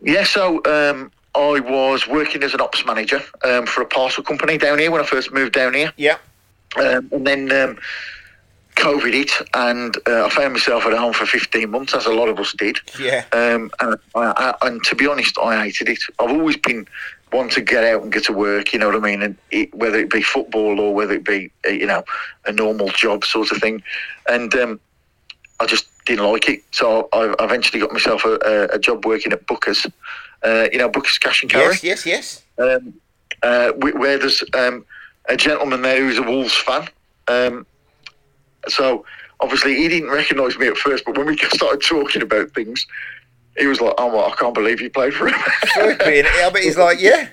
Yeah, 0.00 0.22
so 0.24 0.62
um, 0.64 1.10
I 1.34 1.58
was 1.60 2.06
working 2.06 2.42
as 2.44 2.54
an 2.54 2.60
ops 2.60 2.84
manager 2.86 3.20
um, 3.42 3.66
for 3.66 3.82
a 3.82 3.86
parcel 3.86 4.22
company 4.22 4.56
down 4.56 4.78
here 4.78 4.90
when 4.92 5.00
I 5.00 5.04
first 5.04 5.32
moved 5.32 5.54
down 5.54 5.74
here. 5.74 5.92
Yeah, 5.96 6.18
Um, 6.76 7.08
and 7.10 7.26
then 7.26 7.50
um, 7.50 7.78
COVID 8.76 9.12
hit, 9.12 9.32
and 9.54 9.96
uh, 10.06 10.26
I 10.26 10.30
found 10.30 10.52
myself 10.52 10.86
at 10.86 10.92
home 10.92 11.12
for 11.12 11.26
15 11.26 11.68
months, 11.68 11.94
as 11.94 12.06
a 12.06 12.12
lot 12.12 12.28
of 12.28 12.38
us 12.38 12.52
did. 12.52 12.78
yeah, 13.00 13.24
Um, 13.32 13.72
and, 13.80 13.96
I, 14.14 14.54
I, 14.62 14.66
and 14.68 14.80
to 14.84 14.94
be 14.94 15.08
honest, 15.08 15.36
I 15.36 15.64
hated 15.64 15.88
it. 15.88 15.98
I've 16.20 16.30
always 16.30 16.56
been 16.56 16.86
one 17.30 17.48
to 17.50 17.60
get 17.60 17.84
out 17.84 18.02
and 18.02 18.12
get 18.12 18.24
to 18.24 18.32
work, 18.32 18.72
you 18.72 18.78
know 18.78 18.86
what 18.86 18.96
I 18.96 19.00
mean? 19.00 19.22
And 19.22 19.36
it, 19.50 19.74
whether 19.74 19.98
it 19.98 20.10
be 20.10 20.22
football 20.22 20.80
or 20.80 20.94
whether 20.94 21.14
it 21.14 21.24
be, 21.24 21.50
uh, 21.66 21.70
you 21.70 21.86
know, 21.86 22.02
a 22.46 22.52
normal 22.52 22.88
job 22.88 23.24
sort 23.24 23.50
of 23.52 23.58
thing. 23.58 23.82
And 24.28 24.54
um, 24.54 24.80
I 25.60 25.66
just 25.66 25.86
didn't 26.06 26.30
like 26.30 26.48
it. 26.48 26.62
So 26.70 27.08
I 27.12 27.34
I 27.38 27.44
eventually 27.44 27.80
got 27.80 27.92
myself 27.92 28.24
a, 28.24 28.38
a, 28.44 28.64
a 28.76 28.78
job 28.78 29.04
working 29.04 29.32
at 29.32 29.46
Booker's, 29.46 29.86
uh, 30.42 30.68
you 30.72 30.78
know, 30.78 30.88
Booker's 30.88 31.18
Cash 31.18 31.42
and 31.42 31.50
Carry 31.50 31.74
yes, 31.82 31.84
yes, 31.84 32.06
yes. 32.06 32.42
um, 32.58 32.94
uh, 33.42 33.72
wh- 33.72 33.98
where 33.98 34.18
there's 34.18 34.42
um, 34.54 34.84
a 35.28 35.36
gentleman 35.36 35.82
there 35.82 36.00
who's 36.00 36.18
a 36.18 36.22
Wolves 36.22 36.54
fan. 36.54 36.88
Um, 37.28 37.66
so 38.68 39.04
obviously 39.40 39.76
he 39.76 39.88
didn't 39.88 40.10
recognise 40.10 40.58
me 40.58 40.68
at 40.68 40.76
first, 40.76 41.04
but 41.04 41.16
when 41.16 41.26
we 41.26 41.36
started 41.52 41.82
talking 41.82 42.22
about 42.22 42.50
things, 42.52 42.86
he 43.58 43.66
was 43.66 43.80
like, 43.80 43.94
"Oh, 43.98 44.06
well, 44.14 44.30
I 44.30 44.34
can't 44.36 44.54
believe 44.54 44.80
you 44.80 44.90
played 44.90 45.14
for 45.14 45.28
him." 45.28 45.34
I 46.46 46.50
bet 46.52 46.62
he's 46.62 46.76
like, 46.78 47.00
yeah, 47.00 47.28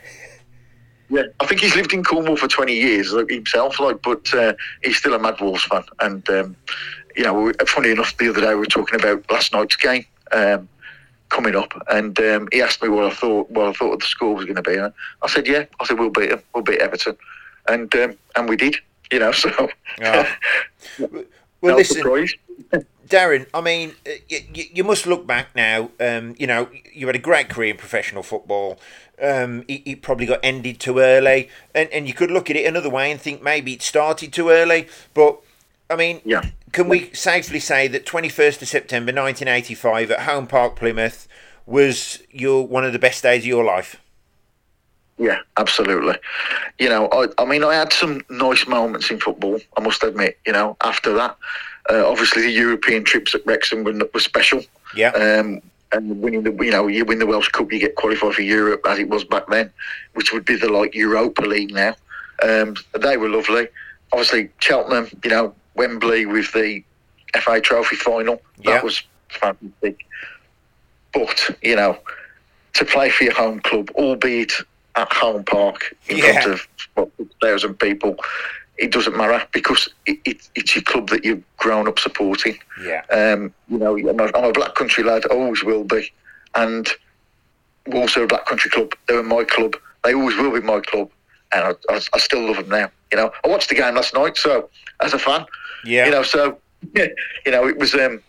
yeah, 1.09 1.23
I 1.39 1.45
think 1.45 1.61
he's 1.61 1.76
lived 1.76 1.93
in 1.93 2.03
Cornwall 2.03 2.36
for 2.38 2.47
twenty 2.47 2.73
years 2.76 3.13
himself, 3.30 3.80
like, 3.80 4.01
but 4.01 4.34
uh, 4.34 4.53
he's 4.84 4.97
still 4.97 5.13
a 5.13 5.19
Mad 5.19 5.39
Wolves 5.39 5.63
fan. 5.63 5.84
And 5.99 6.28
um, 6.30 6.55
you 7.15 7.23
know, 7.23 7.34
we- 7.34 7.53
funny 7.67 7.91
enough, 7.91 8.17
the 8.17 8.30
other 8.30 8.41
day 8.41 8.49
we 8.49 8.55
were 8.55 8.65
talking 8.65 8.99
about 8.99 9.30
last 9.32 9.53
night's 9.53 9.76
game. 9.76 10.05
Um, 10.32 10.67
Coming 11.30 11.55
up, 11.55 11.73
and 11.89 12.17
um, 12.19 12.47
he 12.51 12.61
asked 12.61 12.84
me 12.84 12.88
what 12.88 13.05
I 13.05 13.09
thought. 13.13 13.49
What 13.49 13.67
I 13.67 13.73
thought 13.73 13.99
the 13.99 14.05
score 14.05 14.36
was 14.36 14.45
going 14.45 14.55
to 14.57 14.61
be. 14.61 14.76
And 14.76 14.93
I 15.23 15.28
said, 15.28 15.47
"Yeah." 15.47 15.65
I 15.80 15.86
said, 15.86 15.97
"We'll 15.99 16.11
beat 16.11 16.30
them. 16.30 16.41
We'll 16.53 16.63
beat 16.63 16.78
Everton," 16.80 17.17
and 17.67 17.93
um, 17.95 18.15
and 18.36 18.47
we 18.47 18.55
did. 18.55 18.76
You 19.11 19.19
know, 19.19 19.32
so 19.34 19.49
Oh. 20.03 20.36
Well, 21.61 21.71
no 21.73 21.78
listen, 21.78 21.97
surprise. 21.97 22.34
Darren, 23.08 23.45
I 23.53 23.62
mean, 23.62 23.93
you, 24.30 24.39
you 24.74 24.84
must 24.84 25.06
look 25.06 25.28
back 25.28 25.56
now. 25.56 25.91
Um, 25.99 26.36
you 26.39 26.47
know, 26.47 26.70
you 26.93 27.06
had 27.08 27.16
a 27.16 27.20
great 27.20 27.49
career 27.49 27.72
in 27.72 27.78
professional 27.78 28.24
football. 28.24 28.80
Um, 29.22 29.64
it, 29.68 29.82
it 29.86 30.01
probably 30.01 30.26
got 30.26 30.39
ended 30.43 30.80
too 30.80 30.99
early, 30.99 31.49
and, 31.74 31.89
and 31.91 32.08
you 32.08 32.14
could 32.14 32.32
look 32.32 32.49
at 32.49 32.56
it 32.56 32.66
another 32.66 32.89
way 32.89 33.12
and 33.12 33.22
think 33.22 33.41
maybe 33.41 33.74
it 33.74 33.82
started 33.82 34.34
too 34.34 34.49
early. 34.49 34.88
But 35.14 35.39
I 35.89 35.95
mean, 35.95 36.22
Yeah. 36.26 36.43
can 36.72 36.89
we 36.89 37.14
safely 37.14 37.60
say 37.60 37.88
that 37.88 38.06
twenty 38.06 38.30
first 38.30 38.62
of 38.62 38.68
September, 38.68 39.12
nineteen 39.12 39.47
eighty 39.47 39.76
five, 39.76 40.10
at 40.12 40.22
Home 40.22 40.47
Park, 40.47 40.76
Plymouth, 40.76 41.28
was 41.66 42.24
your 42.32 42.66
one 42.68 42.84
of 42.84 42.91
the 42.91 42.99
best 42.99 43.24
days 43.24 43.43
of 43.43 43.47
your 43.47 43.64
life? 43.64 43.97
Yeah, 45.18 45.38
absolutely. 45.56 46.16
You 46.78 46.89
know, 46.89 47.08
I, 47.14 47.28
I 47.38 47.45
mean, 47.45 47.64
I 47.64 47.74
had 47.76 47.93
some 47.93 48.22
nice 48.30 48.68
moments 48.68 49.10
in 49.10 49.20
football. 49.20 49.60
I 49.78 49.82
must 49.82 50.03
admit. 50.03 50.38
You 50.45 50.51
know, 50.51 50.76
after 50.84 51.14
that, 51.14 51.38
uh, 51.91 52.07
obviously 52.07 52.41
the 52.43 52.51
European 52.51 53.03
trips 53.03 53.36
at 53.36 53.45
Wrexham 53.45 53.83
were, 53.83 53.93
were 54.13 54.19
special. 54.19 54.61
Yeah, 54.95 55.09
Um, 55.11 55.61
and 55.91 56.21
winning 56.21 56.43
the, 56.43 56.51
you 56.63 56.71
know, 56.71 56.88
you 56.88 57.05
win 57.05 57.19
the 57.19 57.25
Welsh 57.25 57.49
Cup, 57.49 57.71
you 57.71 57.79
get 57.79 57.95
qualified 57.95 58.33
for 58.33 58.41
Europe 58.41 58.81
as 58.88 58.99
it 58.99 59.07
was 59.09 59.23
back 59.23 59.47
then, 59.47 59.71
which 60.13 60.33
would 60.33 60.43
be 60.45 60.55
the 60.55 60.67
like 60.69 60.93
Europa 60.95 61.41
League 61.43 61.71
now. 61.73 61.95
Um, 62.43 62.75
they 62.99 63.17
were 63.17 63.29
lovely. 63.29 63.67
Obviously, 64.11 64.49
Cheltenham, 64.59 65.07
you 65.23 65.29
know, 65.29 65.53
Wembley 65.75 66.25
with 66.25 66.51
the 66.53 66.83
FA 67.41 67.61
Trophy 67.61 67.95
final, 67.95 68.41
Yeah. 68.59 68.71
that 68.73 68.83
was 68.83 69.03
fantastic. 69.29 70.05
But 71.13 71.55
you 71.61 71.75
know, 71.75 71.97
to 72.73 72.86
play 72.86 73.09
for 73.09 73.23
your 73.25 73.33
home 73.33 73.59
club, 73.61 73.89
albeit 73.95 74.51
at 74.95 75.11
home 75.13 75.43
park 75.43 75.95
in 76.07 76.17
Yeah. 76.17 76.41
front 76.41 76.53
of 76.53 76.67
what, 76.95 77.09
thousand 77.41 77.75
people, 77.79 78.17
it 78.78 78.91
doesn't 78.91 79.15
matter 79.15 79.45
because 79.53 79.89
it, 80.05 80.19
it, 80.26 80.49
it's 80.55 80.76
your 80.76 80.84
club 80.84 81.09
that 81.09 81.23
you've 81.23 81.43
grown 81.57 81.88
up 81.88 81.99
supporting. 81.99 82.57
yeah, 82.84 83.03
Um, 83.09 83.53
you 83.69 83.78
know, 83.78 83.97
I'm 83.97 84.19
a, 84.19 84.26
I'm 84.36 84.45
a 84.45 84.51
black 84.51 84.76
country 84.76 85.03
lad, 85.03 85.26
always 85.26 85.63
will 85.63 85.84
be, 85.84 86.11
and 86.55 86.88
we're 87.88 88.01
also 88.01 88.23
a 88.23 88.28
black 88.28 88.45
country 88.45 88.69
club. 88.71 88.93
They 89.07 89.15
were 89.15 89.23
my 89.23 89.43
club. 89.43 89.76
They 90.03 90.13
always 90.13 90.36
will 90.38 90.51
be 90.51 90.61
my 90.61 90.82
club, 90.82 91.09
and 91.53 91.63
I, 91.63 91.93
I, 91.93 92.01
I 92.13 92.17
still 92.19 92.45
love 92.45 92.57
them 92.57 92.69
now. 92.69 92.91
You 93.11 93.17
know, 93.17 93.32
I 93.43 93.47
watched 93.47 93.69
the 93.69 93.76
game 93.76 93.95
last 93.95 94.13
night, 94.13 94.38
so 94.38 94.69
as 95.01 95.13
a 95.13 95.19
fan, 95.19 95.45
yeah. 95.86 96.05
you 96.05 96.11
know, 96.11 96.23
so 96.23 96.57
you 96.95 97.11
know, 97.47 97.67
it 97.67 97.78
was 97.78 97.93
um, 97.93 98.21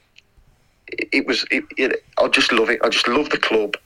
it, 0.88 1.08
it 1.12 1.26
was 1.26 1.44
it, 1.50 1.64
it, 1.76 2.04
I 2.18 2.28
just 2.28 2.52
love 2.52 2.70
it. 2.70 2.80
I 2.82 2.88
just 2.88 3.08
love 3.08 3.30
the 3.30 3.38
club, 3.38 3.76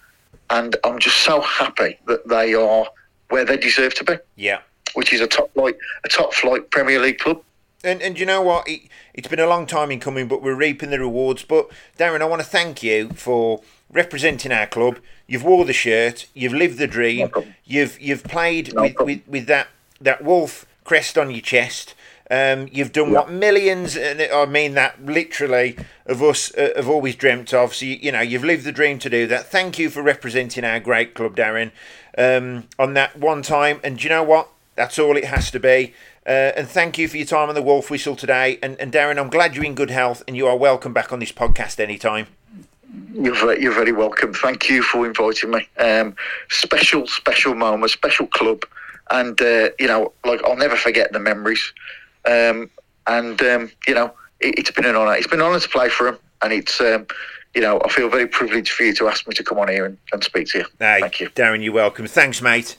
and 0.51 0.77
I'm 0.85 0.99
just 0.99 1.19
so 1.19 1.41
happy 1.41 1.99
that 2.07 2.29
they 2.29 2.55
are 2.55 2.87
where 3.31 3.45
they 3.45 3.57
deserve 3.57 3.95
to 3.95 4.05
be, 4.05 4.17
yeah. 4.37 4.61
Which 4.95 5.13
is 5.13 5.21
a 5.21 5.27
top 5.27 5.53
flight 5.55 5.77
a 6.05 6.09
top 6.09 6.33
flight 6.35 6.71
Premier 6.71 7.01
League 7.01 7.19
club. 7.19 7.43
And 7.83 8.03
and 8.03 8.19
you 8.19 8.27
know 8.27 8.43
what? 8.43 8.69
It, 8.69 8.83
it's 9.15 9.29
been 9.29 9.41
a 9.41 9.47
long 9.47 9.67
time 9.67 9.91
in 9.91 10.01
coming, 10.01 10.29
but 10.29 10.43
we're 10.43 10.55
reaping 10.55 10.91
the 10.91 10.99
rewards. 10.99 11.45
But 11.45 11.71
Darren, 11.99 12.21
I 12.21 12.27
want 12.27 12.43
to 12.43 12.49
thank 12.49 12.83
you 12.83 13.09
for 13.11 13.63
representing 13.91 14.53
our 14.53 14.67
club. 14.67 14.99
You've 15.27 15.45
wore 15.45 15.65
the 15.65 15.73
shirt. 15.73 16.27
You've 16.35 16.53
lived 16.53 16.79
the 16.79 16.87
dream. 16.87 17.31
No 17.35 17.45
you've 17.65 18.01
you've 18.01 18.25
played 18.25 18.75
No 18.75 18.83
with, 18.83 18.99
with, 19.01 19.29
with 19.29 19.47
that 19.47 19.69
that 20.01 20.23
wolf 20.23 20.67
crest 20.85 21.17
on 21.17 21.31
your 21.31 21.41
chest. 21.41 21.95
Um, 22.33 22.69
you've 22.71 22.93
done 22.93 23.11
what 23.11 23.29
millions, 23.29 23.97
and 23.97 24.23
I 24.23 24.47
mean 24.47 24.75
that 24.75 25.05
literally, 25.05 25.77
of 26.07 26.23
us 26.23 26.55
uh, 26.55 26.71
have 26.77 26.89
always 26.89 27.17
dreamt 27.17 27.53
of. 27.53 27.75
So 27.75 27.87
you, 27.87 27.99
you, 28.01 28.13
know 28.13 28.21
you've 28.21 28.45
lived 28.45 28.65
the 28.65 28.71
dream 28.71 29.01
to 29.01 29.11
do 29.11 29.27
that. 29.27 29.47
Thank 29.47 29.81
you 29.81 29.91
for 29.91 30.01
representing 30.01 30.65
our 30.65 30.79
great 30.79 31.15
club, 31.15 31.35
Darren, 31.35 31.73
um, 32.17 32.69
on 32.79 32.95
that 32.95 33.19
one 33.19 33.43
time. 33.43 33.81
And 33.83 34.03
you 34.03 34.11
know 34.11 34.23
what? 34.23 34.49
That's 34.81 34.99
all 34.99 35.19
it 35.19 35.27
has 35.27 35.51
to 35.51 35.61
be. 35.61 35.93
Uh, 36.27 36.57
and 36.57 36.67
thank 36.67 36.97
you 36.97 37.07
for 37.07 37.19
your 37.19 37.27
time 37.27 37.51
on 37.51 37.55
the 37.55 37.61
Wolf 37.61 37.91
Whistle 37.91 38.17
today. 38.17 38.59
And, 38.63 38.81
and 38.81 38.91
Darren, 38.91 39.19
I'm 39.19 39.29
glad 39.29 39.55
you're 39.55 39.67
in 39.67 39.75
good 39.75 39.91
health, 39.91 40.23
and 40.27 40.39
you 40.39 40.47
are 40.47 40.57
welcome 40.57 40.95
back 40.95 41.13
on 41.13 41.19
this 41.19 41.33
podcast 41.33 41.79
anytime. 41.79 42.29
You're 43.13 43.35
very, 43.35 43.61
you're 43.61 43.75
very 43.75 43.93
welcome. 43.93 44.33
Thank 44.33 44.71
you 44.71 44.83
for 44.83 45.05
inviting 45.05 45.51
me. 45.51 45.69
Um, 45.77 46.17
special, 46.49 47.07
special 47.07 47.55
moment, 47.55 47.91
special 47.91 48.27
club, 48.29 48.63
and 49.11 49.39
uh, 49.43 49.69
you 49.79 49.87
know, 49.87 50.15
like 50.25 50.43
I'll 50.45 50.57
never 50.57 50.77
forget 50.77 51.13
the 51.13 51.21
memories. 51.21 51.75
Um, 52.25 52.71
and 53.07 53.39
um, 53.43 53.71
you 53.87 53.95
know, 53.95 54.15
it, 54.41 54.67
has 54.67 54.75
been 54.75 54.87
an 54.87 54.97
honour. 54.97 55.15
It's 55.15 55.27
been 55.27 55.41
an 55.41 55.47
honour 55.47 55.61
to 55.61 55.69
play 55.69 55.91
for 55.91 56.09
him, 56.09 56.19
and 56.41 56.55
it's 56.55 56.81
um, 56.81 57.07
you 57.55 57.61
know, 57.61 57.83
I 57.85 57.91
feel 57.91 58.09
very 58.09 58.27
privileged 58.27 58.73
for 58.73 58.85
you 58.85 58.95
to 58.95 59.09
ask 59.09 59.29
me 59.29 59.35
to 59.35 59.45
come 59.45 59.59
on 59.59 59.69
here 59.69 59.85
and, 59.85 59.99
and 60.11 60.25
speak 60.25 60.49
to 60.53 60.61
you. 60.61 60.65
Hey, 60.79 61.01
Thank 61.01 61.21
you, 61.21 61.29
Darren. 61.29 61.63
You're 61.63 61.75
welcome. 61.75 62.07
Thanks, 62.07 62.41
mate. 62.41 62.79